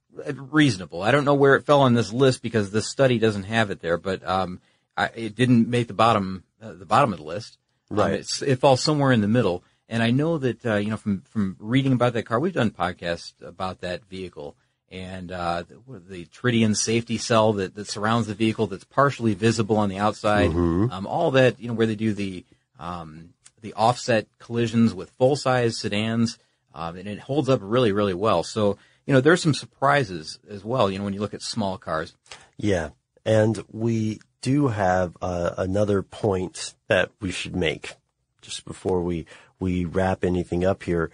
reasonable. 0.51 1.03
I 1.03 1.11
don't 1.11 1.27
know 1.27 1.35
where 1.35 1.57
it 1.57 1.67
fell 1.67 1.83
on 1.83 1.93
this 1.93 2.13
list 2.13 2.43
because 2.43 2.71
this 2.71 2.89
study 2.89 3.19
doesn't 3.19 3.45
have 3.45 3.71
it 3.71 3.81
there, 3.81 3.99
but, 3.99 4.27
um, 4.27 4.61
I, 4.97 5.07
it 5.15 5.35
didn't 5.35 5.69
make 5.69 5.89
the 5.89 5.95
bottom, 5.95 6.45
uh, 6.61 6.73
the 6.73 6.87
bottom 6.87 7.13
of 7.13 7.19
the 7.19 7.25
list. 7.25 7.59
Um, 7.91 7.99
Right. 7.99 8.13
it's, 8.15 8.43
it 8.43 8.59
falls 8.59 8.81
somewhere 8.83 9.13
in 9.13 9.21
the 9.21 9.29
middle. 9.29 9.65
And 9.89 10.03
I 10.03 10.11
know 10.11 10.39
that, 10.39 10.65
uh, 10.65 10.77
you 10.77 10.91
know, 10.91 10.97
from, 10.97 11.23
from 11.23 11.57
reading 11.59 11.93
about 11.93 12.15
that 12.15 12.25
car, 12.25 12.41
we've 12.41 12.55
done 12.55 12.71
podcasts 12.71 13.35
about 13.43 13.81
that 13.83 14.05
vehicle 14.07 14.57
and, 14.91 15.31
uh, 15.31 15.65
the, 15.69 15.99
the 15.99 16.25
Tridion 16.27 16.77
safety 16.77 17.19
cell 17.19 17.53
that, 17.55 17.75
that 17.75 17.89
surrounds 17.89 18.27
the 18.27 18.35
vehicle 18.35 18.67
that's 18.67 18.85
partially 18.85 19.35
visible 19.35 19.77
on 19.77 19.89
the 19.89 19.99
outside. 19.99 20.51
Um, 20.91 21.07
all 21.07 21.31
that, 21.33 21.61
you 21.61 21.69
know, 21.69 21.75
where 21.75 21.87
they 21.87 21.95
do 21.95 22.15
the, 22.15 22.45
um, 22.79 23.31
the 23.61 23.75
offset 23.75 24.27
collisions 24.39 24.95
with 24.95 25.11
full 25.11 25.37
size 25.37 25.79
sedans. 25.79 26.39
Um, 26.75 26.97
and 26.97 27.07
it 27.07 27.19
holds 27.19 27.51
up 27.51 27.61
really, 27.63 27.93
really 27.93 28.15
well. 28.15 28.43
So, 28.43 28.79
you 29.07 29.13
know, 29.13 29.21
there's 29.21 29.43
some 29.43 29.53
surprises 29.55 30.39
as 30.49 30.65
well, 30.65 30.91
you 30.91 30.99
know, 30.99 31.05
when 31.05 31.13
you 31.13 31.21
look 31.21 31.35
at 31.35 31.43
small 31.43 31.77
cars. 31.77 32.15
Yeah. 32.57 32.91
And 33.27 33.63
we 33.71 34.21
do 34.43 34.69
have 34.69 35.17
uh, 35.23 35.55
another 35.57 36.03
point 36.03 36.75
that 36.89 37.11
we 37.21 37.31
should 37.31 37.57
make 37.57 37.95
just 38.43 38.65
before 38.65 39.03
we, 39.03 39.25
we 39.59 39.85
wrap 39.85 40.25
anything 40.25 40.65
up 40.65 40.83
here. 40.83 41.11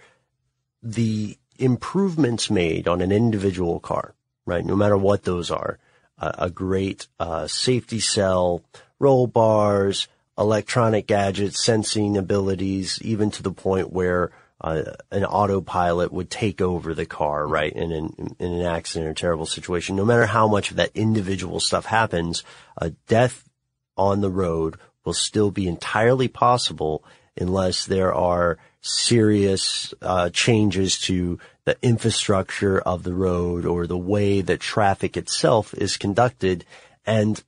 The 0.83 1.37
improvements 1.57 2.49
made 2.49 2.87
on 2.87 3.01
an 3.01 3.11
individual 3.11 3.79
car, 3.79 4.15
right? 4.45 4.65
No 4.65 4.75
matter 4.75 4.97
what 4.97 5.23
those 5.23 5.51
are, 5.51 5.77
uh, 6.17 6.31
a 6.37 6.49
great 6.49 7.07
uh, 7.19 7.47
safety 7.47 7.99
cell, 7.99 8.63
roll 8.97 9.27
bars, 9.27 10.07
electronic 10.37 11.05
gadgets, 11.05 11.63
sensing 11.63 12.17
abilities, 12.17 12.99
even 13.01 13.29
to 13.31 13.43
the 13.43 13.51
point 13.51 13.93
where 13.93 14.31
uh, 14.61 14.83
an 15.11 15.23
autopilot 15.23 16.11
would 16.11 16.29
take 16.29 16.61
over 16.61 16.93
the 16.93 17.05
car, 17.05 17.47
right? 17.47 17.71
In 17.71 17.91
an, 17.91 18.35
in 18.39 18.53
an 18.53 18.65
accident 18.65 19.09
or 19.09 19.13
terrible 19.13 19.45
situation. 19.45 19.95
No 19.95 20.05
matter 20.05 20.25
how 20.25 20.47
much 20.47 20.71
of 20.71 20.77
that 20.77 20.91
individual 20.95 21.59
stuff 21.59 21.85
happens, 21.85 22.43
a 22.77 22.89
death 23.07 23.47
on 23.95 24.21
the 24.21 24.29
road 24.29 24.77
will 25.05 25.13
still 25.13 25.51
be 25.51 25.67
entirely 25.67 26.27
possible 26.27 27.03
unless 27.39 27.85
there 27.85 28.13
are 28.13 28.57
serious 28.81 29.93
uh, 30.01 30.29
changes 30.29 30.99
to 30.99 31.39
the 31.65 31.77
infrastructure 31.81 32.79
of 32.79 33.03
the 33.03 33.13
road 33.13 33.65
or 33.65 33.87
the 33.87 33.97
way 33.97 34.41
that 34.41 34.59
traffic 34.59 35.15
itself 35.15 35.73
is 35.73 35.97
conducted. 35.97 36.65
And 37.05 37.41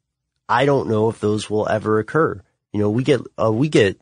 I 0.47 0.66
don't 0.66 0.89
know 0.89 1.09
if 1.09 1.20
those 1.20 1.49
will 1.49 1.68
ever 1.68 1.99
occur. 1.99 2.41
You 2.72 2.80
know, 2.80 2.89
we 2.89 3.03
get 3.03 3.22
uh, 3.41 3.51
we 3.51 3.68
get 3.68 3.99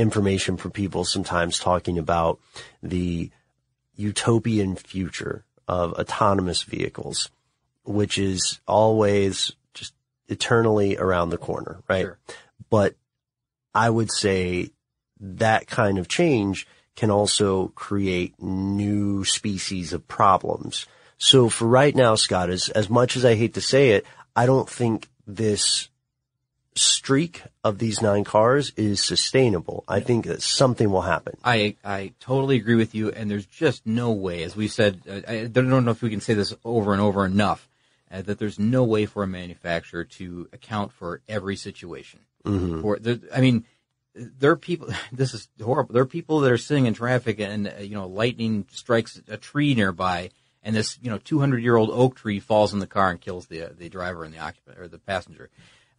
information 0.00 0.56
from 0.56 0.70
people 0.70 1.04
sometimes 1.04 1.58
talking 1.58 1.98
about 1.98 2.40
the 2.82 3.30
utopian 3.94 4.76
future 4.76 5.44
of 5.68 5.92
autonomous 5.92 6.62
vehicles, 6.62 7.30
which 7.84 8.18
is 8.18 8.60
always 8.66 9.52
just 9.74 9.94
eternally 10.28 10.96
around 10.96 11.30
the 11.30 11.38
corner, 11.38 11.82
right? 11.88 12.02
Sure. 12.06 12.18
But 12.70 12.94
I 13.74 13.90
would 13.90 14.10
say 14.10 14.70
that 15.20 15.66
kind 15.66 15.98
of 15.98 16.08
change 16.08 16.66
can 16.96 17.10
also 17.10 17.68
create 17.68 18.34
new 18.42 19.24
species 19.24 19.92
of 19.92 20.08
problems. 20.08 20.86
So 21.18 21.48
for 21.48 21.66
right 21.66 21.94
now, 21.94 22.14
Scott, 22.14 22.50
as, 22.50 22.70
as 22.70 22.88
much 22.88 23.16
as 23.16 23.24
I 23.24 23.34
hate 23.34 23.54
to 23.54 23.60
say 23.60 23.90
it, 23.90 24.06
I 24.34 24.46
don't 24.46 24.68
think 24.68 25.08
this 25.26 25.89
streak 26.80 27.42
of 27.62 27.78
these 27.78 28.00
nine 28.00 28.24
cars 28.24 28.72
is 28.76 29.02
sustainable. 29.02 29.84
I 29.86 30.00
think 30.00 30.26
that 30.26 30.42
something 30.42 30.90
will 30.90 31.02
happen. 31.02 31.36
I, 31.44 31.76
I 31.84 32.12
totally 32.20 32.56
agree 32.56 32.74
with 32.74 32.94
you. 32.94 33.10
And 33.10 33.30
there's 33.30 33.46
just 33.46 33.86
no 33.86 34.12
way, 34.12 34.42
as 34.42 34.56
we 34.56 34.68
said, 34.68 35.02
uh, 35.08 35.20
I 35.30 35.44
don't 35.44 35.68
know 35.68 35.90
if 35.90 36.02
we 36.02 36.10
can 36.10 36.20
say 36.20 36.34
this 36.34 36.54
over 36.64 36.92
and 36.92 37.02
over 37.02 37.24
enough, 37.26 37.68
uh, 38.10 38.22
that 38.22 38.38
there's 38.38 38.58
no 38.58 38.84
way 38.84 39.06
for 39.06 39.22
a 39.22 39.26
manufacturer 39.26 40.04
to 40.04 40.48
account 40.52 40.92
for 40.92 41.20
every 41.28 41.56
situation. 41.56 42.20
Mm-hmm. 42.44 42.80
For 42.80 42.98
there, 42.98 43.18
I 43.34 43.40
mean, 43.40 43.66
there 44.14 44.50
are 44.50 44.56
people. 44.56 44.88
This 45.12 45.34
is 45.34 45.48
horrible. 45.62 45.92
There 45.92 46.02
are 46.02 46.06
people 46.06 46.40
that 46.40 46.52
are 46.52 46.58
sitting 46.58 46.86
in 46.86 46.94
traffic, 46.94 47.40
and 47.40 47.68
uh, 47.68 47.80
you 47.80 47.94
know, 47.94 48.06
lightning 48.06 48.66
strikes 48.70 49.20
a 49.28 49.36
tree 49.36 49.74
nearby, 49.74 50.30
and 50.62 50.74
this 50.74 50.98
you 51.02 51.10
know 51.10 51.18
200 51.18 51.62
year 51.62 51.76
old 51.76 51.90
oak 51.90 52.16
tree 52.16 52.40
falls 52.40 52.72
in 52.72 52.78
the 52.78 52.86
car 52.86 53.10
and 53.10 53.20
kills 53.20 53.46
the 53.46 53.70
the 53.76 53.90
driver 53.90 54.24
and 54.24 54.32
the 54.32 54.38
occupant 54.38 54.78
or 54.78 54.88
the 54.88 54.98
passenger. 54.98 55.50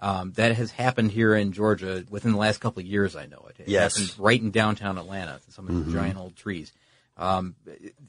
Um, 0.02 0.32
that 0.34 0.56
has 0.56 0.72
happened 0.72 1.12
here 1.12 1.36
in 1.36 1.52
Georgia 1.52 2.04
within 2.10 2.32
the 2.32 2.38
last 2.38 2.60
couple 2.60 2.80
of 2.82 2.88
years. 2.88 3.16
I 3.16 3.28
know 3.28 3.46
it. 3.50 3.58
It 3.62 3.68
Yes. 3.68 3.96
happened 3.98 4.16
right 4.20 4.42
in 4.42 4.50
downtown 4.50 4.98
Atlanta. 4.98 5.40
Some 5.50 5.68
of 5.68 5.86
the 5.86 5.92
giant 5.92 6.18
old 6.18 6.36
trees. 6.36 6.74
Um, 7.18 7.56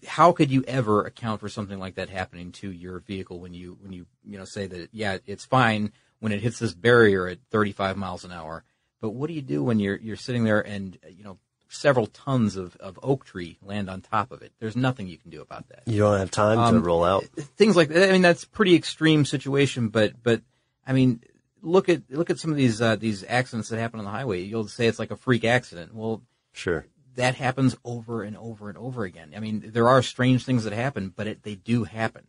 how 0.06 0.32
could 0.32 0.50
you 0.50 0.64
ever 0.66 1.04
account 1.04 1.40
for 1.40 1.48
something 1.50 1.78
like 1.78 1.96
that 1.96 2.08
happening 2.08 2.50
to 2.52 2.70
your 2.70 3.00
vehicle 3.00 3.40
when 3.40 3.52
you 3.52 3.76
when 3.82 3.92
you 3.92 4.06
you 4.24 4.38
know 4.38 4.44
say 4.46 4.66
that 4.66 4.88
yeah 4.92 5.18
it's 5.26 5.44
fine 5.44 5.92
when 6.20 6.32
it 6.32 6.40
hits 6.40 6.60
this 6.60 6.72
barrier 6.72 7.26
at 7.26 7.38
35 7.50 7.96
miles 7.98 8.24
an 8.24 8.32
hour, 8.32 8.64
but 9.02 9.10
what 9.10 9.26
do 9.28 9.34
you 9.34 9.42
do 9.42 9.62
when 9.62 9.78
you're 9.80 9.96
you're 9.96 10.16
sitting 10.16 10.44
there 10.44 10.60
and 10.60 10.98
you 11.10 11.24
know 11.24 11.36
several 11.68 12.06
tons 12.06 12.56
of, 12.56 12.76
of 12.76 12.98
oak 13.02 13.24
tree 13.26 13.58
land 13.60 13.90
on 13.90 14.00
top 14.00 14.30
of 14.32 14.40
it? 14.40 14.52
There's 14.60 14.76
nothing 14.76 15.08
you 15.08 15.18
can 15.18 15.30
do 15.30 15.42
about 15.42 15.68
that. 15.68 15.82
You 15.86 15.98
don't 15.98 16.18
have 16.18 16.30
time 16.30 16.56
to 16.56 16.78
Um, 16.78 16.82
roll 16.82 17.04
out. 17.04 17.24
Things 17.56 17.76
like 17.76 17.88
that. 17.88 18.08
I 18.08 18.12
mean 18.12 18.22
that's 18.22 18.44
a 18.44 18.48
pretty 18.48 18.74
extreme 18.76 19.26
situation, 19.26 19.88
but 19.88 20.12
but 20.22 20.40
I 20.86 20.92
mean 20.94 21.20
look 21.62 21.88
at 21.88 22.02
look 22.10 22.28
at 22.30 22.38
some 22.38 22.50
of 22.50 22.56
these 22.56 22.80
uh, 22.82 22.96
these 22.96 23.24
accidents 23.26 23.68
that 23.70 23.78
happen 23.78 23.98
on 24.00 24.04
the 24.04 24.10
highway. 24.10 24.42
You'll 24.42 24.68
say 24.68 24.86
it's 24.88 24.98
like 24.98 25.10
a 25.10 25.16
freak 25.16 25.44
accident. 25.44 25.94
Well, 25.94 26.22
Sure. 26.52 26.84
that 27.14 27.34
happens 27.36 27.76
over 27.84 28.22
and 28.22 28.36
over 28.36 28.68
and 28.68 28.76
over 28.76 29.04
again. 29.04 29.32
I 29.34 29.40
mean, 29.40 29.70
there 29.72 29.88
are 29.88 30.02
strange 30.02 30.44
things 30.44 30.64
that 30.64 30.72
happen, 30.74 31.12
but 31.16 31.26
it, 31.26 31.42
they 31.42 31.54
do 31.54 31.84
happen. 31.84 32.26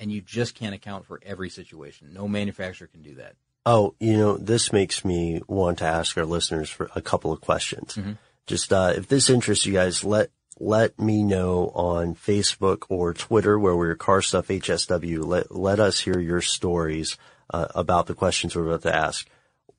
And 0.00 0.10
you 0.12 0.20
just 0.20 0.54
can't 0.54 0.74
account 0.74 1.04
for 1.06 1.20
every 1.24 1.48
situation. 1.50 2.12
No 2.12 2.26
manufacturer 2.28 2.86
can 2.86 3.02
do 3.02 3.14
that. 3.16 3.34
Oh, 3.64 3.94
you 3.98 4.16
know, 4.16 4.36
this 4.36 4.72
makes 4.72 5.04
me 5.04 5.42
want 5.48 5.78
to 5.78 5.84
ask 5.86 6.16
our 6.16 6.24
listeners 6.26 6.70
for 6.70 6.90
a 6.94 7.00
couple 7.02 7.32
of 7.32 7.40
questions. 7.40 7.98
Just, 8.46 8.72
uh, 8.72 8.92
if 8.94 9.08
this 9.08 9.28
interests 9.28 9.66
you 9.66 9.72
guys, 9.72 10.04
let, 10.04 10.30
let 10.60 10.98
me 11.00 11.22
know 11.22 11.68
on 11.74 12.14
Facebook 12.14 12.84
or 12.90 13.12
Twitter 13.12 13.58
where 13.58 13.74
we're 13.74 13.94
Car 13.96 14.22
Stuff 14.22 14.48
HSW. 14.48 15.24
Let, 15.24 15.50
let 15.54 15.80
us 15.80 16.00
hear 16.00 16.18
your 16.20 16.40
stories, 16.42 17.16
uh, 17.50 17.66
about 17.74 18.06
the 18.06 18.14
questions 18.14 18.54
we're 18.54 18.66
about 18.66 18.82
to 18.82 18.94
ask. 18.94 19.28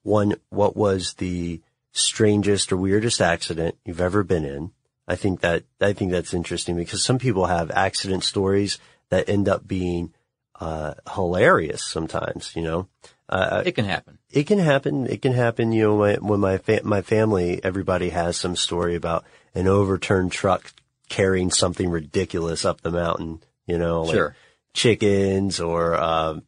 One, 0.03 0.36
what 0.49 0.76
was 0.78 1.15
the 1.15 1.61
strangest 1.91 2.72
or 2.72 2.78
weirdest 2.78 3.22
accident 3.22 3.76
you've 3.86 4.01
ever 4.01 4.24
been 4.24 4.45
in? 4.45 4.72
I 5.07 5.15
think 5.15 5.41
that, 5.41 5.63
I 5.82 5.93
think 5.93 6.11
that's 6.11 6.34
interesting 6.34 6.76
because 6.76 7.03
some 7.03 7.18
people 7.20 7.45
have 7.45 7.72
accident 7.72 8.24
stories 8.24 8.78
that 9.09 9.30
end 9.30 9.47
up 9.49 9.68
being, 9.68 10.13
uh, 10.59 10.95
hilarious 11.13 11.84
sometimes, 11.84 12.53
you 12.55 12.61
know? 12.61 12.88
Uh, 13.30 13.63
It 13.65 13.74
can 13.74 13.86
happen. 13.86 14.18
it 14.32 14.47
can 14.47 14.59
happen. 14.59 15.05
It 15.07 15.22
can 15.22 15.34
happen. 15.34 15.72
You 15.74 15.84
know, 15.84 15.97
my, 15.97 16.13
when 16.15 16.39
my 16.39 16.57
fa- 16.59 16.82
my 16.84 17.01
family, 17.01 17.59
everybody 17.63 18.09
has 18.09 18.38
some 18.38 18.55
story 18.55 18.95
about 18.95 19.26
an 19.53 19.68
overturned 19.68 20.32
truck 20.32 20.72
carrying 21.09 21.51
something 21.51 21.89
ridiculous 21.89 22.63
up 22.63 22.80
the 22.82 22.91
mountain. 22.91 23.41
You 23.65 23.78
know, 23.78 24.03
like 24.03 24.15
Sure. 24.15 24.36
chickens 24.74 25.59
or 25.59 25.95
um, 25.95 26.43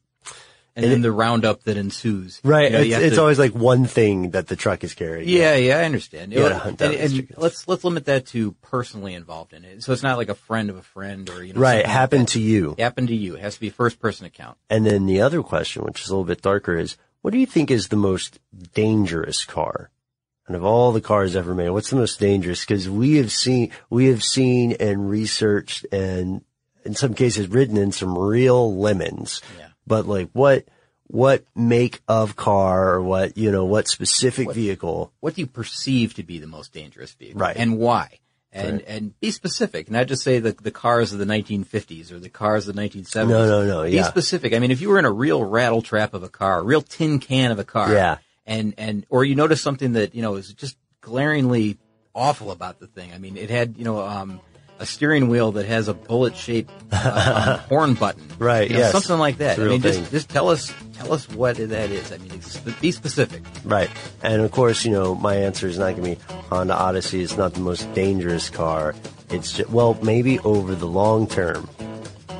And, 0.84 0.91
then 0.91 1.01
the 1.01 1.11
roundup 1.11 1.63
that 1.63 1.77
ensues. 1.77 2.39
right. 2.43 2.71
You 2.71 2.77
know, 2.77 2.84
it's 2.84 3.05
it's 3.05 3.15
to- 3.15 3.21
always 3.21 3.39
like 3.39 3.53
one 3.53 3.86
thing 3.86 4.32
that 4.32 4.47
the 4.47 4.55
truck 4.55 4.84
is 4.84 4.93
carrying. 4.93 5.27
Yeah, 5.30 5.55
yeah, 5.55 5.77
I 5.80 5.84
understand. 5.86 6.34
You 6.34 6.45
And- 6.45 6.53
hunt 6.55 6.82
and, 6.82 6.93
and 6.93 7.27
let's 7.38 7.67
let's 7.67 7.84
limit 7.84 8.05
that 8.05 8.25
to 8.27 8.53
personally 8.61 9.13
involved 9.13 9.53
in 9.53 9.63
it. 9.65 9.84
So 9.84 9.93
it's 9.93 10.03
not 10.03 10.17
like 10.17 10.30
a 10.30 10.36
friend 10.36 10.69
of 10.69 10.77
a 10.77 10.82
friend 10.82 11.30
or 11.30 11.43
you 11.43 11.53
know 11.53 11.59
Right. 11.61 11.69
something 11.77 11.88
like 11.88 11.91
Happened 11.93 12.27
to 12.30 12.39
you. 12.39 12.75
happened 12.80 13.07
to 13.09 13.15
you. 13.15 13.36
It 13.36 13.41
has 13.41 13.55
to 13.55 13.59
be 13.61 13.69
first 13.69 13.99
person 13.99 14.25
account. 14.25 14.57
And 14.69 14.86
then 14.86 15.05
the 15.05 15.21
other 15.21 15.41
question, 15.43 15.84
which 15.84 16.01
is 16.01 16.09
a 16.09 16.13
little 16.13 16.25
bit 16.25 16.41
darker, 16.41 16.77
is 16.77 16.97
what 17.21 17.32
do 17.32 17.38
you 17.39 17.45
think 17.45 17.69
is 17.71 17.89
the 17.89 17.95
most 17.97 18.39
dangerous 18.73 19.45
car? 19.45 19.89
And 20.47 20.55
of 20.55 20.63
all 20.63 20.91
the 20.91 21.01
cars 21.01 21.36
ever 21.36 21.53
made, 21.53 21.69
what's 21.69 21.91
the 21.91 21.95
most 21.95 22.19
dangerous? 22.19 22.61
Because 22.61 22.89
we 22.89 23.17
have 23.17 23.32
seen, 23.32 23.71
we 23.91 24.07
have 24.07 24.23
seen 24.23 24.71
and 24.80 25.07
researched 25.09 25.86
and 25.91 26.41
in 26.86 26.95
some 26.95 27.13
cases 27.13 27.47
ridden 27.49 27.77
in 27.77 27.91
some 27.91 28.17
real 28.17 28.75
lemons. 28.75 29.41
Yeah. 29.59 29.67
But 29.90 30.06
like 30.08 30.30
what, 30.32 30.64
what 31.08 31.44
make 31.56 32.00
of 32.08 32.38
car 32.38 32.94
or 32.94 33.02
what, 33.02 33.38
you 33.38 33.52
know, 33.52 33.66
what 33.66 33.90
specific 33.90 34.54
vehicle? 34.54 35.12
What 35.20 35.36
do 35.36 35.42
you 35.42 35.48
perceive 35.48 36.14
to 36.14 36.24
be 36.24 36.40
the 36.40 36.48
most 36.48 36.72
dangerous 36.72 37.12
vehicle? 37.12 37.42
Right. 37.42 37.58
And 37.58 37.78
why? 37.78 38.20
And 38.52 38.78
Right. 38.78 38.86
and 38.88 39.20
be 39.20 39.30
specific, 39.32 39.92
not 39.92 40.08
just 40.08 40.24
say 40.24 40.40
the 40.40 40.54
the 40.54 40.72
cars 40.72 41.12
of 41.14 41.20
the 41.20 41.26
1950s 41.26 42.12
or 42.12 42.18
the 42.20 42.30
cars 42.30 42.68
of 42.68 42.76
the 42.76 42.82
1970s. 42.82 43.28
No, 43.28 43.48
no, 43.48 43.66
no, 43.66 43.84
Be 43.84 43.92
yeah. 43.92 44.04
specific. 44.04 44.54
I 44.54 44.60
mean, 44.60 44.72
if 44.72 44.82
you 44.82 44.90
were 44.90 44.98
in 44.98 45.06
a 45.06 45.12
real 45.12 45.44
rattle 45.44 45.82
trap 45.84 46.14
of 46.16 46.24
a 46.24 46.30
car, 46.30 46.60
a 46.60 46.64
real 46.64 46.82
tin 46.82 47.20
can 47.20 47.52
of 47.52 47.60
a 47.60 47.64
car, 47.64 47.92
Yeah. 47.94 48.18
and 48.48 48.74
and 48.78 49.06
or 49.10 49.24
you 49.26 49.36
notice 49.36 49.62
something 49.62 49.94
that 49.94 50.16
you 50.16 50.22
know 50.24 50.36
is 50.36 50.52
just 50.54 50.78
glaringly 51.02 51.78
awful 52.16 52.50
about 52.52 52.80
the 52.80 52.88
thing. 52.88 53.12
I 53.14 53.18
mean, 53.20 53.38
it 53.38 53.50
had 53.52 53.78
you 53.78 53.84
know 53.86 54.00
um 54.02 54.42
a 54.80 54.86
steering 54.86 55.27
wheel 55.27 55.51
that 55.53 55.65
has 55.65 55.88
a 55.88 55.93
bullet 55.93 56.36
shaped 56.36 56.71
uh, 56.91 57.59
um, 57.59 57.59
horn 57.69 57.93
button. 57.93 58.23
Right. 58.39 58.69
You 58.69 58.75
know, 58.75 58.80
yes. 58.80 58.91
Something 58.93 59.19
like 59.19 59.38
that. 59.38 59.59
I 59.59 59.63
mean, 59.63 59.82
thing. 59.82 59.93
just 59.99 60.11
just 60.11 60.30
tell 60.30 60.49
us 60.49 60.73
tell 60.93 61.13
us 61.13 61.30
what 61.30 61.57
that 61.57 61.91
is. 61.91 62.11
I 62.11 62.17
mean, 62.17 62.41
be 62.82 62.91
specific. 62.91 63.43
Right. 63.63 63.89
And 64.23 64.41
of 64.41 64.51
course, 64.51 64.86
you 64.86 64.91
know, 64.91 65.15
my 65.15 65.36
answer 65.36 65.67
is 65.67 65.77
not 65.77 65.95
going 65.95 66.15
to 66.15 66.21
be 66.21 66.34
Honda 66.49 66.73
Odyssey. 66.73 67.21
It's 67.21 67.38
not 67.38 67.53
the 67.53 67.59
most 67.59 67.93
dangerous 67.93 68.49
car. 68.49 68.95
It's 69.30 69.51
just, 69.51 69.69
well, 69.69 69.97
maybe 70.01 70.39
over 70.39 70.73
the 70.75 70.88
long 70.88 71.27
term 71.27 71.69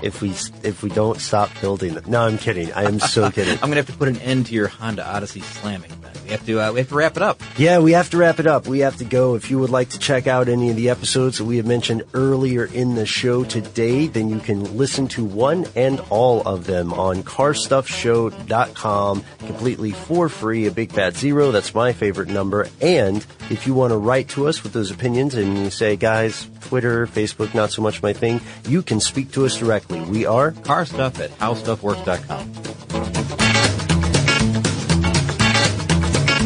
if 0.02 0.22
we 0.22 0.30
if 0.64 0.82
we 0.82 0.90
don't 0.90 1.20
stop 1.20 1.50
building 1.62 1.94
them. 1.94 2.06
No, 2.08 2.22
I'm 2.22 2.38
kidding. 2.38 2.72
I 2.74 2.84
am 2.84 3.00
so 3.00 3.30
kidding. 3.32 3.56
I'm 3.56 3.70
gonna 3.70 3.76
have 3.76 3.88
to 3.88 3.98
put 3.98 4.08
an 4.08 4.18
end 4.20 4.48
to 4.48 4.54
your 4.54 4.68
Honda 4.68 5.06
Odyssey 5.06 5.42
slamming. 5.42 5.92
We 6.30 6.34
have 6.34 6.46
to 6.46 6.62
uh, 6.62 6.72
we 6.74 6.80
have 6.80 6.90
to 6.90 6.96
wrap 6.96 7.18
it 7.18 7.24
up. 7.24 7.42
Yeah, 7.58 7.80
we 7.80 7.94
have 7.94 8.12
to 8.12 8.18
wrap 8.18 8.40
it 8.40 8.46
up. 8.46 8.68
We 8.68 8.80
have 8.80 8.98
to 8.98 9.04
go. 9.04 9.34
If 9.34 9.50
you 9.50 9.58
would 9.58 9.72
like 9.72 9.90
to 9.90 10.00
check 10.00 10.28
out 10.28 10.48
any 10.48 10.70
of 10.70 10.76
the 10.76 10.90
episodes 10.90 11.40
that 11.40 11.46
we 11.46 11.58
have 11.58 11.66
mentioned 11.66 12.04
earlier 12.14 12.66
in 12.66 12.94
the 12.94 13.08
show 13.08 13.44
today, 13.44 14.06
then 14.06 14.30
you 14.30 14.40
can 14.40 14.78
listen 14.78 15.08
to 15.08 15.26
one 15.26 15.66
and 15.76 16.00
all 16.12 16.44
of 16.44 16.68
them 16.68 16.94
on 16.94 17.24
carstuffshow.com 17.24 19.24
completely 19.40 19.90
for 19.90 20.30
free. 20.30 20.68
A 20.68 20.72
big 20.72 20.92
fat 20.92 21.18
zero. 21.18 21.52
That's 21.52 21.74
my 21.74 21.94
favorite 21.94 22.30
number. 22.30 22.68
And 22.80 23.26
if 23.50 23.66
you 23.66 23.74
want 23.74 23.90
to 23.90 23.98
write 23.98 24.30
to 24.30 24.48
us 24.48 24.62
with 24.62 24.74
those 24.74 24.92
opinions 24.92 25.34
and 25.34 25.58
you 25.58 25.72
say, 25.72 25.96
guys, 25.96 26.48
Twitter, 26.62 27.08
Facebook, 27.08 27.56
not 27.56 27.72
so 27.72 27.82
much 27.82 28.04
my 28.04 28.14
thing, 28.14 28.40
you 28.68 28.84
can 28.84 29.00
speak 29.00 29.32
to 29.32 29.48
us 29.48 29.58
directly. 29.58 30.00
We 30.02 30.28
are 30.28 30.52
carstuff 30.52 31.20
at 31.20 31.32
howstuffworks.com. 31.40 32.69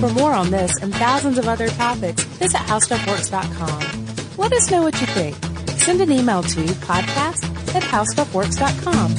For 0.04 0.10
more 0.16 0.34
on 0.34 0.52
this 0.52 0.82
and 0.82 0.94
thousands 0.94 1.38
of 1.38 1.48
other 1.48 1.70
topics, 1.70 2.24
visit 2.24 2.58
howstuffworks.com. 2.58 4.36
Let 4.36 4.52
us 4.52 4.70
know 4.70 4.82
what 4.82 5.00
you 5.00 5.08
think. 5.08 5.34
Send 5.80 6.02
an 6.02 6.12
email 6.12 6.44
to 6.44 6.60
podcast 6.84 7.46
at 7.74 7.84
howstuffworks.com. 7.84 9.16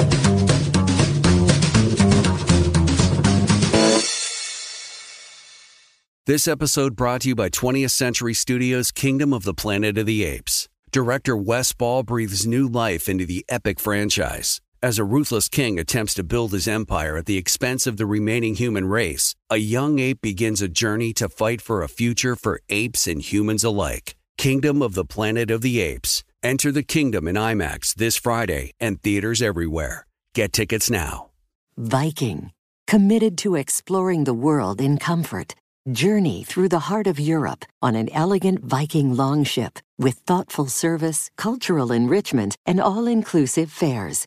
This 6.26 6.46
episode 6.46 6.94
brought 6.94 7.22
to 7.22 7.28
you 7.28 7.34
by 7.34 7.48
20th 7.48 7.92
Century 7.92 8.34
Studios' 8.34 8.92
Kingdom 8.92 9.32
of 9.32 9.44
the 9.44 9.54
Planet 9.54 9.96
of 9.96 10.04
the 10.04 10.22
Apes. 10.22 10.68
Director 10.92 11.34
Wes 11.34 11.72
Ball 11.72 12.02
breathes 12.02 12.46
new 12.46 12.68
life 12.68 13.08
into 13.08 13.24
the 13.24 13.42
epic 13.48 13.80
franchise. 13.80 14.60
As 14.84 14.98
a 14.98 15.10
ruthless 15.16 15.48
king 15.48 15.78
attempts 15.78 16.12
to 16.12 16.22
build 16.22 16.52
his 16.52 16.68
empire 16.68 17.16
at 17.16 17.24
the 17.24 17.38
expense 17.38 17.86
of 17.86 17.96
the 17.96 18.04
remaining 18.04 18.54
human 18.54 18.86
race, 18.86 19.34
a 19.48 19.56
young 19.56 19.98
ape 19.98 20.20
begins 20.20 20.60
a 20.60 20.68
journey 20.68 21.14
to 21.14 21.30
fight 21.30 21.62
for 21.62 21.80
a 21.80 21.88
future 21.88 22.36
for 22.36 22.60
apes 22.68 23.06
and 23.06 23.22
humans 23.22 23.64
alike. 23.64 24.14
Kingdom 24.36 24.82
of 24.82 24.92
the 24.92 25.06
Planet 25.06 25.50
of 25.50 25.62
the 25.62 25.80
Apes. 25.80 26.22
Enter 26.42 26.70
the 26.70 26.82
kingdom 26.82 27.26
in 27.26 27.34
IMAX 27.34 27.94
this 27.94 28.16
Friday 28.18 28.72
and 28.78 29.00
theaters 29.00 29.40
everywhere. 29.40 30.06
Get 30.34 30.52
tickets 30.52 30.90
now. 30.90 31.30
Viking, 31.78 32.52
committed 32.86 33.38
to 33.38 33.54
exploring 33.54 34.24
the 34.24 34.34
world 34.34 34.82
in 34.82 34.98
comfort. 34.98 35.54
Journey 35.90 36.44
through 36.44 36.68
the 36.68 36.86
heart 36.90 37.06
of 37.06 37.18
Europe 37.18 37.64
on 37.80 37.94
an 37.94 38.10
elegant 38.12 38.62
Viking 38.62 39.16
longship 39.16 39.78
with 39.98 40.16
thoughtful 40.26 40.66
service, 40.66 41.30
cultural 41.38 41.90
enrichment, 41.90 42.54
and 42.66 42.78
all 42.78 43.06
inclusive 43.06 43.72
fares. 43.72 44.26